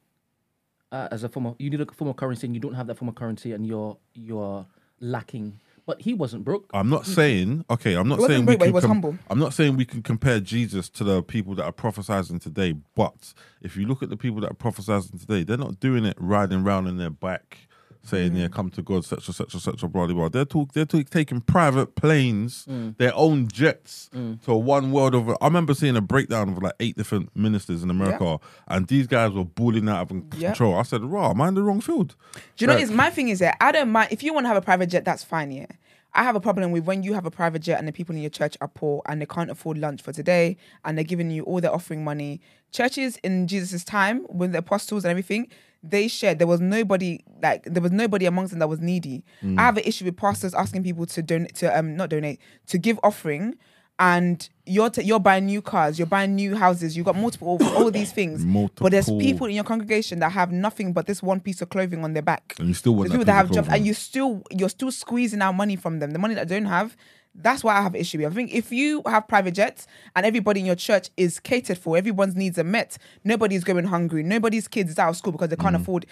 [0.91, 2.87] uh, as a form of you need a form of currency and you don't have
[2.87, 4.67] that form of currency and you're you're
[5.01, 5.61] lacking.
[5.85, 6.71] But he wasn't broke.
[6.73, 7.15] I'm not mm.
[7.15, 7.95] saying okay.
[7.95, 8.75] I'm not He wasn't saying broke, but we he can.
[8.75, 9.19] was humble.
[9.29, 12.75] I'm not saying we can compare Jesus to the people that are prophesizing today.
[12.95, 16.17] But if you look at the people that are prophesizing today, they're not doing it
[16.19, 17.69] riding around in their bike,
[18.05, 20.29] saying, "Yeah, come to God," such and such and such, blah blah blah.
[20.29, 20.73] They're talk.
[20.73, 22.97] They're talk, taking private planes, mm.
[22.99, 24.43] their own jets, mm.
[24.45, 25.29] to one world of.
[25.29, 28.39] I remember seeing a breakdown of like eight different ministers in America,
[28.69, 30.49] and these guys were balling out of Yeah.
[30.49, 30.75] control.
[30.75, 32.17] I said, "Raw, am I in the wrong field?"
[32.57, 34.33] Do you know Like- what is my thing is that I don't mind if you
[34.35, 35.67] want to have a private jet, that's fine, yeah.
[36.15, 38.21] I have a problem with when you have a private jet and the people in
[38.21, 41.43] your church are poor and they can't afford lunch for today and they're giving you
[41.45, 42.39] all their offering money.
[42.71, 45.49] Churches in Jesus' time, with the apostles and everything,
[45.83, 46.39] they shared.
[46.39, 49.25] There was nobody like there was nobody amongst them that was needy.
[49.43, 52.79] I have an issue with pastors asking people to donate to um not donate to
[52.79, 53.57] give offering
[53.99, 57.91] and you're t- you're buying new cars, you're buying new houses, you've got multiple all
[57.91, 58.45] these things.
[58.85, 62.03] But there's people in your congregation that have nothing but this one piece of clothing
[62.05, 62.55] on their back.
[62.59, 64.91] And you still want There's people that that have jobs, and you still you're still
[64.93, 66.13] squeezing out money from them.
[66.13, 66.97] The money that they don't have.
[67.35, 68.31] That's why I have an issue with.
[68.31, 71.97] I think if you have private jets and everybody in your church is catered for,
[71.97, 72.99] everyone's needs are met.
[73.25, 74.23] Nobody's going hungry.
[74.23, 75.63] Nobody's kids is out of school because they Mm.
[75.63, 76.07] can't afford.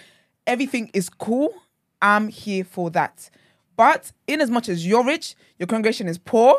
[0.47, 1.53] Everything is cool.
[2.01, 3.29] I'm here for that.
[3.77, 6.55] But in as much as you're rich, your congregation is poor.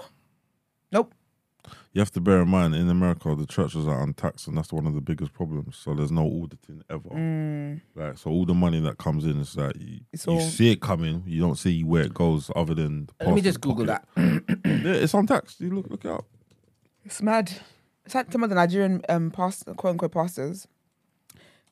[1.64, 1.76] Nope.
[1.93, 4.86] You have to bear in mind in America the churches are untaxed and that's one
[4.86, 5.76] of the biggest problems.
[5.76, 7.80] So there's no auditing ever.
[7.94, 10.05] Like so all the money that comes in is like you, Mm.
[10.12, 13.26] It's you all- see it coming, you don't see where it goes other than the
[13.26, 14.05] Let me just Google pocket.
[14.16, 14.60] that.
[14.64, 15.60] yeah, it's untaxed.
[15.60, 16.24] You look look it up.
[17.05, 17.52] It's mad.
[18.05, 20.66] It's like some of the Nigerian um past quote unquote pastors.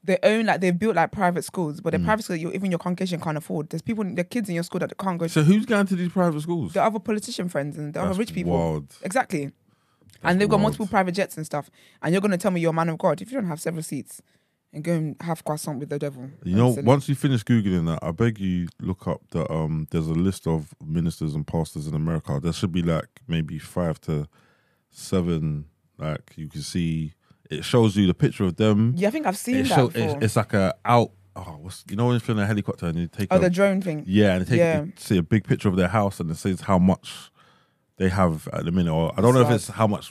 [0.03, 1.83] They own like they've built like private schools, Mm.
[1.83, 3.69] but the private school you, even your congregation can't afford.
[3.69, 5.27] There's people, the kids in your school that can't go.
[5.27, 6.73] So who's going to these private schools?
[6.73, 8.53] the other politician friends and the other That's rich people.
[8.53, 8.95] wild.
[9.03, 9.51] Exactly.
[10.23, 10.63] And they've got wild.
[10.63, 11.71] multiple private jets and stuff.
[12.03, 13.83] And you're gonna tell me you're a man of God if you don't have several
[13.83, 14.21] seats
[14.73, 16.31] and go and have croissant with the devil.
[16.45, 16.87] You know, silly.
[16.87, 19.89] once you finish googling that, I beg you look up that um.
[19.91, 22.39] There's a list of ministers and pastors in America.
[22.43, 24.29] There should be like maybe five to
[24.91, 25.67] seven.
[25.99, 27.15] Like you can see,
[27.51, 28.95] it shows you the picture of them.
[28.97, 31.11] yeah, I think I've seen it that show, it's, it's like a out.
[31.37, 33.51] Oh, what's you know when you're in a helicopter and you take oh, a, the
[33.51, 34.05] drone thing.
[34.07, 34.85] yeah, and they take Yeah.
[34.97, 37.31] see a big picture of their house and it says how much
[38.01, 40.11] they have at the minute, or I don't know if it's how much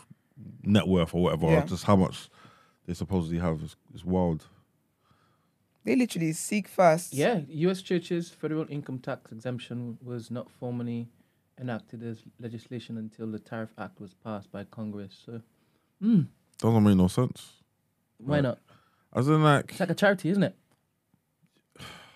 [0.63, 2.29] net worth or whatever, or just how much
[2.85, 3.61] they supposedly have.
[3.63, 4.45] It's, it's wild.
[5.85, 7.13] They literally seek first.
[7.15, 7.81] Yeah, U.S.
[7.81, 11.07] churches federal income tax exemption was not formally
[11.59, 15.23] enacted as legislation until the Tariff Act was passed by Congress.
[15.25, 15.41] So,
[16.03, 16.27] mm,
[16.59, 17.53] Doesn't make no sense.
[18.19, 18.43] why Right.
[18.43, 18.59] not?
[19.15, 20.55] As in, like, It's like a charity, isn't it?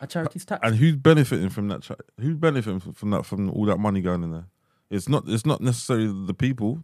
[0.01, 0.59] A charity's tax.
[0.63, 1.81] and who's benefiting from that?
[1.81, 3.25] Cha- who's benefiting from, from that?
[3.25, 4.45] From all that money going in there?
[4.94, 5.24] It's not.
[5.28, 6.84] It's not necessarily the people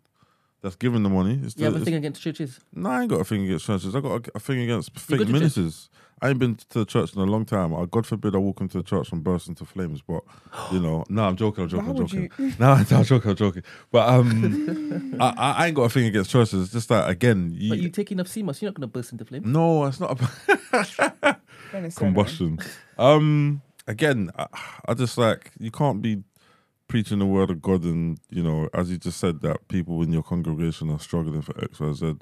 [0.61, 1.39] that's giving the money.
[1.43, 2.59] It's you have the, a it's- thing against churches?
[2.73, 3.95] No, I ain't got a thing against churches.
[3.95, 5.33] I got a, a thing against fake to church?
[5.33, 5.89] ministers.
[6.21, 7.73] I ain't been to the church in a long time.
[7.73, 10.01] I, God forbid I walk into the church and burst into flames.
[10.01, 10.21] But
[10.71, 11.63] you know, no, I'm joking.
[11.63, 11.85] I'm joking.
[11.85, 12.31] Why I'm joking.
[12.37, 12.53] you?
[12.59, 13.29] No, I'm joking.
[13.31, 13.63] I'm joking.
[13.89, 16.63] But um, I, I I ain't got a thing against churches.
[16.63, 18.91] It's just that again, you, But you take enough sea moss, you're not going to
[18.91, 19.45] burst into flames.
[19.45, 21.37] no, it's not about
[21.95, 22.59] combustion.
[22.97, 24.47] Um, again, I,
[24.89, 26.23] I just like you can't be
[26.89, 30.11] preaching the word of God, and you know, as you just said, that people in
[30.11, 32.17] your congregation are struggling for X, Y, Z,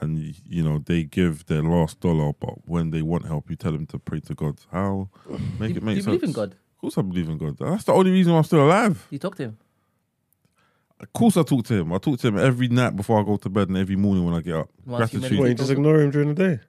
[0.00, 3.72] and you know they give their last dollar, but when they want help, you tell
[3.72, 4.56] them to pray to God.
[4.72, 5.10] How
[5.60, 6.04] make Do, it make do you sense?
[6.06, 6.52] believe in God?
[6.52, 7.58] Of course, I believe in God.
[7.58, 9.06] That's the only reason I'm still alive.
[9.10, 9.58] You talk to him?
[11.00, 11.92] Of course, I talk to him.
[11.92, 14.34] I talk to him every night before I go to bed and every morning when
[14.34, 14.70] I get up.
[14.86, 15.20] Once you Gratitude.
[15.22, 16.60] meditate What, you just ignore him during the day?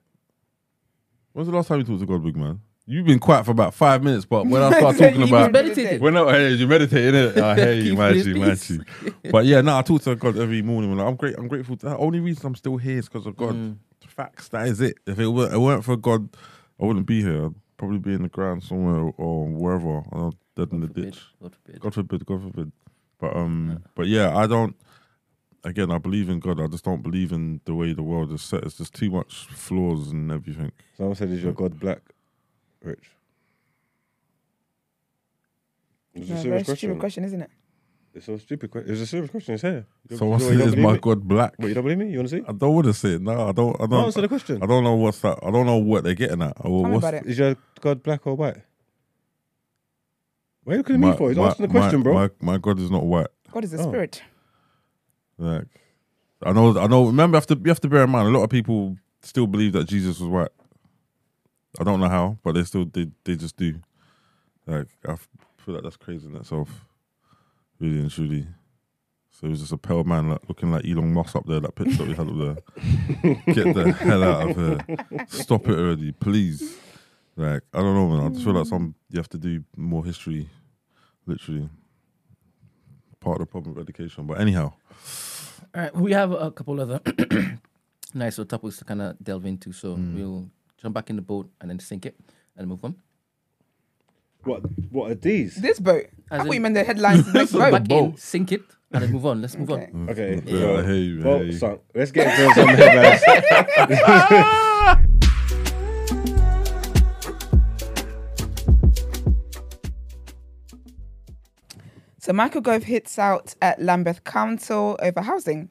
[1.32, 2.60] When's the last time you talked to God, big man?
[2.88, 6.00] You've been quiet for about five minutes, but when I start talking You about meditating.
[6.00, 8.70] When I hey, you meditating it, I hear you, Keep man, his you, man, peace.
[8.70, 8.84] you.
[9.32, 10.90] But yeah, no, I talk to God every morning.
[10.90, 11.74] When I'm great, I'm grateful.
[11.76, 13.54] The only reason I'm still here is because of God.
[13.54, 13.76] Mm.
[14.06, 14.48] Facts.
[14.48, 14.96] That is it.
[15.06, 16.30] If it, were, it weren't for God,
[16.80, 17.46] I wouldn't be here.
[17.46, 21.04] I'd probably be in the ground somewhere or wherever, or dead in the forbid.
[21.12, 21.22] ditch.
[21.42, 21.80] God forbid.
[21.80, 22.26] God forbid.
[22.26, 22.72] God forbid.
[23.18, 24.74] But um, but yeah, I don't.
[25.64, 26.60] Again, I believe in God.
[26.60, 28.62] I just don't believe in the way the world is set.
[28.62, 30.70] It's just too much flaws and everything.
[30.96, 32.00] Someone said, "Is your God black,
[32.86, 33.10] Rich?"
[36.14, 36.98] It's No, a very serious stupid question.
[36.98, 37.50] question, isn't it?
[38.14, 38.90] It's a stupid question.
[38.92, 39.54] It's a serious question.
[39.54, 39.86] It's here.
[40.08, 40.98] You- Someone you said, don't "Is believe my me?
[41.00, 42.10] God black?" What you don't believe me?
[42.10, 42.44] You want to see?
[42.48, 43.20] I don't want to say it.
[43.22, 43.76] No, I don't.
[43.78, 44.04] I don't.
[44.06, 44.62] Answer the question.
[44.62, 45.38] I don't know what's that.
[45.42, 46.56] I don't know what they're getting at.
[46.60, 47.26] Or Tell me what's about it.
[47.26, 48.56] Is your God black or white?
[50.64, 51.28] What are you looking at my, me for?
[51.28, 52.14] He's my- asking the question, my, bro.
[52.14, 53.28] My, my God is not white.
[53.52, 53.88] God is a Oh.
[53.88, 54.22] spirit.
[55.38, 55.66] Like,
[56.42, 56.78] I know.
[56.78, 57.04] I know.
[57.06, 58.28] Remember, you have to you have to bear in mind.
[58.28, 60.48] A lot of people still believe that Jesus was white.
[61.80, 63.80] I don't know how, but they still they they just do.
[64.66, 65.16] Like, I
[65.58, 66.68] feel like that's crazy in itself.
[67.78, 68.46] Really and truly.
[69.30, 71.60] So it was just a pale man like, looking like Elon Musk up there.
[71.60, 73.54] That picture that we had up there.
[73.54, 75.26] Get the hell out of here!
[75.28, 76.78] Stop it already, please.
[77.36, 78.26] Like I don't know, man.
[78.26, 80.48] I just feel like some you have to do more history,
[81.26, 81.68] literally.
[83.20, 84.72] Part of the problem of education, but anyhow,
[85.74, 87.00] All right, we have a couple other
[88.14, 89.72] nice little topics to kind of delve into.
[89.72, 90.14] So Hmm.
[90.16, 90.50] we'll
[90.80, 92.16] jump back in the boat and then sink it
[92.56, 92.96] and move on.
[94.44, 94.62] What?
[94.90, 95.56] What are these?
[95.56, 96.06] This boat.
[96.30, 97.20] As I thought in- you meant the headlines.
[97.20, 97.72] of the next So boat.
[97.72, 98.62] back in, sink it,
[98.92, 99.40] and then move on.
[99.42, 99.88] Let's move Okay.
[99.92, 100.10] on.
[100.10, 100.36] Okay.
[100.36, 100.46] Mm.
[100.46, 101.80] Yeah, so- I hear Well, hear you.
[101.94, 103.22] let's get into some headlines.
[112.20, 115.68] So Michael Gove hits out at Lambeth Council over housing.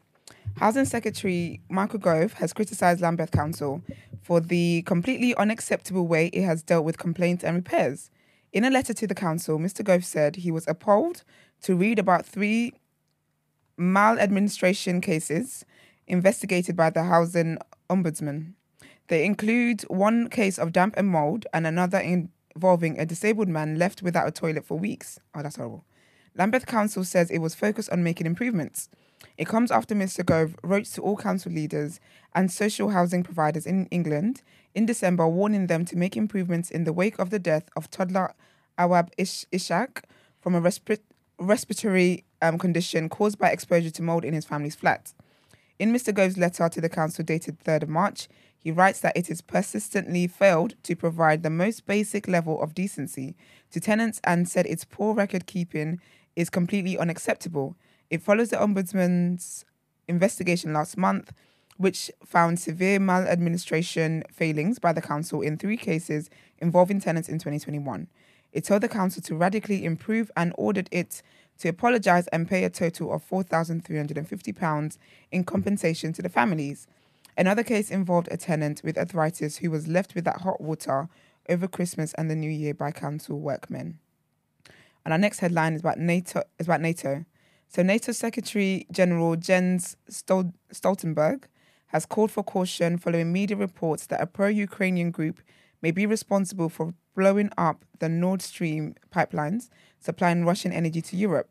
[0.57, 3.81] Housing Secretary Michael Gove has criticised Lambeth Council
[4.25, 8.09] for the completely unacceptable way it has dealt with complaints and repairs.
[8.51, 9.83] In a letter to the council, Mr.
[9.83, 11.23] Gove said he was appalled
[11.61, 12.73] to read about three
[13.77, 15.63] maladministration cases
[16.07, 18.53] investigated by the Housing Ombudsman.
[19.09, 24.01] They include one case of damp and mold and another involving a disabled man left
[24.01, 25.19] without a toilet for weeks.
[25.35, 25.85] Oh, that's horrible.
[26.35, 28.89] Lambeth Council says it was focused on making improvements.
[29.37, 30.25] It comes after Mr.
[30.25, 31.99] Gove wrote to all council leaders
[32.33, 34.41] and social housing providers in England
[34.73, 38.33] in December, warning them to make improvements in the wake of the death of toddler
[38.77, 40.03] Awaab Ish- Ishak
[40.41, 40.99] from a respi-
[41.39, 45.13] respiratory um, condition caused by exposure to mold in his family's flat.
[45.79, 46.13] In Mr.
[46.13, 48.27] Gove's letter to the council dated 3rd of March,
[48.57, 53.35] he writes that it has persistently failed to provide the most basic level of decency
[53.71, 55.99] to tenants and said its poor record keeping
[56.35, 57.75] is completely unacceptable.
[58.09, 59.65] It follows the Ombudsman's
[60.07, 61.33] investigation last month,
[61.77, 66.29] which found severe maladministration failings by the council in three cases
[66.59, 68.07] involving tenants in 2021.
[68.53, 71.21] It told the council to radically improve and ordered it
[71.59, 74.97] to apologise and pay a total of £4,350
[75.31, 76.87] in compensation to the families.
[77.37, 81.09] Another case involved a tenant with arthritis who was left without hot water
[81.49, 83.99] over Christmas and the New Year by council workmen.
[85.03, 86.43] And our next headline is about NATO.
[86.57, 87.25] Is about NATO.
[87.75, 91.43] So NATO Secretary General Jens Stol- Stoltenberg
[91.87, 95.41] has called for caution following media reports that a pro-Ukrainian group
[95.81, 99.67] may be responsible for blowing up the Nord Stream pipelines
[99.99, 101.49] supplying Russian energy to Europe.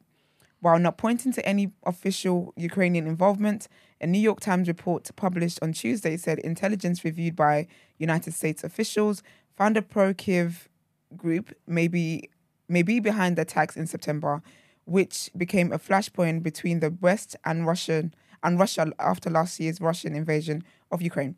[0.61, 3.69] While not pointing to any official Ukrainian involvement,
[4.01, 7.67] a New York Times report published on Tuesday said intelligence reviewed by
[7.99, 9.23] United States officials
[9.59, 10.71] found a pro Kiev
[11.19, 12.31] group may be,
[12.67, 14.43] may be behind the attacks in September,
[14.85, 20.15] which became a flashpoint between the West and Russian and Russia after last year's Russian
[20.15, 21.37] invasion of Ukraine.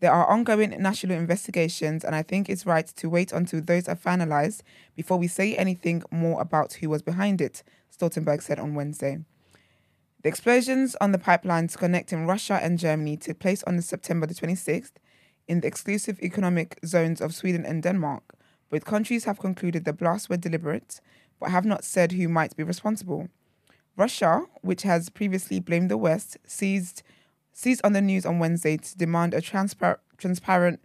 [0.00, 3.96] There are ongoing national investigations, and I think it's right to wait until those are
[3.96, 4.62] finalized
[4.94, 9.18] before we say anything more about who was behind it, Stoltenberg said on Wednesday.
[10.22, 14.92] The explosions on the pipelines connecting Russia and Germany took place on September the 26th
[15.48, 18.34] in the exclusive economic zones of Sweden and Denmark.
[18.70, 21.00] Both countries have concluded the blasts were deliberate,
[21.40, 23.28] but have not said who might be responsible.
[23.96, 27.02] Russia, which has previously blamed the West, seized
[27.52, 30.80] seized on the news on Wednesday to demand a transpar- transparent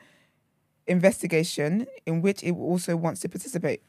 [0.88, 3.84] investigation in which it also wants to participate.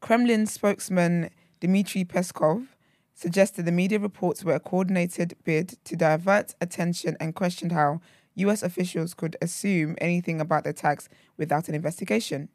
[0.00, 1.30] Kremlin spokesman
[1.60, 2.68] Dmitry Peskov
[3.14, 8.00] suggested the media reports were a coordinated bid to divert attention and questioned how
[8.34, 12.48] US officials could assume anything about the attacks without an investigation.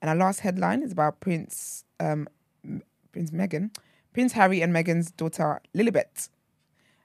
[0.00, 2.28] And our last headline is about Prince um,
[3.12, 3.74] Prince Meghan,
[4.12, 6.28] Prince Harry and Meghan's daughter Lilibet,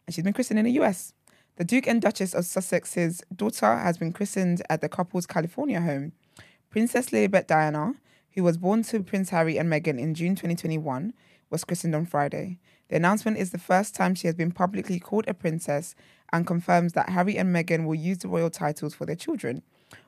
[0.06, 1.14] and she's been christened in the US.
[1.56, 6.14] The Duke and Duchess of Sussex's daughter has been christened at the couple's California home.
[6.70, 7.94] Princess Lilibet Diana,
[8.32, 11.14] who was born to Prince Harry and Meghan in June 2021,
[11.50, 12.60] was christened on Friday.
[12.90, 15.96] The announcement is the first time she has been publicly called a princess
[16.32, 19.62] and confirms that Harry and Meghan will use the royal titles for their children.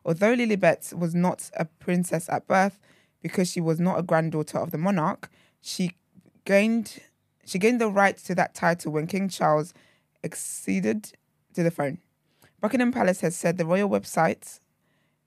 [0.05, 2.79] Although Lilibet was not a princess at birth
[3.21, 5.29] because she was not a granddaughter of the monarch,
[5.61, 5.91] she
[6.45, 6.99] gained
[7.45, 9.73] she gained the right to that title when King Charles
[10.23, 11.13] acceded
[11.53, 11.99] to the throne.
[12.59, 14.59] Buckingham Palace has said the royal website,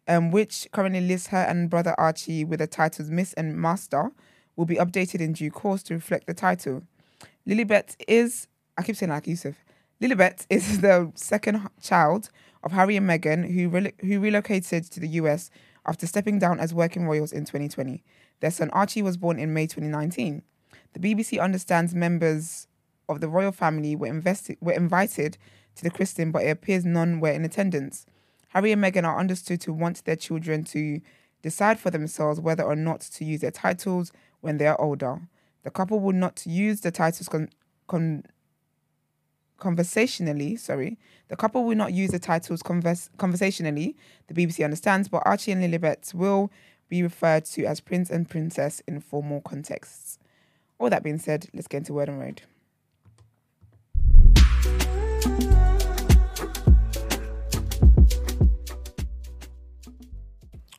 [0.09, 4.10] um, which currently lists her and brother Archie with the titles Miss and Master,
[4.56, 6.82] will be updated in due course to reflect the title.
[7.47, 9.55] Lilibet is, I keep saying like Yusuf,
[10.02, 12.30] Lilibet is the second child
[12.68, 15.48] of Harry and Meghan, who, rel- who relocated to the US
[15.86, 18.04] after stepping down as working royals in 2020.
[18.40, 20.42] Their son Archie was born in May 2019.
[20.92, 22.68] The BBC understands members
[23.08, 24.12] of the royal family were,
[24.60, 25.38] were invited
[25.76, 28.04] to the christening, but it appears none were in attendance.
[28.48, 31.00] Harry and Meghan are understood to want their children to
[31.40, 34.12] decide for themselves whether or not to use their titles
[34.42, 35.22] when they are older.
[35.62, 37.48] The couple will not use the titles con-
[37.86, 38.24] con-
[39.59, 40.56] conversationally.
[40.56, 40.98] Sorry,
[41.28, 43.97] the couple will not use the titles convers- conversationally.
[44.28, 46.51] The BBC understands, but Archie and Lilibet will
[46.89, 50.18] be referred to as prince and princess in formal contexts.
[50.78, 52.43] All that being said, let's get into word on road.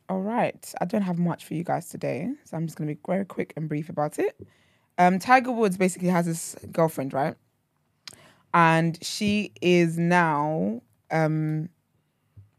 [0.08, 2.96] All right, I don't have much for you guys today, so I'm just going to
[2.96, 4.36] be very quick and brief about it.
[4.98, 7.36] Um, Tiger Woods basically has this girlfriend, right?
[8.54, 10.82] And she is now
[11.12, 11.70] um,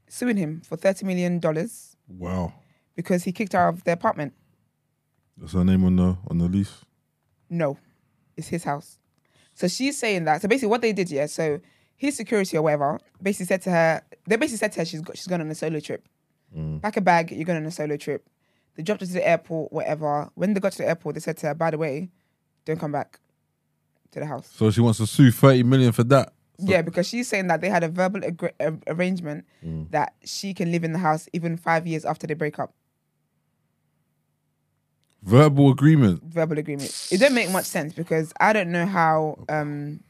[0.09, 2.53] suing him for thirty million dollars Wow.
[2.95, 4.33] because he kicked her out of the apartment.
[5.43, 6.85] Is her name on the on the lease.
[7.49, 7.77] No,
[8.37, 8.99] it's his house.
[9.55, 10.43] So she's saying that.
[10.43, 11.27] So basically, what they did, yeah.
[11.27, 11.61] So
[11.97, 15.17] his security or whatever basically said to her, they basically said to her, she's got,
[15.17, 16.07] she's gone on a solo trip.
[16.83, 18.27] Pack a bag, you're going on a solo trip.
[18.75, 20.31] They dropped her to the airport, whatever.
[20.35, 22.11] When they got to the airport, they said to her, by the way,
[22.65, 23.21] don't come back
[24.13, 24.51] to the house.
[24.55, 26.33] So she wants to sue thirty million for that.
[26.59, 29.91] yeah, because she's saying that they had a verbal agre- a- arrangement Mm.
[29.93, 32.75] that she can live in the house even five years after they break up.
[35.23, 36.23] Verbal agreement.
[36.25, 37.09] verbal agreement.
[37.11, 39.39] It didn't make much sense because I don't know how.
[39.49, 40.01] Um,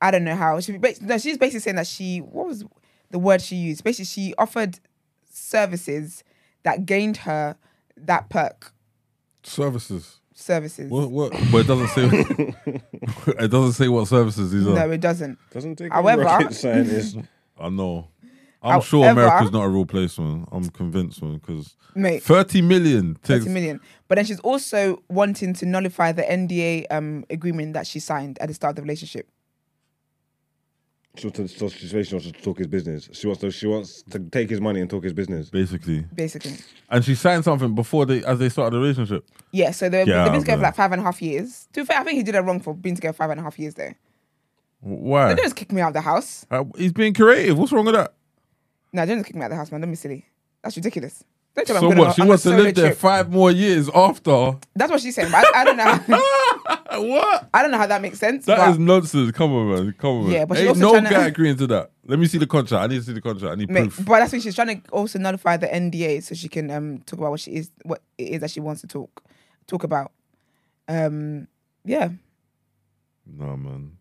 [0.00, 0.78] I don't know how she.
[1.00, 2.18] No, she's basically saying that she.
[2.18, 2.64] What was
[3.10, 3.82] the word she used?
[3.82, 4.78] Basically, she offered
[5.28, 6.22] services
[6.62, 7.56] that gained her
[7.96, 8.72] that perk.
[9.42, 10.20] Services.
[10.36, 10.90] Services.
[10.90, 12.06] What what but it doesn't say
[13.38, 14.74] it doesn't say what services these are.
[14.74, 15.38] No, it doesn't.
[15.52, 17.18] Doesn't take However- rocket scientist.
[17.60, 18.08] I know.
[18.60, 20.46] I'm sure However- America's not a real place, man.
[20.50, 23.80] I'm convinced, man, because Mate, 30 million takes 30 million.
[24.08, 28.48] But then she's also wanting to nullify the NDA um, agreement that she signed at
[28.48, 29.28] the start of the relationship.
[31.16, 33.08] So, to, so she basically wants to talk his business.
[33.12, 33.50] She wants to.
[33.52, 35.48] She wants to take his money and talk his business.
[35.48, 36.00] basically.
[36.12, 36.56] Basically,
[36.90, 39.24] And she signed something before they as they started the relationship.
[39.52, 39.70] yeah.
[39.70, 40.68] So they've, Yeah, they've been together for man.
[40.68, 41.68] like five and a half years.
[41.72, 43.42] To be fair, I think he did it wrong for being together five and a
[43.44, 43.74] half years.
[43.74, 43.94] There,
[44.80, 45.28] Why?
[45.28, 46.46] they don't just kick me out of the house.
[46.50, 47.56] Uh, he's being creative.
[47.58, 48.14] What's wrong with that?
[48.92, 49.80] No, don't just kick me out of the house, man.
[49.82, 50.26] Don't be silly.
[50.64, 51.22] That's ridiculous.
[51.54, 52.14] Don't tell me So I'm going what?
[52.16, 52.98] She on a wants to solo live there trip.
[52.98, 54.58] five more years after.
[54.74, 55.30] That's what she's saying.
[55.30, 55.76] But I, I don't
[56.08, 56.18] know.
[57.14, 57.48] what?
[57.54, 58.46] I don't know how that makes sense.
[58.46, 59.30] That but is nonsense.
[59.32, 59.94] Come on, man.
[59.98, 60.30] Come on.
[60.30, 61.90] Yeah, but she's Ain't also no tryna- guy agreeing to that.
[62.06, 62.82] Let me see the contract.
[62.82, 63.52] I need to see the contract.
[63.52, 64.04] I need proof.
[64.04, 67.18] but that's when she's trying to also nullify the NDA so she can um talk
[67.20, 69.22] about what she is, what it is that she wants to talk
[69.66, 70.10] talk about.
[70.88, 71.46] Um,
[71.84, 72.08] yeah.
[73.26, 73.92] No, man.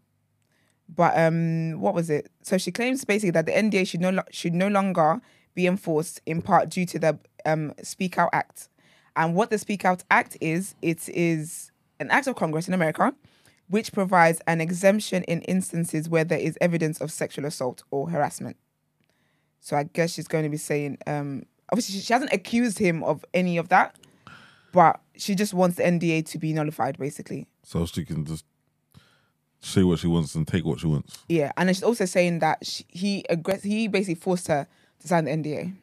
[0.89, 2.29] But um, what was it?
[2.41, 5.21] So she claims basically that the NDA should no lo- should no longer
[5.55, 8.69] be enforced in part due to the um, Speak Out Act.
[9.15, 13.13] And what the Speak Out Act is, it is an act of Congress in America
[13.73, 18.57] which provides an exemption in instances where there is evidence of sexual assault or harassment.
[19.61, 23.23] So I guess she's going to be saying, um, obviously, she, hasn't accused him of
[23.33, 23.95] any of that,
[24.73, 27.47] but she just wants the NDA to be nullified, basically.
[27.63, 28.45] So she can just
[29.61, 31.17] say what she wants and take what she wants.
[31.29, 34.67] Yeah, and then she's also saying that she, he aggress- he basically forced her
[34.99, 35.73] to sign the NDA.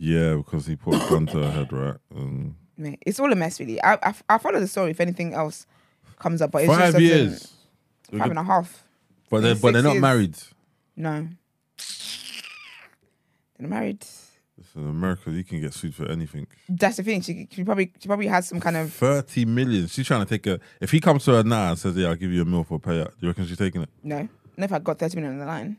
[0.00, 1.96] Yeah, because he put a gun to her head, right?
[2.14, 3.82] And Mate, It's all a mess, really.
[3.82, 5.66] I, I I follow the story if anything else
[6.18, 7.52] comes up, but it's just five doesn't- years.
[8.16, 8.84] five and a half.
[9.30, 10.02] But they're, but they're not years.
[10.02, 10.36] married.
[10.96, 11.28] No,
[13.58, 14.04] they're not married.
[14.74, 16.46] In America, you can get sued for anything.
[16.68, 17.20] That's the thing.
[17.22, 19.86] She, she probably she probably has some kind of 30 million.
[19.86, 20.58] She's trying to take a.
[20.80, 22.74] If he comes to her now and says, Yeah, I'll give you a meal for
[22.76, 23.88] a payout, do you reckon she's taking it?
[24.02, 24.28] no.
[24.56, 25.76] Never had got thirty million on the line.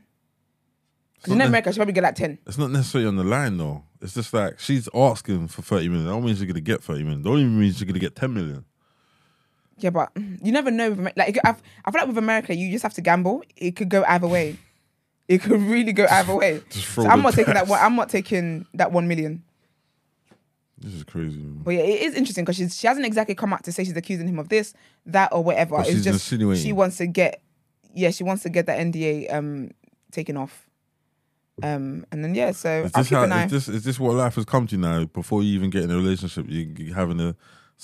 [1.19, 2.37] It's in America, she probably get like ten.
[2.47, 3.83] it's not necessarily on the line, though.
[4.01, 6.05] It's just like she's asking for 30 million.
[6.07, 7.23] That don't mean she's going to get 30 million.
[7.23, 8.63] That don't even mean she's going to get 10 million.
[9.77, 10.91] Yeah, but you never know.
[10.91, 11.61] with Like, I feel
[11.93, 13.43] like with America, you just have to gamble.
[13.57, 14.57] It could go either way.
[15.27, 16.61] It could really go either way.
[16.71, 17.79] So I'm not taking that one.
[17.81, 19.43] I'm not taking that one million.
[20.77, 21.37] This is crazy.
[21.37, 21.61] man.
[21.63, 24.27] But yeah, it is interesting because she hasn't exactly come out to say she's accusing
[24.27, 24.73] him of this,
[25.05, 25.75] that, or whatever.
[25.77, 26.63] But it's she's just insinuating.
[26.63, 27.41] she wants to get,
[27.93, 29.71] yeah, she wants to get that NDA um
[30.11, 30.68] taken off.
[31.63, 34.45] Um, and then yeah, so Is this, how, is, this, is this what life has
[34.45, 35.05] come to now?
[35.05, 37.35] Before you even get in a relationship, you, having a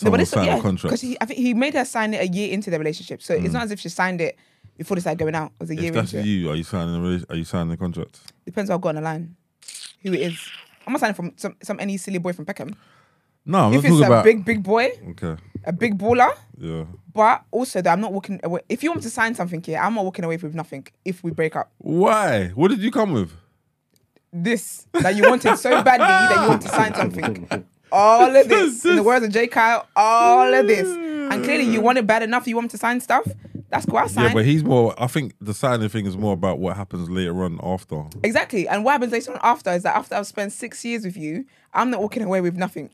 [0.02, 0.92] No, but it's sign yeah, a contract.
[0.92, 3.34] because he, I think he made her sign it a year into the relationship, so
[3.34, 4.38] it's not as if she signed it
[4.78, 5.52] before they started going out.
[5.60, 6.30] It was a year If that's into it.
[6.30, 8.20] you, are you signing a are you signing a contract?
[8.46, 9.36] Depends what I've got on the line,
[10.04, 10.50] who it is.
[10.86, 12.76] I'm not signing from some, some any silly boy from Peckham.
[13.48, 14.24] No, I'm if not it's a about.
[14.24, 15.36] big big boy, okay,
[15.66, 16.86] a big baller, yeah.
[17.14, 18.62] but also that I'm not walking away.
[18.70, 20.88] If you want to sign something here, I'm not walking away with nothing.
[21.06, 21.72] If we break up.
[21.78, 22.48] Why?
[22.56, 23.32] What did you come with?
[24.44, 27.66] This that you wanted so badly that you want to sign something.
[27.92, 29.48] All of this, in the words of J.
[29.48, 32.48] Kyle, all of this, and clearly you want it bad enough.
[32.48, 33.26] You want him to sign stuff.
[33.70, 33.98] That's cool.
[33.98, 34.94] I sign Yeah, but he's more.
[35.02, 38.04] I think the signing thing is more about what happens later on after.
[38.24, 38.68] exactly.
[38.68, 41.46] And what happens later on after is that after I've spent six years with you,
[41.74, 42.94] I'm not walking away with nothing.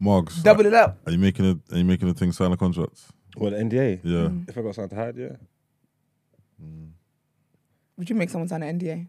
[0.00, 0.42] Mugs.
[0.42, 0.98] Double it up.
[1.06, 1.58] Are you making it?
[1.72, 3.00] Are you making a thing sign a contract?
[3.36, 4.00] What the NDA?
[4.02, 4.16] Yeah.
[4.28, 4.48] Mm.
[4.48, 5.36] If I got something to hide, yeah.
[7.96, 9.06] Would you make someone sign an NDA?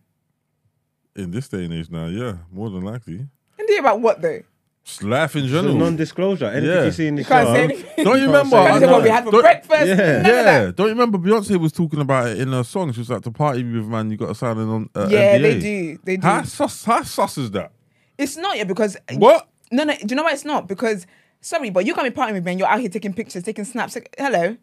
[1.19, 3.15] In this day and age now, yeah, more than likely.
[3.57, 4.41] And NDA about what though?
[4.85, 5.75] Just life in So general.
[5.75, 6.45] non-disclosure.
[6.45, 6.85] Anything Yeah.
[6.85, 7.53] you see in the You can't show.
[7.53, 8.05] say anything.
[8.05, 8.55] Don't you remember?
[8.55, 9.87] say Can't say what we had for Don't- breakfast.
[9.87, 10.27] Yeah.
[10.27, 12.91] Yeah, don't you remember Beyonce was talking about it in her song?
[12.93, 15.35] She was like, "To party with man, you got to sign an on." Uh, Yeah,
[15.35, 15.41] NDA.
[15.41, 15.99] they do.
[16.05, 16.25] They do.
[16.27, 16.85] How sus?
[16.85, 17.71] How sus is that?
[18.17, 19.47] It's not yet because What?
[19.71, 19.93] No, no.
[19.93, 20.67] Do you know why it's not?
[20.67, 21.05] Because
[21.41, 23.65] sorry, but you can't be partying with me and you're out here taking pictures, taking
[23.65, 23.95] snaps.
[24.17, 24.55] Hello,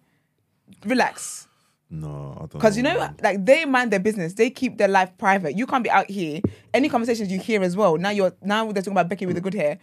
[0.84, 1.46] relax.
[1.88, 2.52] No, I don't.
[2.54, 4.34] Because you know, like they mind their business.
[4.34, 5.56] They keep their life private.
[5.56, 6.40] You can't be out here.
[6.74, 7.96] Any conversations you hear as well.
[7.96, 9.78] Now you're now they're talking about Becky with the good hair,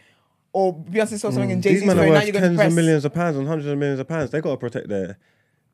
[0.51, 2.09] or Beyonce saw something in Jay These Z's men are story.
[2.09, 2.67] Now worth you're going to tens press.
[2.71, 4.31] of millions of pounds and hundreds of millions of pounds.
[4.31, 5.17] They got to protect their.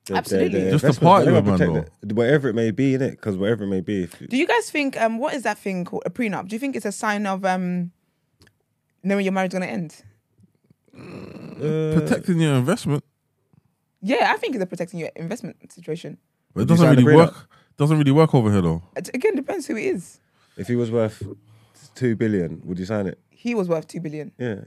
[0.06, 0.50] their Absolutely.
[0.50, 1.00] their, their Just to investments.
[1.00, 3.64] party They with gotta man, protect it, whatever it may be in it, because whatever
[3.64, 4.04] it may be.
[4.04, 6.48] If, Do you guys think um what is that thing called a prenup?
[6.48, 7.92] Do you think it's a sign of um
[9.04, 10.04] knowing your marriage gonna end?
[10.94, 13.04] protecting your investment,
[14.02, 16.18] Yeah, I think it's a protecting your investment situation.
[16.54, 17.26] but it Would you doesn't sign a really prenup?
[17.34, 17.50] work.
[17.78, 18.82] Doesn't really work over here though.
[18.96, 20.20] It again depends who it is.
[20.58, 21.24] if he was worth
[21.96, 23.20] two billion, would you sign it?
[23.30, 24.62] He was worth two billion, Yeah.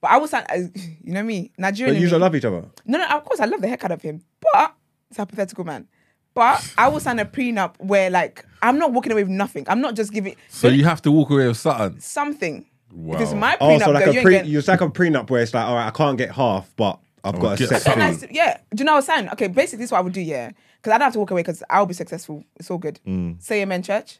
[0.00, 0.44] but I was sign.
[0.48, 0.56] uh,
[1.04, 1.94] You know me, Nigerian.
[1.96, 2.64] But you in don't love each other.
[2.86, 4.74] No, no, of course I love the heck out of him, but
[5.10, 5.86] it's a hypothetical man.
[6.32, 9.64] But I will sign a prenup where like I'm not walking away with nothing.
[9.68, 12.00] I'm not just giving So you have to walk away with something.
[12.00, 12.66] something.
[12.92, 13.16] Wow.
[13.16, 14.50] If it's my Oh, so like girl, a you ain't pre, getting.
[14.52, 16.98] you it's like a prenup where it's like, all right, I can't get half, but
[17.24, 18.14] I've got a get set something.
[18.18, 18.26] fee.
[18.26, 19.30] And yeah, do you know what I'm saying?
[19.30, 20.20] Okay, basically, this is what I would do.
[20.20, 22.44] Yeah, because I don't have to walk away because I'll be successful.
[22.56, 23.00] It's all good.
[23.40, 24.18] Say amen, church.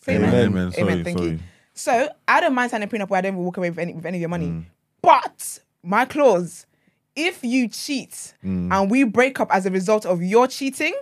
[0.00, 0.28] Say amen.
[0.34, 0.44] Amen.
[0.44, 0.48] Mm.
[0.50, 0.72] Amen.
[0.72, 1.30] Sorry, thank sorry.
[1.32, 1.38] you.
[1.74, 4.06] So I don't mind signing a prenup where I don't walk away with any with
[4.06, 4.46] any of your money.
[4.48, 4.64] Mm.
[5.02, 6.66] But my clause,
[7.16, 8.72] if you cheat Mm.
[8.72, 10.94] and we break up as a result of your cheating,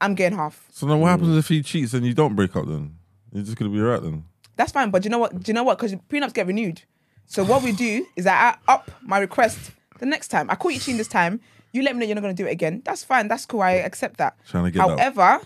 [0.00, 0.66] I'm getting half.
[0.72, 2.66] So then, what happens if he cheats and you don't break up?
[2.66, 2.96] Then
[3.32, 4.24] you're just gonna be alright then.
[4.56, 4.90] That's fine.
[4.90, 5.42] But do you know what?
[5.42, 5.78] Do you know what?
[5.78, 6.82] Because prenups get renewed.
[7.26, 9.70] So what we do is that I up my request
[10.00, 10.50] the next time.
[10.50, 11.40] I caught you cheating this time.
[11.72, 12.82] You let me know you're not going to do it again.
[12.84, 13.28] That's fine.
[13.28, 13.62] That's cool.
[13.62, 14.36] I accept that.
[14.48, 15.40] Trying to get However,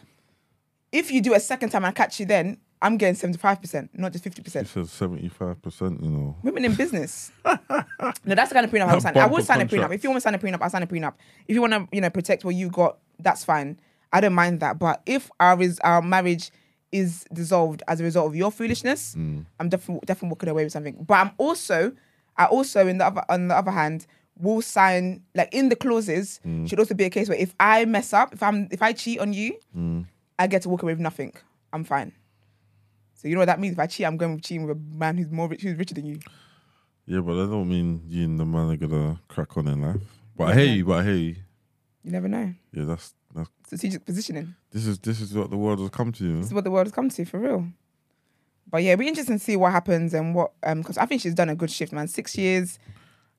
[0.90, 4.12] if you do a second time and I catch you then, I'm getting 75%, not
[4.12, 4.60] just 50%.
[4.60, 6.02] He says seventy five percent.
[6.02, 6.36] You know.
[6.42, 7.32] Women in business.
[7.44, 7.56] no,
[8.24, 9.16] that's the kind of prenup I would sign.
[9.16, 9.92] I would sign a prenup.
[9.94, 11.14] If you want to sign a prenup, I'll sign a prenup.
[11.48, 13.78] If you want to, you know, protect what you got, that's fine.
[14.12, 14.78] I don't mind that.
[14.78, 16.50] But if our is our marriage
[16.92, 19.46] is dissolved as a result of your foolishness, Mm.
[19.58, 20.96] I'm definitely definitely walking away with something.
[21.06, 21.92] But I'm also,
[22.36, 24.06] I also in the other on the other hand
[24.38, 26.68] will sign like in the clauses Mm.
[26.68, 29.20] should also be a case where if I mess up, if I'm if I cheat
[29.20, 30.06] on you, Mm.
[30.38, 31.32] I get to walk away with nothing.
[31.72, 32.12] I'm fine.
[33.14, 33.72] So you know what that means?
[33.74, 35.94] If I cheat, I'm going with cheating with a man who's more rich, who's richer
[35.94, 36.18] than you.
[37.06, 40.00] Yeah, but that don't mean you and the man are gonna crack on in life.
[40.36, 40.84] But I hear you.
[40.84, 41.36] But I hear you.
[42.02, 42.54] You never know.
[42.72, 43.48] Yeah, that's that's.
[43.66, 44.54] Strategic positioning.
[44.72, 46.24] This is this is what the world has come to.
[46.24, 46.36] You?
[46.38, 47.66] This is what the world has come to for real.
[48.70, 51.20] But yeah, it'll be interesting to see what happens and what um because I think
[51.22, 52.08] she's done a good shift, man.
[52.08, 52.78] Six years.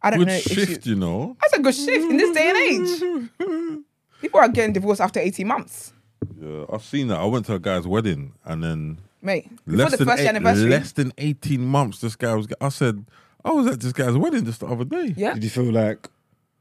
[0.05, 0.33] I don't Good know.
[0.35, 1.35] if she- shift, you know.
[1.41, 3.79] That's a good shift in this day and age.
[4.21, 5.93] People are getting divorced after 18 months.
[6.41, 7.19] Yeah, I've seen that.
[7.19, 10.27] I went to a guy's wedding and then Mate, before less the than first eight,
[10.27, 10.69] anniversary.
[10.69, 11.99] less than eighteen months.
[11.99, 12.47] This guy was.
[12.61, 13.05] I said
[13.43, 15.13] I was at this guy's wedding just the other day.
[15.17, 15.33] yeah.
[15.33, 16.07] Did you feel like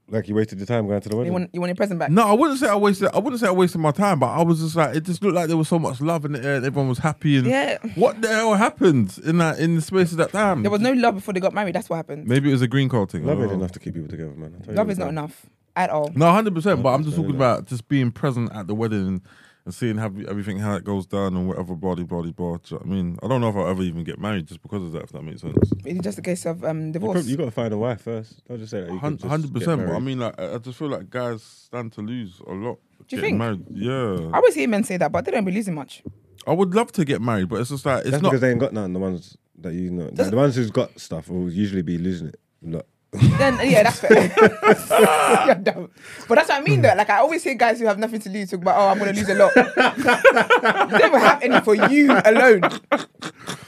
[0.08, 1.32] like you wasted your time going to the wedding?
[1.32, 2.10] You want, you want your present back?
[2.10, 3.08] No, I wouldn't say I wasted.
[3.14, 5.34] I wouldn't say I wasted my time, but I was just like, it just looked
[5.34, 7.38] like there was so much love in the air, and everyone was happy.
[7.38, 7.78] And Yeah.
[7.94, 10.62] what the hell happened in that in the space of that time?
[10.62, 11.74] There was no love before they got married.
[11.74, 12.26] That's what happened.
[12.26, 13.24] Maybe it was a green card thing.
[13.24, 14.54] Love don't ain't enough to keep people together, man.
[14.60, 16.10] I tell you Love what, is not enough at all.
[16.14, 16.82] No, hundred percent.
[16.82, 17.58] But I'm just talking enough.
[17.58, 19.22] about just being present at the wedding
[19.64, 22.58] and, and seeing how everything how it goes down and whatever, blah blah blah blah.
[22.68, 24.82] You know I mean, I don't know if I'll ever even get married just because
[24.82, 25.04] of that.
[25.04, 25.56] If that makes sense.
[25.84, 27.26] It's just a case of um, You, divorce.
[27.26, 28.46] you got to find a wife first.
[28.46, 28.92] Don't just say that.
[28.92, 29.86] You could just Hundred get percent.
[29.86, 32.78] But I mean, like, I I just feel like guys stand to lose a lot.
[33.08, 33.38] Do you think?
[33.38, 33.64] Married.
[33.70, 36.02] Yeah, I always hear men say that, but they don't be losing much.
[36.46, 38.30] I would love to get married, but it's just like it's that's not.
[38.30, 38.92] because they ain't got none.
[38.92, 42.28] The ones that you know, like, the ones who's got stuff will usually be losing
[42.28, 42.40] it.
[42.62, 44.32] Look, Then yeah, that's fair.
[45.46, 45.90] You're dumb.
[46.28, 46.94] But that's what I mean though.
[46.96, 49.12] Like I always hear guys who have nothing to lose talk about, oh, I'm gonna
[49.12, 49.52] lose a lot.
[50.92, 52.62] you never have any for you alone.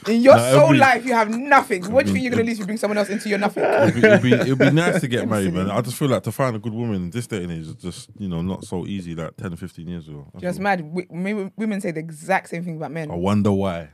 [0.07, 1.91] In your Nah, soul be- life, you have nothing.
[1.91, 3.63] What do you think you're gonna lose if you bring someone else into your nothing?
[3.63, 5.69] It'd be, it'd, be, it'd be nice to get married, man.
[5.69, 8.09] I just feel like to find a good woman this day and age is just,
[8.17, 10.27] you know, not so easy like 10, 15 years ago.
[10.33, 10.79] That's Just mad.
[10.79, 13.11] W- maybe women say the exact same thing about men.
[13.11, 13.89] I wonder why.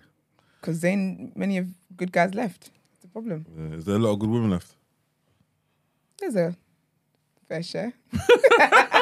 [0.62, 1.68] because then many of
[1.98, 2.70] good guys left.
[2.96, 3.46] It's a problem.
[3.58, 4.76] Yeah, is there a lot of good women left?
[6.24, 6.56] There's a
[7.50, 7.94] fair share.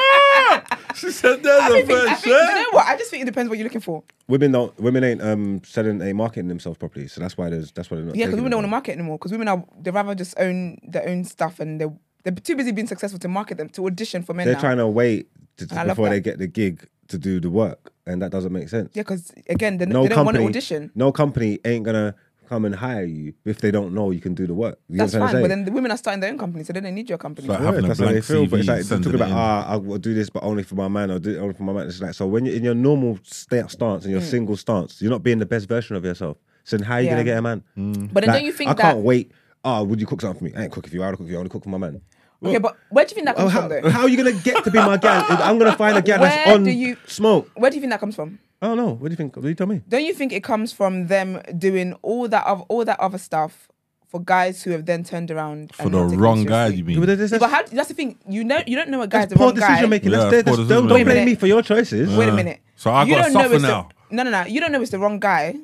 [0.96, 2.86] She said there's I think, I think, you know what?
[2.86, 4.04] I just think it depends what you're looking for.
[4.28, 4.78] women don't.
[4.80, 7.08] Women ain't um selling, ain't marketing themselves properly.
[7.08, 7.72] So that's why there's.
[7.72, 8.16] That's why they're not.
[8.16, 9.18] Yeah, because women don't want to market anymore.
[9.18, 11.94] Because women are they rather just own their own stuff and they're
[12.24, 14.60] they're too busy being successful to market them to audition for men They're now.
[14.62, 17.50] trying to wait to, And I love before they get the gig to do the
[17.50, 18.92] work, and that doesn't make sense.
[18.94, 20.92] yeah, because again, they, no they don't want company, to audition.
[20.94, 22.16] no company ain't gonna
[22.52, 24.78] come and hire you if they don't know you can do the work.
[24.90, 25.32] You That's know what fine.
[25.36, 27.18] trying But then the women are starting their own company, so they don't need your
[27.18, 27.48] company.
[27.48, 29.04] Like Yeah, having a that's how they blank feel, but it's CV, like they're sending
[29.14, 29.38] talking it about in.
[29.70, 31.12] ah, I will do this, but only for my man.
[31.12, 31.88] I'll do it only for my man.
[31.88, 35.12] It's like so when you're in your normal sta- stance and your single stance, you're
[35.12, 36.36] not being the best version of yourself.
[36.66, 37.06] So then how are you.
[37.08, 37.14] Yeah.
[37.14, 37.64] gonna get a man?
[37.76, 38.80] But then Like, don't you think that?
[38.80, 38.94] I that?
[38.96, 39.32] can't wait?
[39.64, 40.52] Ah, would you cook something for me?
[40.60, 41.02] I ain't cook if you.
[41.04, 41.36] I'll cook if you.
[41.36, 42.02] I only cook for my man.
[42.44, 43.90] Okay, but where do you think that Oh, comes how, from, though?
[43.92, 45.24] how are you gonna get to be my gal?
[45.30, 47.50] I'm gonna find a gal that's Where on do you- smoke.
[47.56, 48.40] Where do you think that comes from?
[48.62, 48.92] I don't know.
[48.94, 49.36] What do you think?
[49.36, 49.82] What do you tell me?
[49.88, 53.68] Don't you think it comes from them doing all that of all that other stuff
[54.08, 56.78] for guys who have then turned around For and the not taken wrong guy, seriously?
[56.78, 57.18] you Yeah, but mean?
[57.18, 58.20] there's- Yeah, but how, that's the thing.
[58.28, 59.68] You know, you don't know a guy's That's the poor wrong guy.
[59.70, 60.12] decision making.
[60.12, 61.06] Yeah, That's, it's that's, don't decision don't making.
[61.14, 62.16] blame me for your choices.
[62.16, 62.60] Wait a minute.
[62.76, 63.90] so I You gotta don't know suffer it's the- now.
[64.12, 64.46] no, no, no.
[64.46, 65.56] You don't know it's the wrong guy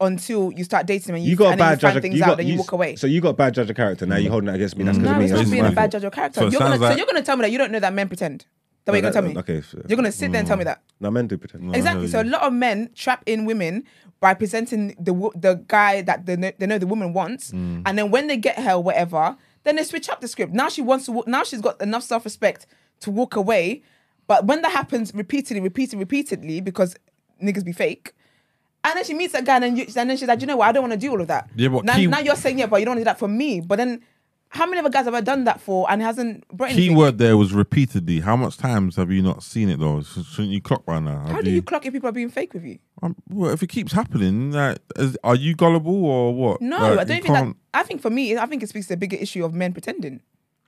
[0.00, 1.88] until you start dating him and you, You got a and then bad you judge.
[1.90, 2.96] find of- things you out got and you, walk away.
[2.96, 4.04] So you got a bad judge of character.
[4.06, 4.84] Now you're holding that against me.
[4.84, 5.24] That's because no, of me.
[5.24, 5.92] it's That's not being my a bad fault.
[5.92, 6.40] judge of character.
[6.40, 7.80] So it you're gonna, sounds so like- you're gonna tell me that you don't know
[7.80, 8.44] that men pretend.
[8.84, 9.38] That what you're gonna tell me.
[9.38, 9.60] Okay.
[9.62, 10.82] so- You're gonna sit there and tell me that.
[11.00, 11.62] No, men do pretend.
[11.64, 11.72] No.
[11.72, 12.08] Exactly.
[12.08, 13.84] So a lot of men trap in women
[14.20, 17.82] by presenting the wo- the guy that they know, they know the woman wants, Mm.
[17.86, 20.52] and then when they get her, whatever, then they switch up the script.
[20.52, 21.12] Now she wants to.
[21.12, 22.66] wa- Now she's got enough self respect
[23.00, 23.82] to walk away.
[24.26, 26.96] But when that happens repeatedly, repeatedly, repeatedly, because
[27.42, 28.14] niggas be fake.
[28.84, 30.56] And then she meets a guy, and then, you, and then she's like, you know
[30.56, 30.68] what?
[30.68, 31.48] I don't want to do all of that.
[31.54, 33.18] Yeah, but now, key- now you're saying, yeah, but you don't want to do that
[33.18, 33.60] for me.
[33.60, 34.00] But then,
[34.54, 36.90] how many other guys have I done that for and hasn't brought anything?
[36.90, 38.20] Key word there was repeatedly.
[38.20, 40.02] How much times have you not seen it though?
[40.02, 41.20] Shouldn't you clock by now?
[41.20, 42.78] How Have do you clock if people are being fake with you?
[43.02, 46.60] Um, well, if it keeps happening, like, is, are you gullible or what?
[46.60, 47.32] No, Like, I don't think that.
[47.44, 49.72] can't- I think for me, I think it speaks to a bigger issue of men
[49.72, 50.20] pretending,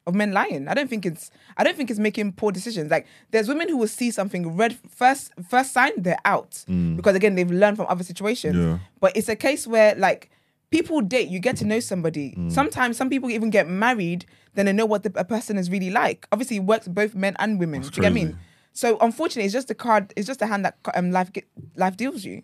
[0.07, 0.67] of men lying.
[0.67, 1.31] I don't think it's.
[1.59, 2.91] I don't think it's making poor decisions.
[2.91, 6.65] Like there's women who will see something red first first sign they're out
[6.97, 8.57] because again they've learned from other situations.
[8.57, 8.71] Mm.
[8.73, 8.79] Yeah.
[9.01, 10.31] But it's a case where like
[10.75, 12.35] people date, you get to know somebody.
[12.37, 12.51] Mm.
[12.53, 15.91] Sometimes some people even get married, then they know what the, a person is really
[15.91, 16.27] like.
[16.33, 17.83] Obviously, it works both men and women.
[17.83, 18.27] That's do you get what I crazy.
[18.35, 18.39] mean?
[18.73, 20.13] So unfortunately, it's just a card.
[20.17, 21.45] It's just a hand that um, life get,
[21.77, 22.43] life deals you.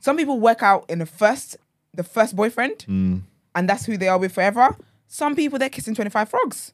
[0.00, 1.56] Some people work out in the first
[1.94, 3.22] the first boyfriend, Mm.
[3.54, 4.76] and that's who they are with forever.
[5.08, 6.72] Some people they're kissing twenty five frogs.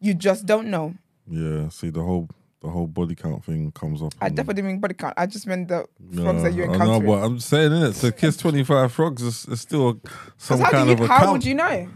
[0.00, 0.94] You just don't know.
[1.28, 2.28] Yeah, see the whole
[2.62, 4.14] the whole body count thing comes up.
[4.20, 5.14] I and- definitely mean body count.
[5.16, 6.64] I just meant the frogs that you.
[6.64, 7.06] I know, encounter.
[7.06, 7.94] but I'm saying it.
[7.94, 10.00] So kiss 25 frogs is, is still
[10.36, 11.32] some how kind do of you, a how count.
[11.32, 11.88] would you know?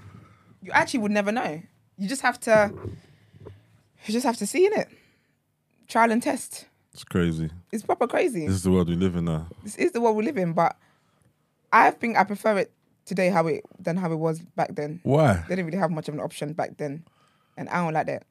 [0.62, 1.62] You actually would never know.
[1.96, 2.72] You just have to.
[4.04, 4.88] You just have to see in it.
[5.88, 6.66] Trial and test.
[6.92, 7.50] It's crazy.
[7.72, 8.46] It's proper crazy.
[8.46, 9.46] This is the world we live in now.
[9.62, 10.76] this is the world we live in, but
[11.72, 12.72] I think I prefer it
[13.04, 15.00] today how it than how it was back then.
[15.04, 15.44] Why?
[15.48, 17.04] They didn't really have much of an option back then,
[17.56, 18.24] and I don't like that.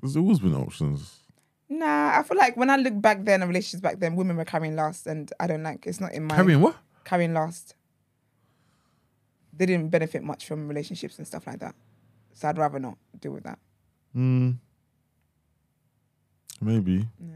[0.00, 1.20] There's always been options.
[1.68, 4.44] Nah, I feel like when I look back then, and relationships back then, women were
[4.44, 5.86] carrying last, and I don't like.
[5.86, 6.76] It's not in my Carrying what?
[7.04, 7.74] carrying last.
[9.52, 11.74] They didn't benefit much from relationships and stuff like that.
[12.34, 13.58] So I'd rather not deal with that.
[14.14, 14.58] Mm.
[16.60, 17.06] Maybe.
[17.20, 17.34] Yeah,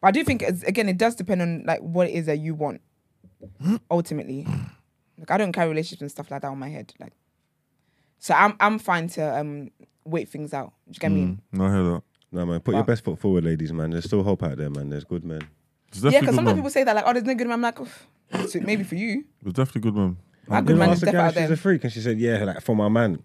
[0.00, 2.54] But I do think again it does depend on like what it is that you
[2.54, 2.80] want.
[3.90, 4.46] Ultimately,
[5.18, 6.92] like I don't carry relationships and stuff like that on my head.
[7.00, 7.12] Like,
[8.18, 9.70] so I'm I'm fine to um
[10.04, 10.72] wait things out.
[10.86, 11.20] Do you get me?
[11.22, 11.38] Mm.
[11.52, 12.02] No, I hear that.
[12.32, 12.86] No man, put your Wow.
[12.86, 13.90] best foot forward, ladies, man.
[13.90, 14.88] There's still hope out there, man.
[14.90, 15.40] There's good men.
[15.90, 16.56] There's Yeah, definitely because good sometimes man.
[16.56, 17.54] people say that like, oh, there's no good man.
[17.54, 18.06] I'm like, "Oof."
[18.48, 19.24] so maybe for you.
[19.42, 20.16] There's definitely good man.
[20.48, 21.52] My good know, man I is asked a definitely girl, out she's there.
[21.52, 23.22] a freak, and she said, "Yeah, like for my man."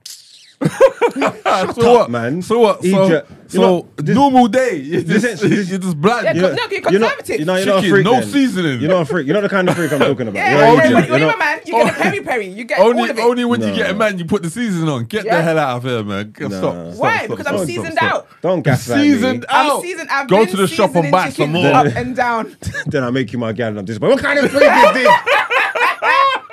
[0.66, 2.42] So what, man.
[2.42, 2.82] So what?
[2.84, 3.32] So, Egypt.
[3.48, 4.76] so You know, this- normal day.
[4.78, 6.26] You're this just, is- this- you're just blind.
[6.26, 7.38] Yeah, you're, no, you're You're not, conservative.
[7.40, 8.06] you're not, you're not a freak.
[8.06, 8.24] no then.
[8.30, 8.82] seasoning.
[8.82, 9.28] You're not a freak.
[9.28, 10.36] You're not the kind of freak I'm talking about.
[10.40, 12.48] Yeah, You're yeah, yeah, when, when You're you're a man, you get a peri peri.
[12.48, 13.22] You get all only, of it.
[13.22, 15.06] only when you get a man, you put the season on.
[15.06, 16.34] Get the hell out of here, man.
[16.36, 16.50] Stop.
[16.52, 16.58] No.
[16.60, 17.18] stop, Why?
[17.18, 18.14] stop, because stop, I'm stop, seasoned stop.
[18.14, 18.28] out.
[18.42, 19.46] Don't gaslight Seasoned me.
[19.50, 19.76] out.
[19.76, 20.10] I'm seasoned.
[20.10, 21.68] I've Go been to the shop and buy some more.
[21.72, 22.58] Up and down.
[22.88, 25.08] then I make you my gal and I'm just what kind of freak is this?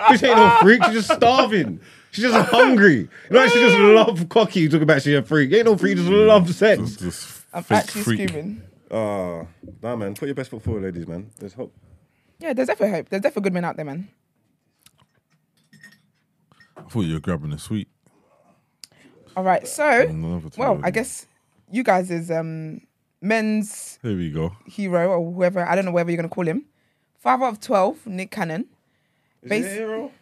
[0.04, 0.84] Bitch ain't no freak.
[0.84, 1.80] She's just starving.
[2.14, 2.94] She's just hungry.
[2.94, 4.60] You know, she just love cocky.
[4.60, 5.52] You talk about she a freak.
[5.52, 5.96] Ain't no freak.
[5.96, 6.96] Just love sex.
[6.96, 8.28] just I'm fake actually freak.
[8.28, 8.62] screaming.
[8.90, 9.48] Oh,
[9.82, 10.14] nah, man.
[10.14, 11.30] Put your best foot forward, ladies, man.
[11.40, 11.74] There's hope.
[12.38, 13.08] Yeah, there's definitely hope.
[13.08, 14.08] There's definitely good men out there, man.
[16.76, 17.88] I thought you were grabbing a sweet.
[19.36, 21.26] All right, so well, I guess
[21.70, 22.80] you guys is um
[23.20, 24.54] men's Here we go.
[24.66, 26.66] hero or whoever I don't know whatever you're gonna call him.
[27.18, 28.66] Five out of twelve, Nick Cannon.
[29.42, 30.12] Is Bas- hero?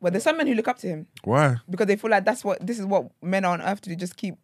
[0.00, 1.56] Well, there's some men who look up to him Why?
[1.68, 3.96] because they feel like that's what this is what men are on earth to do.
[3.96, 4.36] Just keep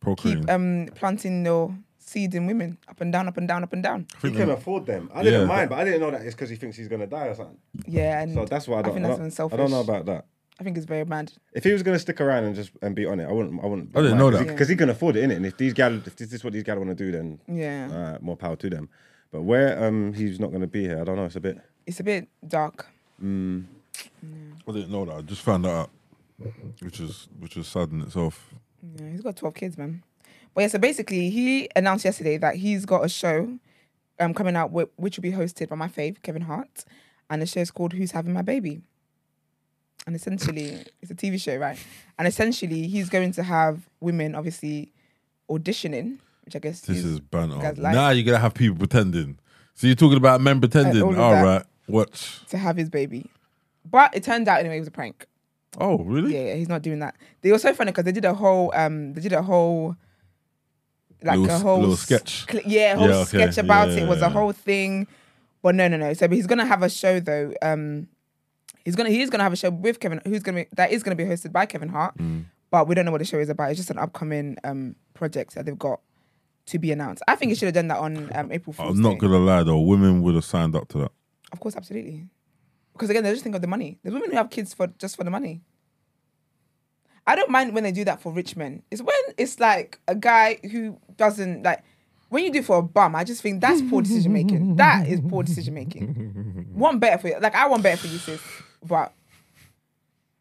[0.00, 0.42] Procreating.
[0.42, 3.82] keep um planting your seed in women up and down, up and down, up and
[3.82, 4.06] down.
[4.22, 5.10] He can afford them.
[5.14, 5.46] I didn't Yeah.
[5.46, 7.58] mind, but I didn't know that it's because he thinks he's gonna die or something.
[7.86, 8.94] Yeah, and So that's why I don't.
[8.94, 9.54] think I that's don't, unselfish.
[9.54, 10.26] I don't know about that.
[10.60, 11.32] I think it's very bad.
[11.52, 13.62] If he was gonna stick around and just and be on it, I wouldn't.
[13.62, 13.96] I wouldn't.
[13.96, 14.46] I didn't know that.
[14.46, 15.36] because he, can afford it, innit?
[15.36, 17.88] And if these gal, if this is what these gal want to do, then Yeah,
[17.90, 18.88] uh, more power to them.
[19.32, 21.24] But where um he's not gonna be here, I don't know.
[21.24, 21.58] It's a bit.
[21.86, 22.86] it's a bit dark.
[24.68, 25.16] I didn't know that.
[25.16, 25.90] I just found that out,
[26.80, 28.54] which is which is sad in itself.
[28.96, 30.02] Yeah, he's got 12 kids, man.
[30.54, 33.58] But yeah, so basically, he announced yesterday that he's got a show
[34.20, 36.84] um, coming out wh- which will be hosted by my fave, Kevin Hart.
[37.28, 38.80] And the show is called Who's Having My Baby?
[40.06, 41.78] And essentially, it's a TV show, right?
[42.18, 44.92] And essentially, he's going to have women obviously
[45.50, 47.58] auditioning, which I guess This is banter.
[47.58, 49.38] guys like- Now you're gonna have people pretending.
[49.74, 51.02] So you're talking about men pretending.
[51.02, 51.42] all of All that.
[51.42, 51.64] right.
[51.88, 52.40] Watch.
[52.48, 53.26] to have his baby.
[53.90, 55.26] But it turned out anyway, it was a prank.
[55.78, 56.34] Oh, really?
[56.34, 57.16] Yeah, yeah, he's not doing that.
[57.42, 59.94] They were so funny because they did a whole, um, they did a whole,
[61.22, 62.46] like Little a whole little sketch.
[62.50, 63.24] cl- yeah, a whole Yeah, okay.
[63.24, 64.02] sketch about Yeah, it.
[64.04, 65.06] It was a whole thing.
[65.62, 66.12] But no, no, no.
[66.14, 67.52] So but he's gonna have a show though.
[67.62, 68.08] Um,
[68.84, 71.02] he's gonna he is gonna have a show with Kevin, who's gonna be that is
[71.02, 72.16] gonna be hosted by Kevin Hart.
[72.18, 72.44] Mm.
[72.70, 73.70] But we don't know what the show is about.
[73.70, 76.00] It's just an upcoming um project that they've got
[76.66, 77.22] to be announced.
[77.26, 79.18] I think he should have done that on um, April Fool's I'm not Day.
[79.18, 79.80] gonna lie though.
[79.80, 81.12] Women would have signed up to that.
[81.52, 82.26] Of course, absolutely.
[82.96, 83.98] Because again, they just think of the money.
[84.02, 85.60] There's women who have kids for just for the money.
[87.26, 88.82] I don't mind when they do that for rich men.
[88.90, 91.82] It's when it's like a guy who doesn't like
[92.28, 93.14] when you do for a bum.
[93.16, 94.76] I just think that's poor decision making.
[94.76, 96.66] That is poor decision making.
[96.74, 97.36] Want better for you.
[97.40, 98.40] Like I want better for you, sis.
[98.82, 99.12] But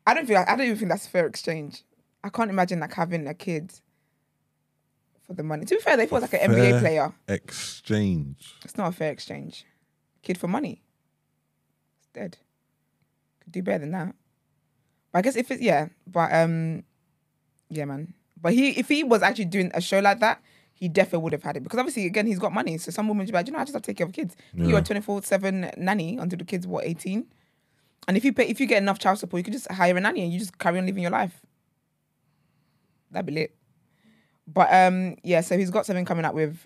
[0.05, 1.83] I don't feel like, I don't even think that's a fair exchange.
[2.23, 3.73] I can't imagine like having a kid
[5.25, 5.65] for the money.
[5.65, 7.13] To be fair, they feel like an NBA player.
[7.27, 8.53] Exchange.
[8.63, 9.65] It's not a fair exchange.
[10.21, 10.81] Kid for money.
[12.15, 12.37] Dead.
[13.41, 14.15] Could do better than that.
[15.11, 16.83] But I guess if it's yeah, but um
[17.69, 18.13] yeah man.
[18.41, 20.41] But he if he was actually doing a show like that,
[20.73, 21.63] he definitely would have had it.
[21.63, 22.77] Because obviously again he's got money.
[22.77, 24.13] So some women would be like, you know, I just have to take care of
[24.13, 24.35] kids.
[24.53, 27.27] You're a twenty four seven nanny until the kids were eighteen?
[28.07, 29.99] And if you pay if you get enough child support, you could just hire a
[29.99, 31.41] nanny and you just carry on living your life.
[33.11, 33.55] That'd be lit.
[34.47, 36.65] But um yeah, so he's got something coming up with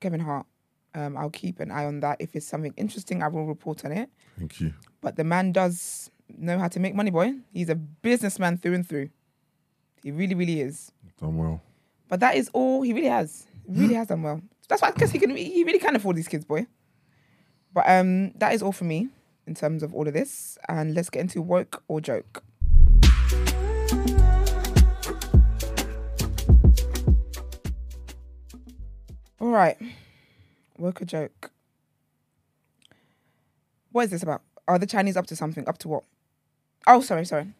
[0.00, 0.46] Kevin Hart.
[0.94, 2.18] Um, I'll keep an eye on that.
[2.20, 4.08] If it's something interesting, I will report on it.
[4.38, 4.72] Thank you.
[5.00, 7.34] But the man does know how to make money, boy.
[7.52, 9.10] He's a businessman through and through.
[10.02, 10.92] He really, really is.
[11.20, 11.62] Done well.
[12.08, 13.46] But that is all he really has.
[13.66, 14.40] He really has done well.
[14.68, 15.34] That's why I guess he can.
[15.36, 16.66] He really can afford these kids, boy.
[17.72, 19.08] But um, that is all for me
[19.46, 20.58] in terms of all of this.
[20.68, 22.42] And let's get into woke or joke.
[29.40, 29.76] All right,
[30.78, 31.50] woke joke.
[33.92, 34.42] What is this about?
[34.66, 35.68] Are the Chinese up to something?
[35.68, 36.04] Up to what?
[36.86, 37.52] Oh, sorry, sorry.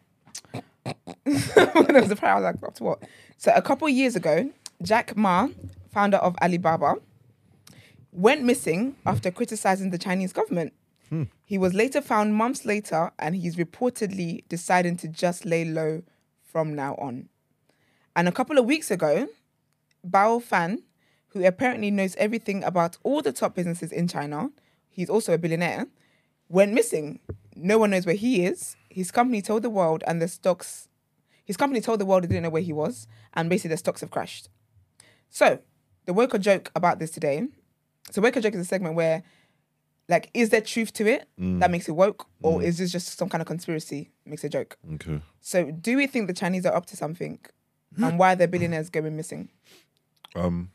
[1.23, 3.03] there was a prayer, I was like, up to what?
[3.37, 4.51] So a couple years ago,
[4.81, 5.47] Jack Ma,
[5.91, 6.95] founder of Alibaba,
[8.11, 10.73] went missing after criticizing the Chinese government.
[11.09, 11.23] Hmm.
[11.43, 16.03] He was later found months later, and he's reportedly deciding to just lay low
[16.43, 17.29] from now on.
[18.15, 19.27] And a couple of weeks ago,
[20.07, 20.83] Bao Fan,
[21.35, 24.49] who apparently knows everything about all the top businesses in China,
[24.89, 25.85] he's also a billionaire,
[26.47, 27.19] went missing.
[27.57, 28.77] no one knows where he is.
[28.89, 30.87] His company told the world, and the stocks.
[31.43, 33.99] His company told the world they didn't know where he was, and basically the stocks
[33.99, 34.47] have crashed.
[35.29, 35.59] So,
[36.05, 37.47] the Woker joke about this today.
[38.11, 39.23] So, Woker joke is a segment where,
[40.07, 41.59] like, is there truth to it mm.
[41.59, 42.63] that makes it woke, or mm.
[42.63, 44.77] is this just some kind of conspiracy makes a joke?
[44.93, 45.21] Okay.
[45.41, 47.39] So, do we think the Chinese are up to something,
[47.93, 48.03] hmm.
[48.05, 49.49] and why are their billionaires going missing?
[50.33, 50.71] Um.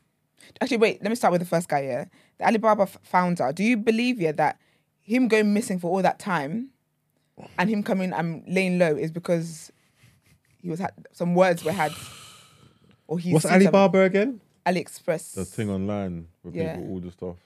[0.61, 1.03] Actually, wait.
[1.03, 2.11] Let me start with the first guy here.
[2.39, 3.53] The Alibaba f- founder.
[3.53, 4.59] Do you believe yeah that
[5.01, 6.69] him going missing for all that time,
[7.59, 9.71] and him coming and laying low is because
[10.59, 11.93] he was had some words were had,
[13.07, 14.41] or he What's Alibaba again?
[14.67, 15.35] AliExpress.
[15.35, 16.77] The thing online with Yeah.
[16.77, 17.37] people order stuff.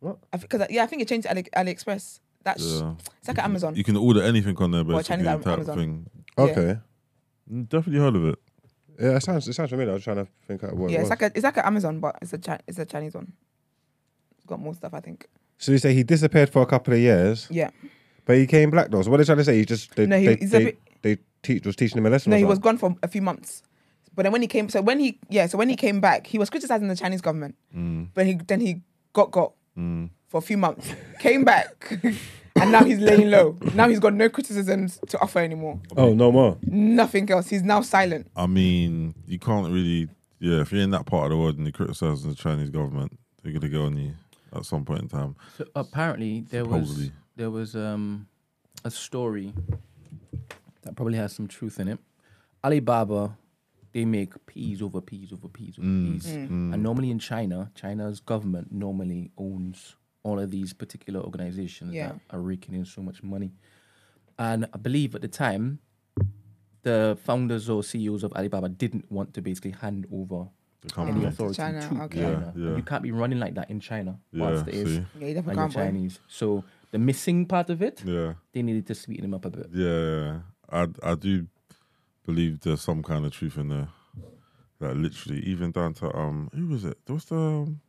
[0.00, 0.18] What?
[0.40, 2.20] Because yeah, I think it changed to Ali, AliExpress.
[2.44, 2.94] That's Yeah.
[3.18, 3.74] it's like an Amazon.
[3.76, 5.24] You can order anything on there, Well, basically.
[5.24, 5.76] Chinese type Amazon.
[5.78, 6.06] thing.
[6.38, 6.78] Okay.
[7.52, 8.38] Mm, Definitely heard of it.
[9.00, 9.92] Yeah, it sounds it sounds familiar.
[9.92, 10.90] I was trying to think out what.
[10.90, 11.20] yeah, it it's was.
[11.20, 13.32] like a it's like an Amazon, but it's a Chi- it's a Chinese one.
[14.36, 15.26] It's got more stuff, I think.
[15.58, 17.70] So you say he disappeared for a couple of years, Yeah.
[18.24, 19.02] but he came back though.
[19.02, 19.56] So what are they trying to say?
[19.58, 22.06] He just they No, he- they, he's a they, bit- they teach was teaching him
[22.06, 22.30] a lesson.
[22.30, 22.78] No, or he was something?
[22.78, 23.62] gone for a few months.
[24.14, 26.38] But then when he came, so when he yeah, so when he came back, he
[26.38, 27.54] was criticizing the Chinese government.
[27.76, 28.08] Mm.
[28.14, 30.10] But he then he got got mm.
[30.26, 31.98] for a few months, came back,
[32.60, 33.56] and now he's laying low.
[33.74, 35.80] Now he's got no criticisms to offer anymore.
[35.96, 36.58] Oh no more.
[36.62, 37.48] Nothing else.
[37.48, 38.30] He's now silent.
[38.36, 40.08] I mean, you can't really.
[40.40, 43.18] Yeah, if you're in that part of the world and you're criticizing the Chinese government,
[43.42, 44.12] they're gonna get on you
[44.54, 45.34] at some point in time.
[45.56, 48.28] So apparently there was there was um
[48.84, 49.52] a story
[50.82, 51.98] that probably has some truth in it.
[52.64, 53.36] Alibaba,
[53.92, 58.72] they make peas over peas over peas over peas, and normally in China, China's government
[58.72, 62.08] normally owns all of these particular organizations Yeah.
[62.08, 63.52] that are raking in so much money.
[64.38, 65.78] And I believe at the time,
[66.82, 70.48] the founders or CEOs of Alibaba didn't want to basically hand over
[70.80, 71.24] The any company.
[71.26, 72.20] authority China, to okay.
[72.22, 72.52] China.
[72.56, 72.76] Yeah, yeah.
[72.76, 75.04] You can't be running like that in China Yeah, whilst it is see?
[75.18, 75.72] Yeah, he and you're can't.
[75.72, 76.20] Chinese.
[76.28, 79.68] So the missing part of it, Yeah, they needed to sweeten him up a bit.
[79.72, 80.40] yeah.
[80.70, 81.46] I I do
[82.26, 83.88] believe there's some kind of truth in there.
[84.80, 86.98] That literally, even down to um, who was it?
[87.06, 87.80] There was the um,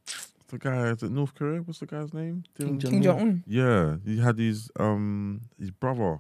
[0.49, 0.87] the guy.
[0.89, 1.61] Is it North Korea?
[1.61, 2.43] What's the guy's name?
[2.57, 3.43] Kim Jong Un.
[3.47, 6.19] Yeah, he had his um his brother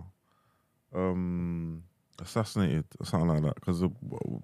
[0.95, 1.83] um
[2.21, 3.83] assassinated or something like that because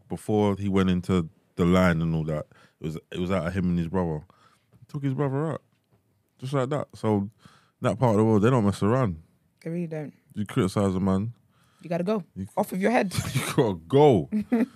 [0.08, 2.46] before he went into the line and all that,
[2.80, 4.22] it was it was out of him and his brother.
[4.80, 5.62] He took his brother out
[6.40, 6.88] just like that.
[6.96, 7.30] So
[7.82, 9.18] that part of the world, they don't mess around.
[9.64, 10.14] They really don't.
[10.34, 11.34] You criticize a man,
[11.82, 13.14] You gotta go You- off of your head.
[13.34, 14.30] you gotta go.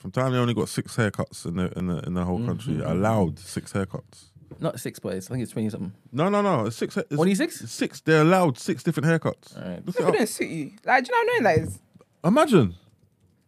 [0.00, 2.80] From time they only got six haircuts in the in the in the whole country.
[2.80, 4.24] Allowed six haircuts.
[4.58, 5.92] Not six, but it's, I think it's 20 something.
[6.10, 6.66] No, no, no.
[6.66, 6.96] It's six.
[6.96, 7.70] It's, 26?
[7.70, 8.00] Six.
[8.00, 9.56] They're allowed six different haircuts.
[9.56, 9.86] All right.
[9.86, 10.10] Look It it up.
[10.10, 10.72] wouldn't suit you.
[10.84, 11.78] Like, do you know how annoying that is?
[12.24, 12.74] Imagine.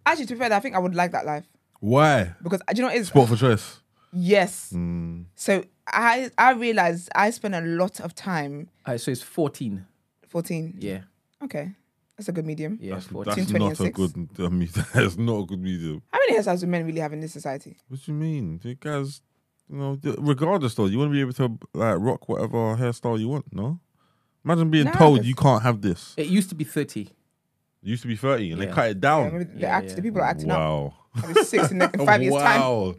[0.06, 1.44] Actually, to be fair, I think I would like that life
[1.80, 2.34] Why?
[2.42, 3.08] because do you know what it is?
[3.08, 3.80] Sport for choice.
[4.12, 4.72] Yes.
[4.74, 5.24] Mm.
[5.34, 8.68] So I I realized I spend a lot of time.
[8.86, 9.84] All right, so it's 14.
[10.28, 10.76] Fourteen.
[10.78, 11.00] Yeah.
[11.42, 11.72] Okay,
[12.22, 12.78] that's a good medium.
[12.80, 13.34] Yeah, That's, 14.
[13.34, 14.28] that's 20 not and a good.
[14.38, 16.02] I mean, that's not a good medium.
[16.12, 17.76] How many hairstyles do men really have in this society?
[17.88, 18.60] What do you mean?
[18.62, 19.20] You guys,
[19.68, 23.28] you know, regardless though, you want to be able to like rock whatever hairstyle you
[23.28, 23.52] want.
[23.52, 23.80] No.
[24.44, 26.14] Imagine being Nah, told 'cause- you can't have this.
[26.16, 27.02] It used to be 30.
[27.02, 28.66] It used to be thirty, and Yeah.
[28.68, 29.32] they cut it down.
[29.32, 29.94] maybe the, Yeah, act, yeah.
[29.96, 30.58] the people are acting up.
[30.58, 30.94] wow.
[31.26, 32.60] Maybe six in, the, in five years' time.
[32.60, 32.94] wow.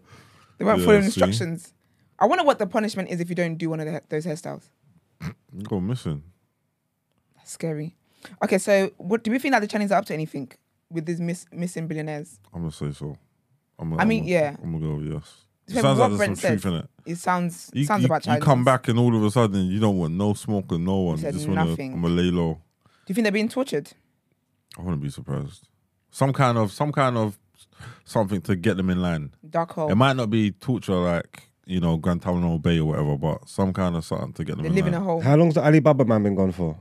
[0.58, 1.06] They weren't Yeah, following see?
[1.08, 1.74] instructions.
[2.20, 4.64] I wonder what the punishment is if you don't do one of the, those hairstyles.
[5.22, 6.24] You go missing.
[7.38, 7.96] That's scary.
[8.44, 10.52] Okay, so what do we think that the Chinese are up to anything
[10.90, 12.40] with these miss, missing billionaires?
[12.54, 13.18] I'm gonna say so.
[13.80, 14.56] I'm gonna, I mean, I'm gonna, yeah.
[14.64, 15.34] I'm gonna go with yes.
[15.66, 16.90] It Depends sounds like there's Brent some truth in it.
[17.06, 19.80] It sounds You, sounds you, about you come back and all of a sudden you
[19.80, 21.16] don't want no smoke and no one.
[21.18, 21.66] You said just want to.
[21.68, 21.94] nothing.
[21.94, 22.56] I'm gonna lay low.
[22.84, 23.92] Do you think they're being tortured?
[24.78, 25.68] I wouldn't be surprised.
[26.12, 27.40] Some kind of some kind of
[28.06, 29.32] something to get them in line.
[29.50, 29.90] Dark hole.
[29.90, 33.96] It might not be torture like you know Guantanamo Bay or whatever, but some kind
[33.96, 35.22] of something to get them They in live in a hole.
[35.22, 36.78] How long's the Alibaba man been gone for?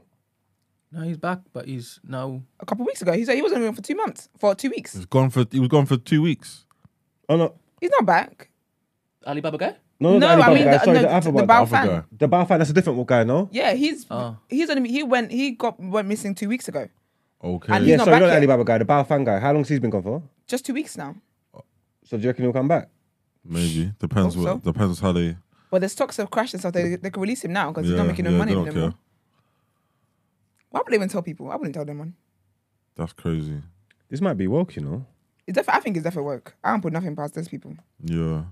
[0.93, 2.43] Now he's back, but he's now.
[2.61, 4.69] A couple of weeks ago, he said he wasn't going for two months, for two
[4.71, 4.93] weeks.
[4.95, 6.67] He's gone for he was gone for two weeks.
[7.29, 8.51] Oh no, He's not back.
[9.27, 9.77] Alibaba guy?
[10.01, 10.73] no, No, the I mean guy.
[10.73, 11.47] the, Sorry, no, the Alpha the one.
[11.47, 11.87] Bao Alpha fan.
[11.87, 12.03] guy.
[12.19, 12.59] The Bao fan.
[12.59, 13.49] That's a different guy, no?
[13.53, 14.37] Yeah, he's Oh.
[14.51, 16.89] he's only he went he got went missing two weeks ago.
[17.43, 17.73] Okay.
[17.73, 18.37] And he's Yeah, not sorry, back not yet.
[18.37, 18.79] Alibaba guy.
[18.79, 19.39] The Bao fan guy.
[19.39, 20.23] How long's he been gone for?
[20.47, 21.15] Just two weeks now.
[22.05, 22.89] So do you reckon he'll come back?
[23.45, 24.59] Maybe depends what so.
[24.73, 25.37] depends how they.
[25.71, 26.75] But the stocks have crashed and stuff.
[26.75, 28.69] They they can release him now because he's not making no yeah, money they don't
[28.69, 28.95] anymore.
[30.73, 30.79] Care.
[30.79, 31.51] Why would they even tell people?
[31.51, 32.15] I wouldn't tell them one.
[32.97, 33.61] That's crazy.
[34.09, 35.07] This might be woke, you know.
[35.47, 36.55] It's def- I think it's definitely work.
[36.63, 37.75] I don't put nothing past those people.
[38.05, 38.45] Yeah.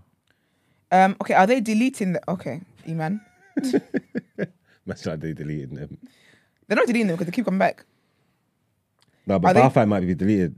[0.92, 1.16] Um.
[1.20, 1.34] Okay.
[1.34, 2.30] Are they deleting the?
[2.30, 3.20] Okay, Eman.
[4.86, 5.98] That's like they deleted them.
[6.66, 7.84] They're not deleting them because they keep coming back.
[9.26, 10.56] No, Are but they- Bao might be deleted.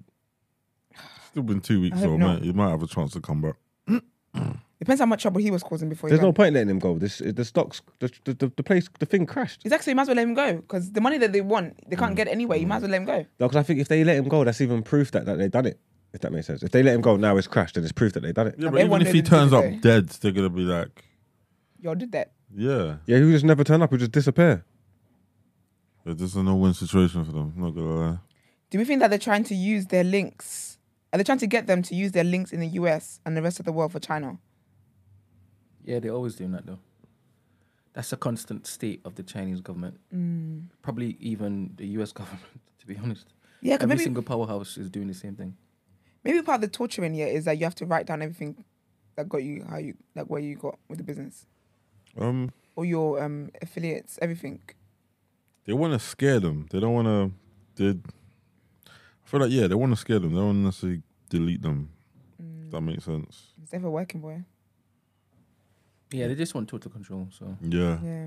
[1.30, 2.34] Still been two weeks I hope though, not.
[2.36, 2.44] man.
[2.44, 3.56] You might have a chance to come back.
[4.82, 6.10] You Depends how much trouble he was causing before.
[6.10, 6.36] There's he no went.
[6.38, 6.98] point letting him go.
[6.98, 9.60] This the stocks, the the, the, the place, the thing crashed.
[9.64, 9.92] Exactly.
[9.92, 12.00] You might as well let him go because the money that they want, they Mm.
[12.00, 12.59] can't get anyway.
[12.59, 13.18] You might as well let him go.
[13.38, 15.50] No, because I think if they let him go, that's even proof that, that they've
[15.52, 15.78] done it.
[16.12, 16.64] If that makes sense.
[16.64, 18.56] If they let him go now, it's crashed, and it's proof that they've done it.
[18.59, 19.78] Yeah, but but even if he turns up today.
[19.80, 21.04] dead, they're gonna be like,
[21.80, 22.32] Y'all did that.
[22.52, 23.90] yeah, Yeah, he would just never turn up.
[23.90, 24.64] He would just disappear.
[26.04, 27.52] Yeah, this is a no-win situation for them.
[27.56, 28.18] Not gonna lie.
[28.70, 30.78] Do we think that they're trying to use their links?
[31.12, 33.42] Are they trying to get them to use their links in the US and the
[33.42, 34.38] rest of the world for China?
[35.84, 36.78] Yeah, they're always doing that though.
[37.94, 40.00] That's a constant state of the Chinese government.
[40.14, 40.64] Mm.
[40.82, 42.42] Probably even the US government,
[42.80, 43.26] to be honest.
[43.60, 45.56] Yeah, Every maybe single powerhouse is doing the same thing.
[46.24, 48.64] maybe part of the torturing here is that you have to write down everything
[49.16, 51.46] that got you how you like where you got with the business
[52.16, 54.60] Um, or your um affiliates, everything.
[55.66, 56.66] they want to scare them.
[56.70, 57.32] They don't want to.
[57.76, 57.98] They.
[58.88, 60.30] I feel like yeah, they want to scare them.
[60.30, 61.88] They don't wanna necessarily delete them.
[62.42, 62.70] Mm.
[62.70, 63.52] That makes sense.
[63.62, 64.44] It's never working, boy.
[66.12, 67.28] Yeah, they just want total control.
[67.30, 67.98] So Yeah.
[68.02, 68.26] Yeah.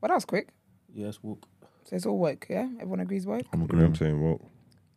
[0.00, 0.48] Well, that was quick.
[0.92, 1.46] yes, woke.
[1.84, 2.68] So it's all woke, yeah?
[2.80, 3.46] Everyone agrees woke?
[3.52, 4.20] I'm You know what I'm saying?
[4.22, 4.40] Well,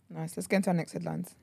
[0.09, 0.35] Nice.
[0.35, 1.35] Let's get into our next headlines.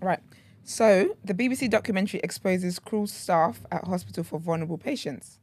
[0.00, 0.20] Right.
[0.64, 5.38] So the BBC documentary exposes cruel staff at hospital for vulnerable patients.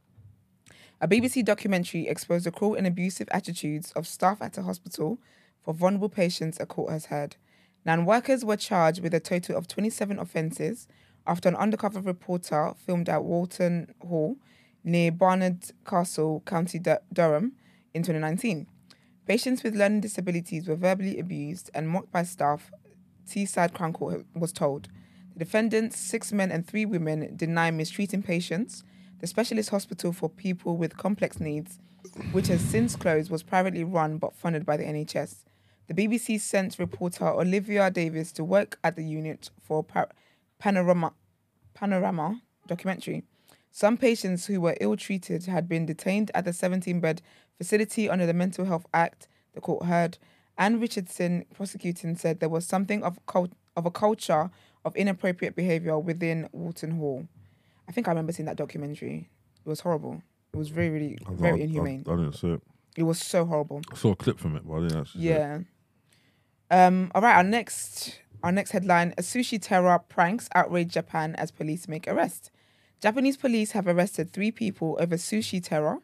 [0.98, 5.18] A BBC documentary exposed the cruel and abusive attitudes of staff at a hospital
[5.62, 7.36] for vulnerable patients, a court has heard.
[7.84, 10.88] Nine workers were charged with a total of 27 offences
[11.26, 14.36] after an undercover reporter filmed at Whorlton Hall
[14.84, 17.52] near Barnard Castle, County Dur- Durham
[17.92, 18.66] in 2019.
[19.26, 22.70] Patients with learning disabilities were verbally abused and mocked by staff,
[23.28, 24.88] Teesside Crown Court was told.
[25.34, 28.82] The defendants, six men and three women, deny mistreating patients.
[29.20, 31.78] The specialist hospital for people with complex needs,
[32.32, 35.44] which has since closed, was privately run but funded by the NHS.
[35.88, 39.84] The BBC sent reporter Olivia Davies to work at the unit for
[40.58, 41.14] Panorama,
[41.74, 43.22] Panorama documentary.
[43.70, 47.22] Some patients who were ill treated had been detained at the 17 bed
[47.56, 50.18] facility under the Mental Health Act, the court heard.
[50.58, 54.50] Anne Richardson, prosecuting, said there was something of, cult- of a culture
[54.84, 57.28] of inappropriate behaviour within Whorlton Hall.
[57.88, 59.28] I think I remember seeing that documentary.
[59.64, 60.22] It was horrible.
[60.52, 62.04] It was very, really, I- very I- inhumane.
[62.06, 62.62] I, I didn't see it.
[62.96, 63.82] It was so horrible.
[63.92, 65.20] I saw a clip from it, but I didn't actually.
[65.22, 65.32] see it.
[65.38, 65.58] Yeah.
[66.70, 67.12] Um.
[67.14, 67.36] All right.
[67.36, 72.50] Our next, our next headline: A sushi terror pranks outrage Japan as police make arrest.
[73.00, 75.98] Japanese police have arrested three people over sushi terror,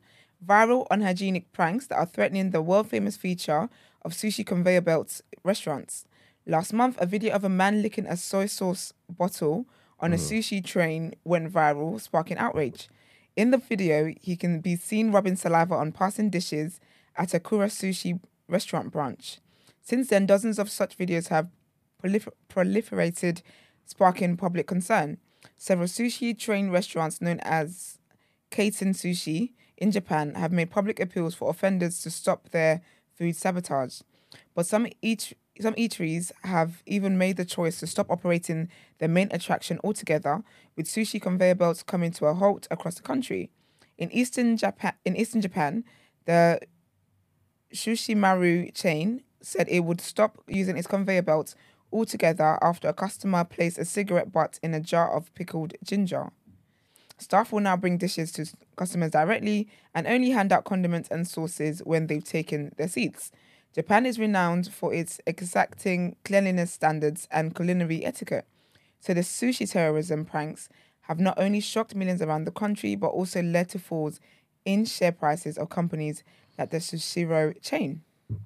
[0.47, 3.69] viral unhygienic pranks that are threatening the world famous feature
[4.03, 6.05] of sushi conveyor belts restaurants.
[6.47, 9.67] Last month, a video of a man licking a soy sauce bottle
[10.03, 10.35] on a mm-hmm.
[10.35, 12.89] sushi train went viral, sparking outrage.
[13.37, 16.81] In the video, he can be seen rubbing saliva on passing dishes
[17.17, 19.39] at a Kura Sushi restaurant branch.
[19.81, 21.49] Since then, dozens of such videos have
[22.03, 23.41] prolifer- proliferated,
[23.87, 25.19] sparking public concern.
[25.57, 27.99] Several sushi train restaurants known as
[28.51, 32.83] Kaiten Sushi in Japan have made public appeals for offenders to stop their
[33.17, 34.03] food sabotage.
[34.55, 38.69] But some eat some eateries have even made the choice to stop operating
[38.99, 40.43] their main attraction altogether,
[40.77, 43.51] with sushi conveyor belts coming to a halt across the country.
[43.99, 45.85] In eastern Japan, in eastern Japan,
[46.25, 46.61] the
[47.73, 51.55] chain said it would stop using its conveyor belts
[51.93, 56.33] altogether after a customer placed a cigarette butt in a jar of pickled ginger.
[57.19, 58.47] Staff will now bring dishes to
[58.77, 63.31] customers directly and only hand out condiments and sauces when they've taken their seats.
[63.75, 68.47] Japan is renowned for its exacting cleanliness standards and culinary etiquette.
[69.01, 70.69] So the sushi terrorism pranks
[71.03, 74.21] have not only shocked millions around the country, but also led to falls
[74.65, 76.23] in share prices of companies
[76.59, 78.03] like the Sushiro chain.
[78.29, 78.39] And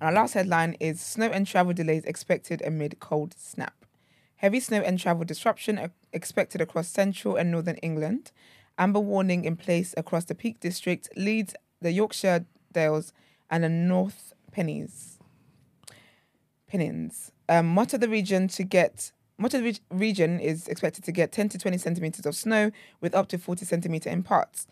[0.00, 3.84] our last headline is Snow and travel delays expected amid cold snap.
[4.36, 8.32] Heavy snow and travel disruption expected across central and northern England.
[8.76, 13.12] Amber warning in place across the Peak District, Leeds, the Yorkshire Dales,
[13.48, 15.18] and the North Pennies.
[16.68, 17.32] Pennines.
[17.48, 21.32] Um, much of the region to get much of the region is expected to get
[21.32, 22.70] 10 to 20 centimeters of snow,
[23.00, 24.68] with up to 40 centimeter in parts.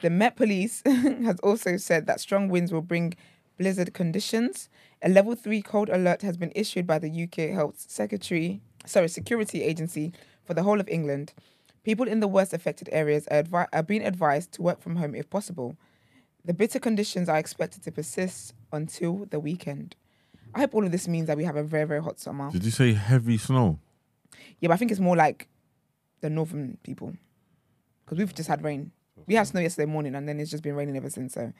[0.00, 3.14] The Met Police has also said that strong winds will bring
[3.58, 4.68] blizzard conditions.
[5.02, 9.62] A level three cold alert has been issued by the UK Health Secretary, sorry, Security
[9.62, 10.12] Agency
[10.44, 11.32] for the whole of England.
[11.82, 15.14] People in the worst affected areas are, advi- are being advised to work from home
[15.16, 15.76] if possible.
[16.44, 19.94] The bitter conditions are expected to persist until the weekend.
[20.54, 22.50] I hope all of this means that we have a very, very hot summer.
[22.50, 23.78] Did you say heavy snow?
[24.60, 25.48] Yeah, but I think it's more like
[26.20, 27.14] the northern people
[28.04, 28.92] because we've just had rain.
[29.26, 31.34] We had snow yesterday morning, and then it's just been raining ever since.
[31.34, 31.52] So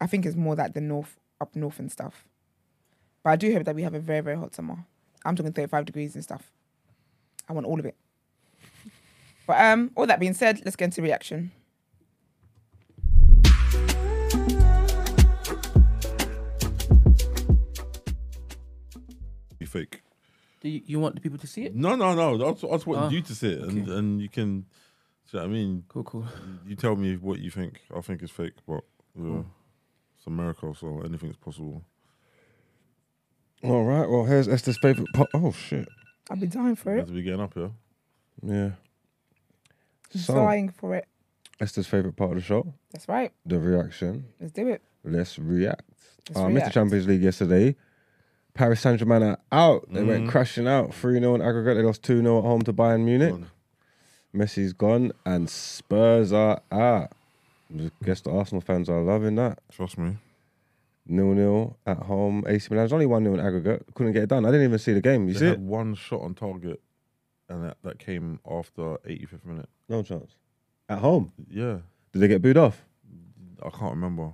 [0.00, 2.24] I think it's more like the north, up north and stuff.
[3.22, 4.84] But I do hope that we have a very, very hot summer.
[5.24, 6.50] I'm talking 35 degrees and stuff.
[7.48, 7.96] I want all of it.
[9.46, 11.52] But um, all that being said, let's get into reaction.
[19.78, 20.02] Fake.
[20.60, 21.74] Do you, you want the people to see it?
[21.74, 22.34] No, no, no.
[22.48, 23.98] I just, I just want Ah, you to see it, and, okay.
[23.98, 24.60] and you can.
[25.30, 25.84] Do you know what I mean?
[25.88, 26.26] Cool, cool.
[26.66, 27.80] You tell me what you think.
[27.96, 28.82] I think it's fake, but
[29.18, 29.42] yeah,
[30.16, 31.82] it's America, so anything's possible.
[33.62, 34.08] All right.
[34.08, 35.30] Well, here's Esther's favorite part.
[35.34, 35.88] Oh shit.
[36.30, 37.00] I'll be dying for You it.
[37.00, 37.70] have to be getting up here.
[38.42, 38.70] Yeah.
[40.14, 41.06] So Dying for it.
[41.60, 43.32] Esther's favorite part of the show, That's right.
[43.46, 44.26] the reaction.
[44.40, 44.82] Let's do it.
[45.04, 45.82] Let's react.
[46.28, 46.54] Let's uh, Mr.
[46.54, 46.74] react.
[46.74, 47.76] Champions League yesterday.
[48.54, 49.86] Paris Saint Germain are out.
[49.92, 50.08] They Mm-hmm.
[50.08, 50.94] went crashing out.
[50.94, 51.76] 3 0 in aggregate.
[51.76, 53.30] They lost 2 0 at home to Bayern Munich.
[53.32, 53.50] Gone.
[54.34, 57.12] Messi's gone and Spurs are out.
[57.76, 59.58] I guess the Arsenal fans are loving that.
[59.72, 60.16] Trust me.
[61.06, 62.44] Nil nil at home.
[62.46, 63.84] AC Milan's only 1 0 in aggregate.
[63.94, 64.44] Couldn't get it done.
[64.44, 65.26] I didn't even see the game.
[65.28, 65.60] You they see had it?
[65.60, 66.80] one shot on target,
[67.48, 69.68] and that, that came after 85th minute.
[69.88, 70.32] No chance.
[70.88, 71.32] At home.
[71.50, 71.78] Yeah,
[72.12, 72.84] Did they get booed off?
[73.62, 74.32] I can't remember.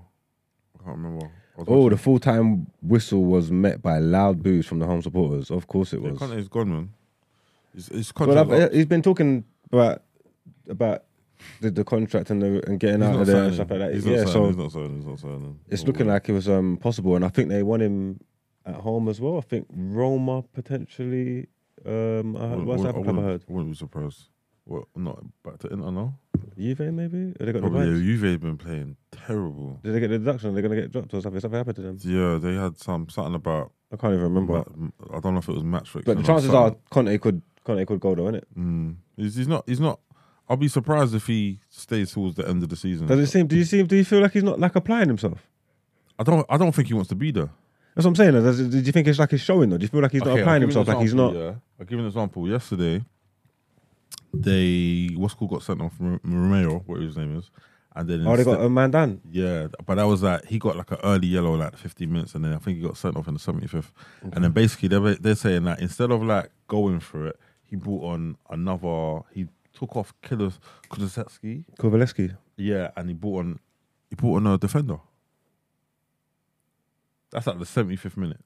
[0.79, 1.31] I can't remember.
[1.67, 5.51] Oh, the full time whistle was met by loud boos from the home supporters.
[5.51, 6.19] Of course it was.
[6.19, 6.91] Conte's gone, man.
[7.75, 10.03] It's, it's But I've, he's been talking about
[10.69, 11.05] about
[11.61, 13.55] the, the contract and the, and getting He's out not of there and signing.
[13.55, 13.95] stuff like that.
[13.95, 14.47] He's yeah, not so.
[14.47, 14.97] He's not signing.
[14.97, 15.59] He's not signing.
[15.69, 18.21] it's No looking like it was um possible, and I think they want him
[18.67, 19.39] at home as well.
[19.39, 21.47] I think Roma potentially.
[21.85, 23.45] Um, I heard, what's that I club I wouldn't, heard?
[23.49, 24.29] wouldn't be surprised.
[24.71, 24.85] What?
[24.95, 26.15] Not back to Inter now.
[26.57, 27.35] Juve maybe?
[27.41, 27.89] Have they got Probably.
[27.89, 29.81] Yeah, Juve been playing terrible.
[29.83, 30.55] Did they get the deduction?
[30.55, 31.41] They're gonna get dropped or something?
[31.41, 31.99] Something happened to them?
[32.05, 33.73] Yeah, they had some something about.
[33.93, 34.65] I can't even remember.
[34.77, 36.15] ma- I don't know if it was match fixing.
[36.15, 36.77] But the chances are.
[36.89, 38.45] Conte could Conte could go though, innit?
[38.57, 38.95] Mm.
[39.17, 39.65] He's, he's not.
[39.67, 39.99] He's not.
[40.49, 43.09] I'll be surprised if he stays towards the end of the season.
[43.09, 43.49] Does it seem?
[43.49, 43.83] Do you see?
[43.83, 45.45] Do you feel like he's not like applying himself?
[46.17, 46.47] I don't.
[46.49, 47.51] I don't think he wants to be there.
[47.97, 48.35] That's what I'm saying.
[48.35, 49.79] Does, do you think it's like he's showing though?
[49.79, 50.97] Do you feel like he's not Okay, applying give you an himself?
[50.97, 51.35] Like he's not.
[51.35, 51.55] Yeah.
[51.81, 52.49] I'll give an example.
[52.49, 53.05] Yesterday,
[54.33, 57.51] they what's called got sent off from Romeo, what his name is,
[57.97, 59.21] and then Oh, they got a man down.
[59.31, 62.45] yeah, but that was like he got like an early yellow like 15 minutes, and
[62.45, 63.91] then I think he got sent off in the 75th.
[64.33, 68.05] And then basically they're they're saying that instead of like going for it, he brought
[68.05, 69.21] on another.
[69.33, 70.51] He took off Killer
[70.91, 72.37] Kulusevski, Kovaleski.
[72.57, 73.59] yeah, and he brought on
[74.09, 74.99] he brought on a defender.
[77.31, 78.41] That's like the 75th minute.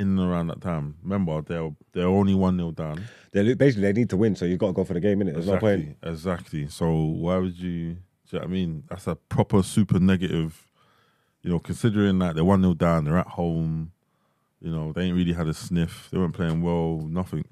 [0.00, 3.04] In and around that time, remember they're they're only one 0 down.
[3.32, 5.34] They basically they need to win, so you've got to go for the game, innit?
[5.34, 5.96] There's no exactly, point.
[6.02, 6.68] exactly.
[6.68, 7.92] So why would you?
[7.92, 7.98] Do
[8.30, 8.84] you know I mean?
[8.88, 10.66] That's a proper super negative.
[11.42, 13.92] You know, considering that they're one 0 down, they're at home.
[14.62, 16.08] You know, they ain't really had a sniff.
[16.10, 17.06] They weren't playing well.
[17.06, 17.44] Nothing.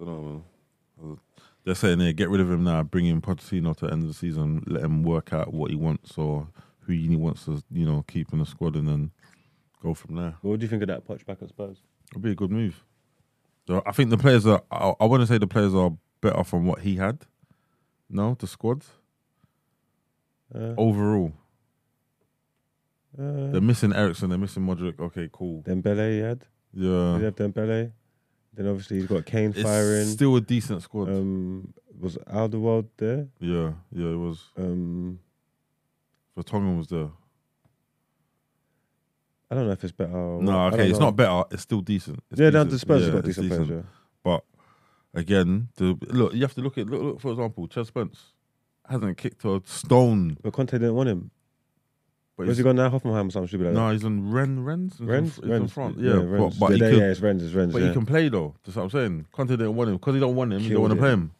[0.00, 0.42] I don't
[0.98, 1.18] know.
[1.64, 4.08] They're saying they get rid of him now, bring in Pochettino to the end of
[4.08, 6.48] the season, let him work out what he wants or
[6.80, 9.12] who he wants to, you know, keep in the squad, and then
[9.82, 10.36] go from there.
[10.42, 11.78] What do you think of that Poch back at Spurs?
[12.12, 12.82] It'd be a good move.
[13.66, 14.62] So I think the players are.
[14.70, 17.26] I, I want to say the players are better from what he had.
[18.08, 18.84] No, the squad
[20.54, 21.32] Uh, overall.
[23.18, 24.28] uh, They're missing Eriksen.
[24.30, 24.98] They're missing Modric.
[25.00, 25.62] Okay, cool.
[25.62, 26.44] Dembele, he had.
[26.74, 27.92] Yeah, he have Dembele?
[28.54, 30.06] Then obviously he's got Kane it's firing.
[30.06, 31.08] still a decent squad.
[31.08, 33.28] um, was Alderweireld there?
[33.40, 34.42] yeah, yeah, it was.
[34.58, 35.18] Um,
[36.36, 37.08] Vertonghen was there.
[39.52, 40.16] I don't know if it's better.
[40.16, 40.58] or No, what.
[40.58, 41.04] I okay, don't it's know.
[41.06, 41.44] not better.
[41.50, 42.22] It's still decent.
[42.30, 42.80] It's Yeah, down to decent.
[42.80, 43.68] Spurs, Yeah, has got it's decent, players.
[43.68, 43.82] Yeah.
[44.24, 44.44] But
[45.14, 48.32] again, the look, you have to look at look, look for example, Djed Spence
[48.88, 50.38] hasn't kicked a stone.
[50.42, 51.30] But Conte didn't want him.
[52.36, 52.88] But Where's he's, he gone now?
[52.88, 53.92] Hoffenheim or something stupid like no, that.
[53.92, 54.94] he's on Ren Ren's.
[54.94, 55.98] He's in- Rennes, he's in Rennes, front.
[55.98, 56.56] Yeah, Rennes.
[56.58, 57.72] but, but yeah, he could, yeah, it's Rennes, it's Rennes.
[57.74, 57.88] But yeah.
[57.88, 58.54] he can play though.
[58.64, 59.26] That's what I'm saying.
[59.32, 60.60] Conte didn't want him because he don't want him.
[60.60, 61.20] He don't Killed want to play him.
[61.20, 61.30] him.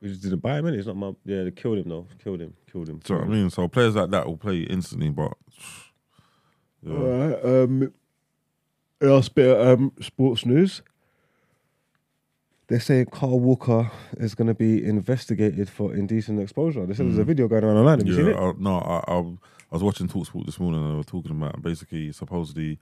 [0.00, 0.78] We just didn't buy him, innit?
[0.78, 1.12] It's not my.
[1.24, 2.06] Yeah, they killed him though.
[2.22, 2.54] Killed him.
[2.70, 2.98] Killed him.
[3.02, 3.50] Do you know what I mean?
[3.50, 5.10] So players like that will play instantly.
[5.10, 5.32] But
[6.86, 6.94] yeah.
[6.94, 7.44] All right.
[7.44, 7.92] Um,
[9.00, 10.82] last bit of um, sports news.
[12.68, 16.84] They're saying Kyle Walker is going to be investigated for indecent exposure.
[16.84, 17.98] They said there's a video going around online.
[17.98, 18.38] Have you seen yeah, it?
[18.38, 21.62] I, no, I, I, I was watching Talksport this morning and they were talking about
[21.62, 22.78] basically supposedly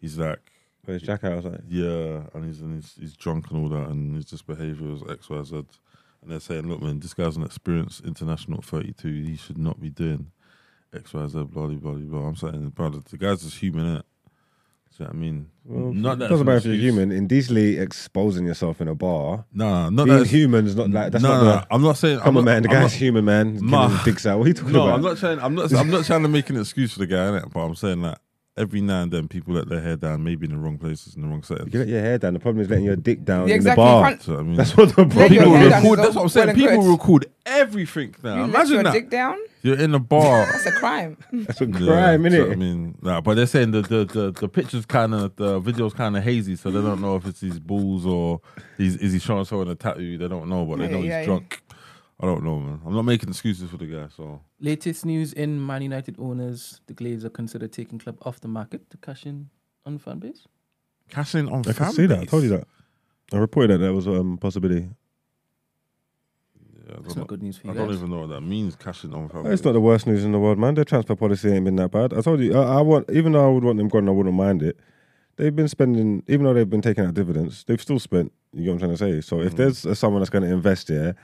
[0.00, 0.52] he's like
[0.84, 1.64] Where his jacket or something.
[1.68, 5.02] yeah, and he's and he's, he's drunk and all that, and his just behaviour is
[5.08, 5.56] X Y Z.
[5.56, 9.08] And they're saying, look, man, this guy's an experienced international at 32.
[9.08, 10.30] He should not be doing
[10.94, 11.44] X Y Z.
[11.44, 12.20] Blah blah blah blah.
[12.28, 14.02] I'm saying, brother, the guy's just human, innit?
[14.98, 15.50] Do you know what I mean?
[15.64, 17.12] Well, not it that doesn't matter if you're human.
[17.12, 19.44] Indecently exposing yourself in a bar.
[19.52, 20.26] Nah, not Being that.
[20.26, 21.66] human is not like that's no, not no, the.
[21.70, 22.18] I'm not saying.
[22.20, 22.62] Come I'm on, not- man.
[22.62, 23.58] The I'm guy's not- human, man.
[23.62, 24.38] Ma- dicks out.
[24.38, 24.94] What are you talking No, about?
[24.94, 25.38] I'm not trying.
[25.40, 25.72] I'm not.
[25.74, 27.52] I'm not trying to make an excuse for the guy, innit?
[27.52, 28.20] But I'm saying that
[28.56, 31.22] every now and then people let their hair down, maybe in the wrong places, in
[31.22, 31.72] the wrong settings.
[31.74, 32.32] You let your hair down.
[32.34, 33.84] The problem is letting your dick down Yeah, in exactly.
[33.84, 34.08] the You bar.
[34.10, 35.70] can't- So, I mean, That's what the problem your hair is.
[35.72, 35.98] down record.
[35.98, 36.46] is That's what I'm saying.
[36.46, 36.90] well and People good.
[36.92, 38.34] record everything now.
[38.34, 38.92] You let Imagine your that.
[38.92, 39.36] dick down.
[39.62, 40.46] You're in a bar.
[40.52, 41.16] That's a crime.
[41.32, 42.52] That's a Yeah, crime, so, innit?
[42.52, 45.92] I mean, nah, but they're saying the the the, the pictures kind of the videos
[45.94, 48.40] kind of hazy, so they don't know if it's his balls or
[48.78, 50.16] he's is he showing someone a tattoo.
[50.18, 51.24] They don't know, but they Yeah, know he's yeah, yeah.
[51.26, 51.62] drunk.
[52.18, 52.80] I don't know, man.
[52.86, 54.06] I'm not making excuses for the guy.
[54.16, 58.48] So Latest news in Man United owners: the Glazers are considered taking club off the
[58.48, 59.50] market to cash in
[59.84, 60.46] on fan base.
[61.10, 61.68] cash in on fanbase?
[61.68, 62.16] I fan can see that.
[62.16, 62.30] I base.
[62.30, 62.66] told you that.
[63.32, 64.88] I reported that that was a um, possibility.
[66.86, 67.72] Yeah, I It's don't, not good news for you.
[67.72, 68.76] I you don't even know what that means.
[68.76, 69.66] Cashing on fan Well, It's base.
[69.66, 70.74] not the worst news in the world, man.
[70.74, 72.14] Their transfer policy ain't been that bad.
[72.14, 74.34] I told you, I, I want, even though I would want them gone, I wouldn't
[74.36, 74.78] mind it.
[75.36, 78.32] They've been spending, even though they've been taking out dividends, they've still spent.
[78.52, 79.20] You get what I'm trying to say?
[79.20, 81.14] So if there's uh, someone that's going to invest here,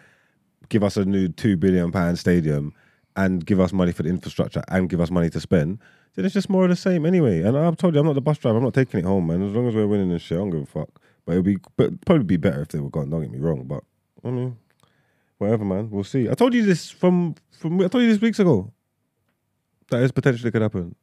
[0.72, 2.72] give us a new two billion pound stadium,
[3.14, 5.78] and give us money for the infrastructure, and give us money to spend,
[6.14, 7.42] then it's just more of the same anyway.
[7.42, 8.56] And I've told you, I'm not the bus driver.
[8.56, 9.42] I'm not taking it home, man.
[9.42, 10.88] As long as we're winning and shit, I don't give a fuck.
[11.26, 13.10] But it'd be, but probably be better if they were gone.
[13.10, 13.84] Don't get me wrong, but
[14.24, 14.56] I mean,
[15.36, 15.90] whatever, man.
[15.90, 16.28] We'll see.
[16.28, 17.78] I told you this from from.
[17.82, 18.72] I told you this weeks ago.
[19.90, 20.94] That is potentially could happen.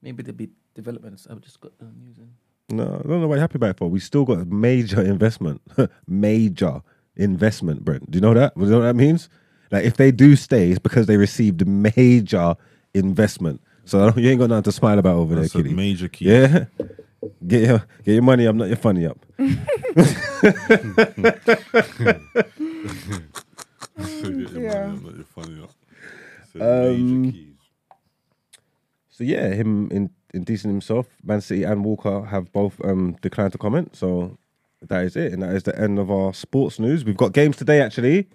[0.00, 1.26] Maybe there'll be developments.
[1.30, 2.30] I've just got the news in.
[2.74, 3.90] No, I don't know what you're happy about it for.
[3.90, 5.60] We still got a major investment,
[6.08, 6.82] major
[7.16, 8.10] investment, Brent.
[8.10, 8.54] Do you know that?
[8.56, 9.28] Do you know what that means?
[9.70, 12.54] Like if they do stay, it's because they received major
[12.94, 13.60] investment.
[13.84, 15.74] So you ain't got nothing to smile about over That's there, kitty.
[15.74, 16.26] major key.
[16.26, 16.66] Yeah,
[17.46, 19.18] get your get your money up, not your funny up.
[26.54, 26.60] Yeah.
[26.60, 27.56] Um,
[29.08, 33.58] So yeah, him in indecent himself, Man City and Walker have both um, declined to
[33.58, 33.96] comment.
[33.96, 34.36] So
[34.88, 37.04] that is it, and that is the end of our sports news.
[37.04, 38.28] We've got games today actually.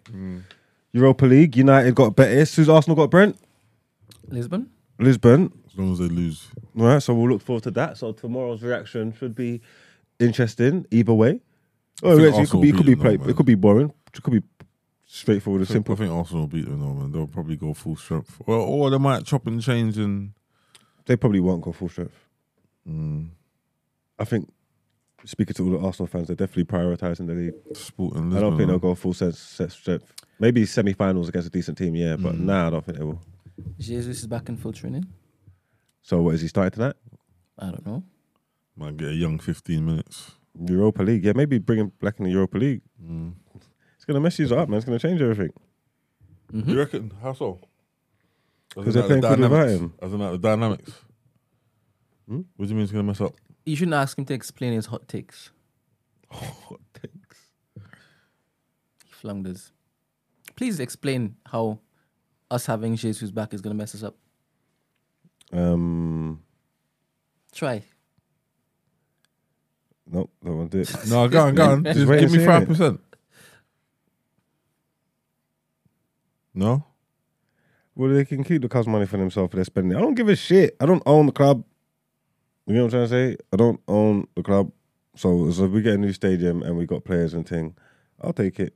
[0.93, 2.55] Europa League, United got Betis.
[2.55, 3.37] Who's Arsenal got Brent?
[4.27, 4.69] Lisbon.
[4.99, 5.51] Lisbon.
[5.67, 6.47] As long as they lose.
[6.77, 7.97] All right, so we'll look forward to that.
[7.97, 9.61] So tomorrow's reaction should be
[10.19, 11.39] interesting either way.
[12.03, 13.93] Oh, think it could be, it could be, them play, it could be boring.
[14.13, 14.43] It could be
[15.05, 15.93] straightforward I and think, simple.
[15.93, 17.11] I think Arsenal will beat them, though, man.
[17.11, 18.41] They'll probably go full strength.
[18.45, 20.33] Or, or they might chop and change and.
[21.05, 22.13] They probably won't go full strength.
[22.87, 23.29] Mm.
[24.19, 24.47] I think
[25.25, 27.53] speaking to all the Arsenal fans, they're definitely prioritising the league.
[27.73, 30.13] Sporting I Lisbon, don't think they'll go full set, set strength.
[30.39, 32.39] Maybe semi-finals against a decent team, yeah, but mm.
[32.41, 33.21] nah, I don't think they will.
[33.77, 35.05] Jesus is back in full training.
[36.01, 36.95] So what is he starting tonight?
[37.59, 38.03] I don't know.
[38.75, 40.31] Might get a young 15 minutes.
[40.67, 42.81] Europa League, yeah, maybe bring him back in the Europa League.
[43.03, 43.33] Mm.
[43.95, 44.77] It's gonna mess you up, man.
[44.77, 45.51] It's gonna change everything.
[46.51, 46.69] Mm-hmm.
[46.71, 47.13] You reckon?
[47.21, 47.59] How so?
[48.75, 49.79] As 'Cause in, they're playing good without dynamics.
[49.81, 49.93] him.
[50.01, 50.91] As in, like, the dynamics.
[52.27, 52.41] Hmm?
[52.55, 53.33] What do you mean it's going to mess up?
[53.65, 55.51] You shouldn't ask him to explain his hot takes.
[56.29, 57.37] Hot takes.
[59.05, 59.71] He flounders.
[60.55, 61.79] Please explain how
[62.49, 64.15] us having Jesus back is going to mess us up.
[65.53, 66.41] Um,
[67.53, 67.83] Try.
[70.09, 71.07] nope, don't want to do it.
[71.09, 71.83] No, go on, go on.
[71.83, 72.99] Just Just wait give me 5%.
[76.53, 76.85] No?
[77.95, 79.91] Well, they can keep the club's money for themselves if they're spending.
[79.97, 79.97] it.
[79.97, 80.75] I don't give a shit.
[80.79, 81.63] I don't own the club.
[82.71, 83.37] You know what I'm trying to say?
[83.51, 84.71] I don't own the club.
[85.17, 87.75] So, so if we get a new stadium and we got players and thing,
[88.21, 88.73] I'll take it.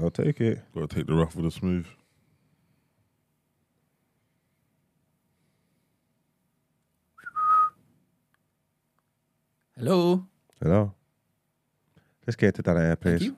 [0.00, 0.60] I'll take it.
[0.76, 1.86] Got to take the rough with the smooth.
[9.76, 10.24] Hello.
[10.62, 10.94] Hello.
[12.28, 13.32] Let's get to that air, Thank please.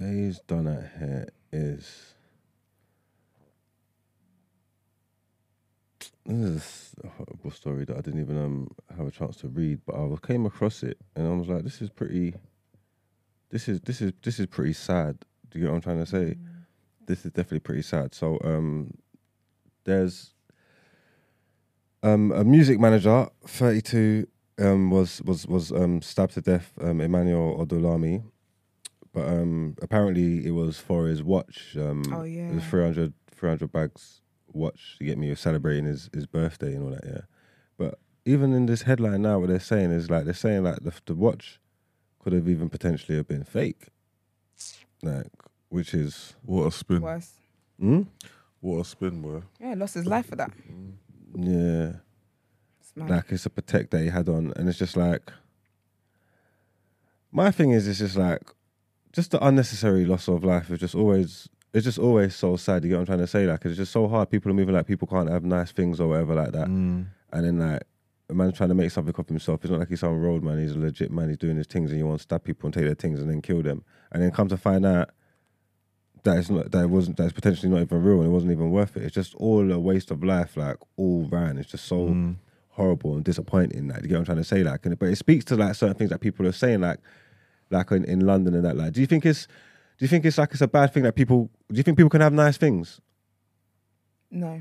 [0.00, 2.14] Today's donut here is.
[6.24, 9.80] This is a horrible story that I didn't even um, have a chance to read,
[9.84, 12.32] but I came across it and I was like, "This is pretty.
[13.50, 15.18] This is this is this is pretty sad."
[15.50, 16.38] Do you get what I'm trying to say?
[17.04, 18.14] This is definitely pretty sad.
[18.14, 18.94] So um,
[19.84, 20.32] there's
[22.02, 24.26] um, a music manager, 32,
[24.60, 26.72] um, was was was um, stabbed to death.
[26.80, 28.22] Um, Emmanuel Odunlami
[29.12, 31.76] but um, apparently it was for his watch.
[31.78, 32.52] Um, Oh, it yeah.
[32.54, 34.20] was 300, 300 bags
[34.52, 37.04] watch to get me celebrating his, his birthday and all that.
[37.04, 37.20] Yeah,
[37.76, 40.92] but even in this headline now, what they're saying is like they're saying like the
[41.06, 41.58] the watch
[42.18, 43.88] could have even potentially have been fake,
[45.02, 45.26] like
[45.70, 47.00] which is What a spin.
[47.00, 47.32] Worse.
[47.78, 48.02] hmm?
[48.60, 49.42] What a spin, boy.
[49.60, 50.50] Yeah, lost his life for that.
[51.34, 51.92] yeah,
[52.80, 55.32] It's like it's a protect that he had on, and it's just like
[57.32, 58.42] my thing is, it's just like
[59.12, 62.82] just the unnecessary loss of life is just always it's just always so sad.
[62.84, 63.46] You get what I'm trying to say?
[63.46, 64.28] Like it's just so hard.
[64.30, 67.06] People are moving like people can't have nice things or whatever like that, Mm.
[67.32, 67.82] and then like
[68.28, 69.60] a man's trying to make something of himself.
[69.62, 70.58] It's not like he's some road man.
[70.60, 71.28] He's a legit man.
[71.28, 73.28] He's doing his things, and you want to stab people and take their things and
[73.30, 75.10] then kill them, and then come to find out
[76.22, 78.52] that it's not that it wasn't that it's potentially not even real and it wasn't
[78.52, 79.04] even worth it.
[79.04, 81.56] It's just all a waste of life, like all ran.
[81.56, 82.36] It's just so Mm.
[82.70, 83.88] horrible and disappointing.
[83.88, 84.62] Like, you get what I'm trying to say?
[84.62, 86.98] Like, and, but it speaks to like certain things that people are saying, like,
[87.70, 88.76] like in, in London and that.
[88.76, 89.46] Like, do you think it's
[89.98, 91.50] do you think it's like it's a bad thing that people?
[91.70, 93.00] Do you think people can have nice things?
[94.30, 94.60] No.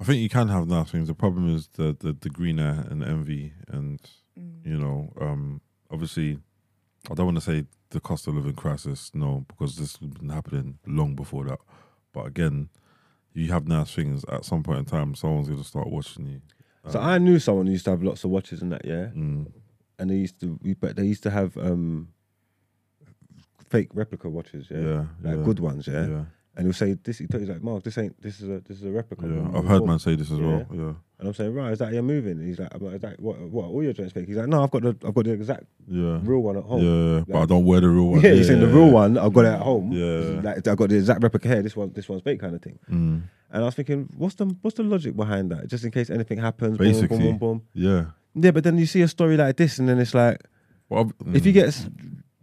[0.00, 1.08] I think you can have nice things.
[1.08, 4.00] The problem is the the, the green air and envy, and
[4.38, 4.64] Mm.
[4.66, 5.60] you know, um,
[5.90, 6.38] obviously,
[7.10, 10.30] I don't want to say the cost of living crisis, no, because this has been
[10.30, 11.58] happening long before that.
[12.14, 12.70] But again,
[13.34, 14.24] you have nice things.
[14.30, 16.40] At some point in time, someone's going to start watching you.
[16.88, 19.08] So I knew someone who used to have lots of watches and that, yeah.
[19.14, 19.52] Mm.
[19.98, 22.08] And they used to, but they used to have um
[23.72, 25.44] fake replica watches, yeah, Yeah, like yeah.
[25.48, 26.06] good ones, yeah.
[26.06, 26.24] Yeah,
[26.56, 27.18] And he'll say this.
[27.18, 28.14] He's like, Mark, this ain't.
[28.20, 28.58] This is a.
[28.68, 29.26] This is a replica.
[29.26, 29.56] yeah.
[29.58, 30.66] I've heard boom." man say this as well.
[30.80, 32.32] Yeah, And I'm saying, right, is that you're moving?
[32.40, 33.38] And he's like, is that what?
[33.56, 33.66] What?
[33.72, 34.26] All your joints fake?
[34.28, 36.82] He's like, no, I've got the, I've got the exact yeah, real one at home.
[36.82, 37.24] yeah.
[37.26, 38.20] But I don't wear the real one.
[38.24, 39.16] Yeah, he's saying the real one.
[39.16, 39.92] I've got it at home.
[39.92, 40.40] Yeah.
[40.48, 41.62] like, I've got the exact replica here.
[41.62, 42.78] This one, this one's fake, kind of thing.
[42.90, 43.22] Mm.
[43.54, 45.68] And I was thinking, what's the what's the logic behind that?
[45.68, 46.76] Just in case anything happens.
[46.78, 47.62] Basically, boom, boom, boom.
[47.74, 48.04] yeah.
[48.34, 50.38] Yeah, but then you see a story like this, and then it's like,
[50.88, 51.60] Well, I've- if you mm.
[51.60, 51.86] get,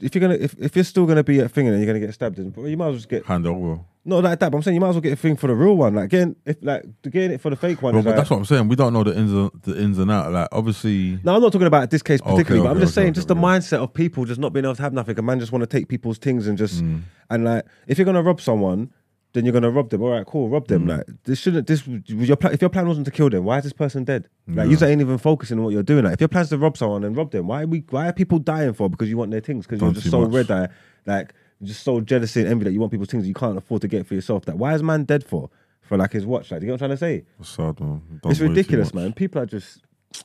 [0.01, 2.05] if you're gonna, if, if you're still gonna be a thing, and then you're gonna
[2.05, 3.79] get stabbed, then you might as well just get hand over.
[4.05, 4.51] not like that.
[4.51, 5.95] But I'm saying you might as well get a thing for the real one.
[5.95, 7.93] Like getting, if like getting it for the fake one.
[7.93, 8.67] Bro, but like, that's what I'm saying.
[8.67, 10.31] We don't know the ins and, the ins and out.
[10.31, 13.01] Like obviously, No, I'm not talking about this case Okay, particularly, but I'm just okay,
[13.03, 13.43] saying, okay, just the okay.
[13.43, 15.17] mindset of people just not being able to have nothing.
[15.19, 17.01] A man just want to take people's things and just Mm.
[17.29, 18.91] and like, if you're gonna rob someone,
[19.33, 20.01] then you're gonna rob them.
[20.01, 20.67] All right, cool, rob Mm.
[20.67, 20.87] them.
[20.87, 21.67] Like, this shouldn't.
[21.67, 24.27] This your pla- if your plan wasn't to kill them, why is this person dead?
[24.47, 24.77] Like, Yeah.
[24.77, 26.03] you ain't even focusing on what you're doing.
[26.03, 27.47] Like, if your plan's to rob someone, then rob them.
[27.47, 27.83] Why are we?
[27.89, 28.89] Why are people dying for?
[28.89, 29.65] Because you want their things?
[29.67, 30.31] Because you're just so much.
[30.31, 30.69] red eye,
[31.05, 33.87] like just so jealous and envy that you want people's things you can't afford to
[33.87, 34.45] get for yourself.
[34.45, 35.49] That why is man dead for?
[35.81, 36.51] For like his watch?
[36.51, 37.25] Like, you get what I'm trying to say?
[37.43, 38.01] sad, man.
[38.25, 39.11] It's ridiculous, man.
[39.13, 39.81] People are just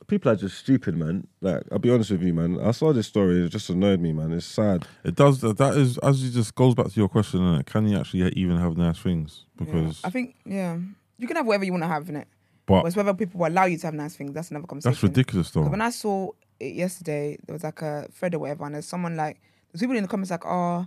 [0.07, 1.27] people are just stupid, man.
[1.41, 2.59] Like I'll be honest with you, man.
[2.61, 4.33] I saw this story, it just annoyed me, man.
[4.33, 4.87] It's sad.
[5.05, 5.41] It does.
[5.41, 7.41] That that is as you just goes back to your question.
[7.41, 7.67] innit?
[7.67, 9.45] Can you actually even have nice things?
[9.59, 9.65] Yeah.
[9.65, 10.79] Because I think yeah,
[11.19, 12.29] you can have whatever you want to have in it.
[12.67, 14.33] but But it's whether people will allow you to have nice things.
[14.33, 14.93] That's another conversation.
[14.93, 15.63] that's ridiculous, though.
[15.69, 16.31] When I saw
[16.61, 19.41] it yesterday, there was like a thread or whatever, and there's someone like
[19.73, 20.87] there's people in the comments like, oh,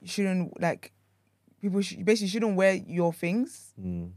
[0.00, 0.92] you shouldn't like
[1.60, 3.72] people sh- basically shouldn't wear your things.
[3.80, 4.10] Mm.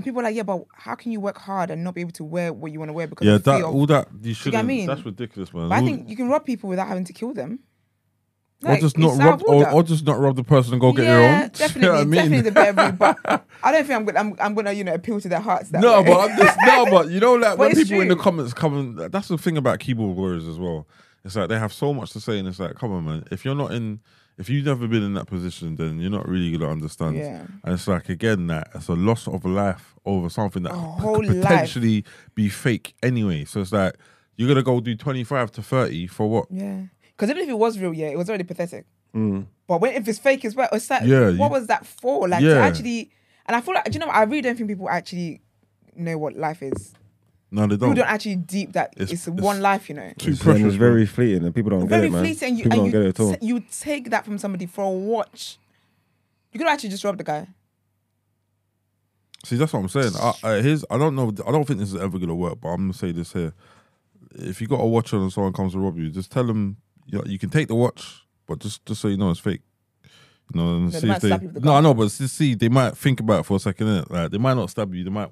[0.00, 2.12] And people are like, yeah, but how can you work hard and not be able
[2.12, 4.32] to wear what you want to wear because yeah, of that of- all that you
[4.32, 4.54] should.
[4.54, 4.86] what I mean?
[4.86, 5.68] That's ridiculous, man.
[5.68, 7.58] But I think you can rob people without having to kill them.
[8.64, 11.20] or just not rob, or, or just not rob the person and go get your
[11.20, 11.38] own.
[11.38, 12.10] Do you definitely, know I mean?
[12.12, 12.98] definitely the better route.
[12.98, 13.18] But
[13.62, 15.68] I don't think I'm gonna, I'm, I'm gonna, you know, appeal to their hearts.
[15.68, 16.08] That No, way.
[16.08, 18.74] but I'm just no, but you know, like But when people in the comments come,
[18.98, 20.86] and that's the thing about keyboard warriors as well.
[21.24, 23.24] It's like they have so much to say, and it's like, come on, man.
[23.30, 24.00] If you're not in,
[24.40, 27.16] if you've never been in that position, then you're not really gonna understand.
[27.16, 27.46] Yeah.
[27.62, 31.22] And it's like again that it's a loss of life over something that could whole
[31.24, 31.42] life.
[31.42, 32.04] potentially
[32.34, 33.44] be fake anyway.
[33.44, 33.94] So it's like
[34.36, 36.46] you're gonna go do 25 to 30 for what?
[36.50, 38.86] yeah, because even if it was real, yeah, it was already pathetic.
[39.14, 39.46] Mm.
[39.68, 42.26] But when if it's fake as well, it's like, Yeah, what you- was that for?
[42.28, 42.64] Like to Yeah.
[42.64, 43.10] actually,
[43.46, 44.16] and I feel like, do you know, what?
[44.16, 45.42] I really don't think people actually
[45.94, 46.94] know what life is.
[47.52, 47.96] No, they People don't.
[47.96, 50.12] don't actually deep that It's- it's, it's- one life, you know.
[50.18, 52.24] Too It's, precious, it's very fleeting, and people don't Very get it, man.
[52.24, 52.48] fleeting.
[52.50, 53.34] And you, people and don't you, get it at all.
[53.36, 55.58] t- you take that from somebody for a watch.
[56.52, 57.48] You could actually just rob the guy.
[59.44, 60.12] See, that's what I'm saying.
[60.20, 61.32] I, I, here's, I don't know.
[61.46, 62.60] I don't think this is ever gonna work.
[62.60, 63.52] But I'm gonna say this here:
[64.34, 66.76] if you got a watch on and someone comes to rob you, just tell them
[67.06, 69.62] you, know, you can take the watch, but just just so you know it's fake.
[70.52, 71.28] You know, and they see might if they.
[71.28, 73.42] slap you with the No, I know, but see, see, they might think about it
[73.46, 73.86] for a second.
[73.86, 74.10] Innit?
[74.10, 75.04] Like they might not stab you.
[75.04, 75.30] They might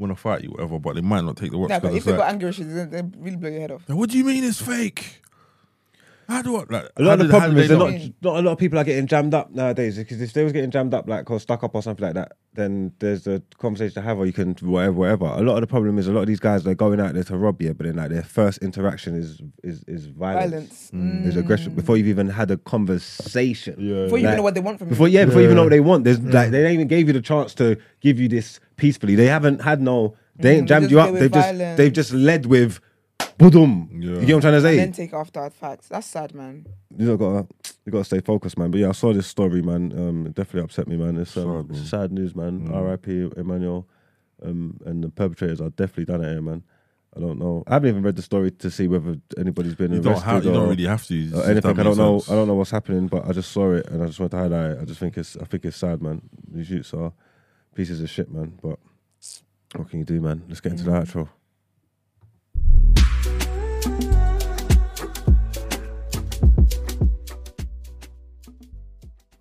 [0.00, 0.78] want to fight you, whatever.
[0.78, 1.70] But they might not take the watch.
[1.70, 3.88] Yeah, but if they like, got anger issues, they, they really blow your head off.
[3.88, 5.22] what do you mean it's fake?
[6.30, 6.64] How do I?
[6.70, 7.92] Like, A lot of the did- problem is they not,
[8.22, 9.98] not a lot of people are getting jammed up nowadays.
[9.98, 12.32] Because if they was getting jammed up, like or stuck up or something like that,
[12.54, 15.24] then there's a conversation to have, or you can whatever, whatever.
[15.26, 17.24] A lot of the problem is a lot of these guys they're going out there
[17.24, 20.90] to rob you, but then like their first interaction is is is violence, Violence.
[20.94, 21.26] Mm.
[21.26, 21.76] is aggression mm.
[21.76, 23.76] before you've even had a conversation.
[23.78, 24.04] Yeah.
[24.04, 25.18] Before you Like, even know what they want from Before you.
[25.18, 26.32] yeah, before you even know what they want, there's mm.
[26.32, 29.14] like they ain't even gave you the chance to give you this peacefully.
[29.14, 30.14] They haven't had no.
[30.36, 31.12] They ain't Mm, jammed you up.
[31.12, 32.80] They've just they've just led with,
[33.38, 33.88] boom.
[33.92, 34.20] Yeah.
[34.20, 34.76] You get what I'm trying to And say?
[34.76, 35.88] then take after facts.
[35.88, 36.66] That's sad, man.
[36.96, 37.46] you know, gotta
[37.86, 38.70] you gotta stay focused, man.
[38.70, 39.92] But yeah, I saw this story, man.
[39.96, 41.16] Um, it definitely upset me, man.
[41.16, 41.84] It's, um, Sad, man.
[41.86, 42.68] sad news, man.
[42.68, 42.74] Mm.
[42.74, 43.30] R.I.P.
[43.36, 43.86] Emmanuel,
[44.42, 46.62] um, and the perpetrators are definitely done it here, man.
[47.16, 47.64] I don't know.
[47.66, 50.44] I haven't even read the story to see whether anybody's been You don't arrested have.
[50.44, 51.14] You or, don't really have to.
[51.20, 51.80] It's or anything.
[51.80, 52.18] I don't know.
[52.20, 52.30] sense.
[52.30, 54.36] I don't know what's happening, but I just saw it and I just want to
[54.38, 54.70] highlight.
[54.72, 54.78] it.
[54.80, 55.36] I just think it's.
[55.36, 56.22] I think it's sad, man.
[56.52, 57.12] These youths are
[57.74, 58.58] pieces of shit, man.
[58.62, 58.78] But
[59.74, 60.44] what can you do, man?
[60.48, 61.00] Let's get into the Yeah.
[61.02, 61.28] outro.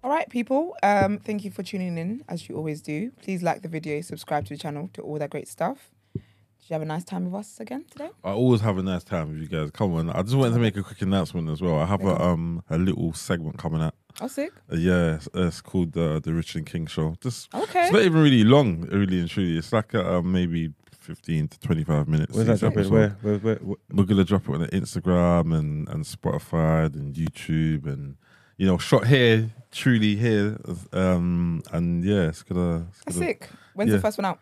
[0.09, 0.75] All right, people.
[0.81, 3.11] Um, thank you for tuning in, as you always do.
[3.21, 5.91] Please like the video, subscribe to the channel, to all that great stuff.
[6.15, 6.23] Did
[6.67, 8.09] you have a nice time with us again today?
[8.23, 9.69] I always have a nice time with you guys.
[9.69, 11.77] Come on, I just wanted to make a quick announcement as well.
[11.77, 13.93] I have a um a little segment coming out.
[14.19, 14.51] Oh, sick.
[14.73, 17.13] Uh, yeah, it's, it's called the the Richard King Show.
[17.21, 17.83] Just Okay.
[17.83, 19.59] it's not even really long, really and truly.
[19.59, 22.33] It's like uh, maybe fifteen to twenty five minutes.
[22.33, 22.79] Where's that each dropping?
[22.79, 22.93] episode.
[22.93, 23.77] Where, where, where, where?
[23.91, 28.17] We're gonna drop it on Instagram and and Spotify and YouTube and
[28.59, 30.57] you know shot here, truly here.
[30.93, 32.85] Um and yeah, it's gonna.
[32.89, 33.49] It's That's gonna sick.
[33.73, 33.95] When's yeah.
[33.95, 34.39] the first one out?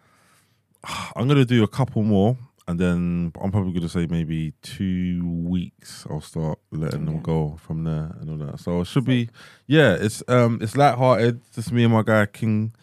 [1.15, 2.35] I'm gonna do a couple more,
[2.67, 6.07] and then I'm probably gonna say maybe two weeks.
[6.09, 8.59] I'll start letting them go from there and all that.
[8.59, 9.29] So it should be,
[9.67, 9.93] yeah.
[9.93, 11.39] It's um, it's light-hearted.
[11.53, 12.73] Just me and my guy King.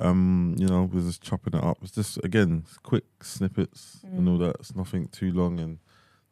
[0.00, 1.78] Um, you know, we're just chopping it up.
[1.82, 4.56] It's just again quick snippets and all that.
[4.58, 5.78] It's nothing too long and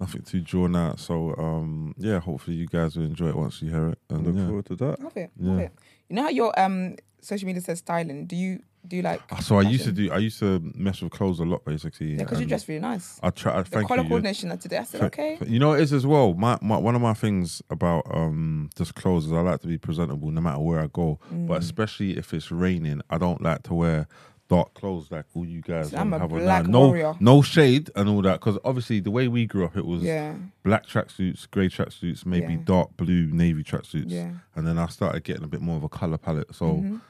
[0.00, 0.98] nothing too drawn out.
[1.00, 2.20] So um, yeah.
[2.20, 3.98] Hopefully you guys will enjoy it once you hear it.
[4.10, 4.46] And Look yeah.
[4.46, 5.00] forward to that.
[5.02, 5.30] Love it.
[5.38, 5.64] Love Yeah.
[5.66, 5.72] it.
[6.08, 8.26] You know how your um social media says styling?
[8.26, 9.20] Do you do you like?
[9.30, 10.10] Ah, So I used to do.
[10.10, 12.12] I used to mess with clothes a lot, basically.
[12.12, 13.18] Yeah, because you dress really nice.
[13.22, 13.52] I try.
[13.58, 14.04] I The thank color you.
[14.04, 14.08] yeah.
[14.08, 15.36] coordination that today, I said okay.
[15.46, 16.32] You know, it is as well.
[16.34, 19.76] My, my one of my things about um just clothes is I like to be
[19.78, 21.48] presentable no matter where I go, Mm.
[21.48, 24.06] but especially if it's raining, I don't like to wear
[24.48, 26.70] dark clothes like all you guys I'm a have on black now.
[26.70, 27.14] No, warrior.
[27.20, 30.34] no shade and all that because obviously the way we grew up, it was Yeah,
[30.64, 32.60] black tracksuits, grey tracksuits, maybe Yeah.
[32.64, 34.30] dark blue navy tracksuits, yeah.
[34.54, 36.54] and then I started getting a bit more of a color palette.
[36.54, 37.00] So Mhm.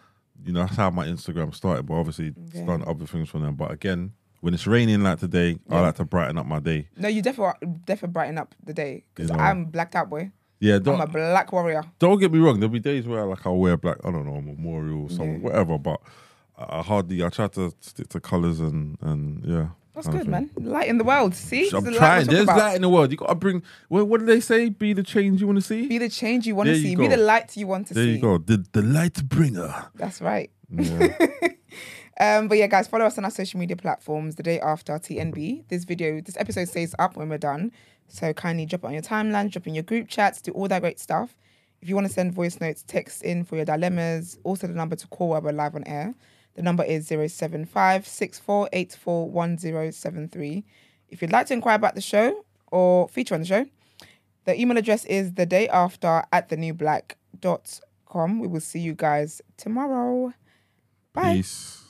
[0.45, 3.55] you know that's how my Instagram started, but obviously it's done other things from them.
[3.55, 4.13] But again.
[4.41, 6.87] When it's raining like today, I like to brighten up my day.
[6.97, 9.43] No, you definitely definitely brighten up the day because You know.
[9.43, 10.31] I'm blacked out, boy.
[10.61, 11.83] Yeah, don't, I'm a black warrior.
[11.99, 12.61] don't get me wrong.
[12.61, 13.97] There'll be days where like I'll wear black.
[14.05, 15.39] I don't know, memorial, some Yeah.
[15.39, 15.77] whatever.
[15.77, 16.01] But
[16.59, 17.23] I hardly.
[17.23, 19.69] I try to stick to colors and and yeah.
[19.95, 20.49] That's good, man.
[20.57, 21.35] Light in the world.
[21.35, 22.27] See, I'm It's the trying.
[22.27, 22.59] There's about.
[22.59, 23.11] light in the world.
[23.11, 23.65] You gotta bring.
[23.89, 24.69] What, what do they say?
[24.69, 25.89] Be the change you want to see.
[25.89, 26.95] Be the change you want to see.
[26.95, 28.07] Be the light you want to there see.
[28.07, 28.39] There you go.
[28.39, 29.87] The the light bringer.
[29.97, 30.51] That's right.
[30.71, 31.17] Yeah.
[32.21, 35.69] Um, but yeah, guys, follow us on our social media platforms the day after TNB.
[35.69, 37.71] This video, this episode stays up when we're done.
[38.09, 40.81] So kindly drop it on your timeline, drop in your group chats, do all that
[40.81, 41.37] great stuff.
[41.81, 44.37] If you want to send voice notes, text in for your dilemmas.
[44.43, 46.13] Also, the number to call while we're live on air.
[46.59, 50.65] The number is 075 64841073.
[51.09, 53.65] If you'd like to inquire about the show or feature on the show,
[54.45, 58.41] the email address is the day after at thenewblack.com.
[58.41, 60.33] We will see you guys tomorrow.
[61.13, 61.35] Bye.
[61.35, 61.85] Peace.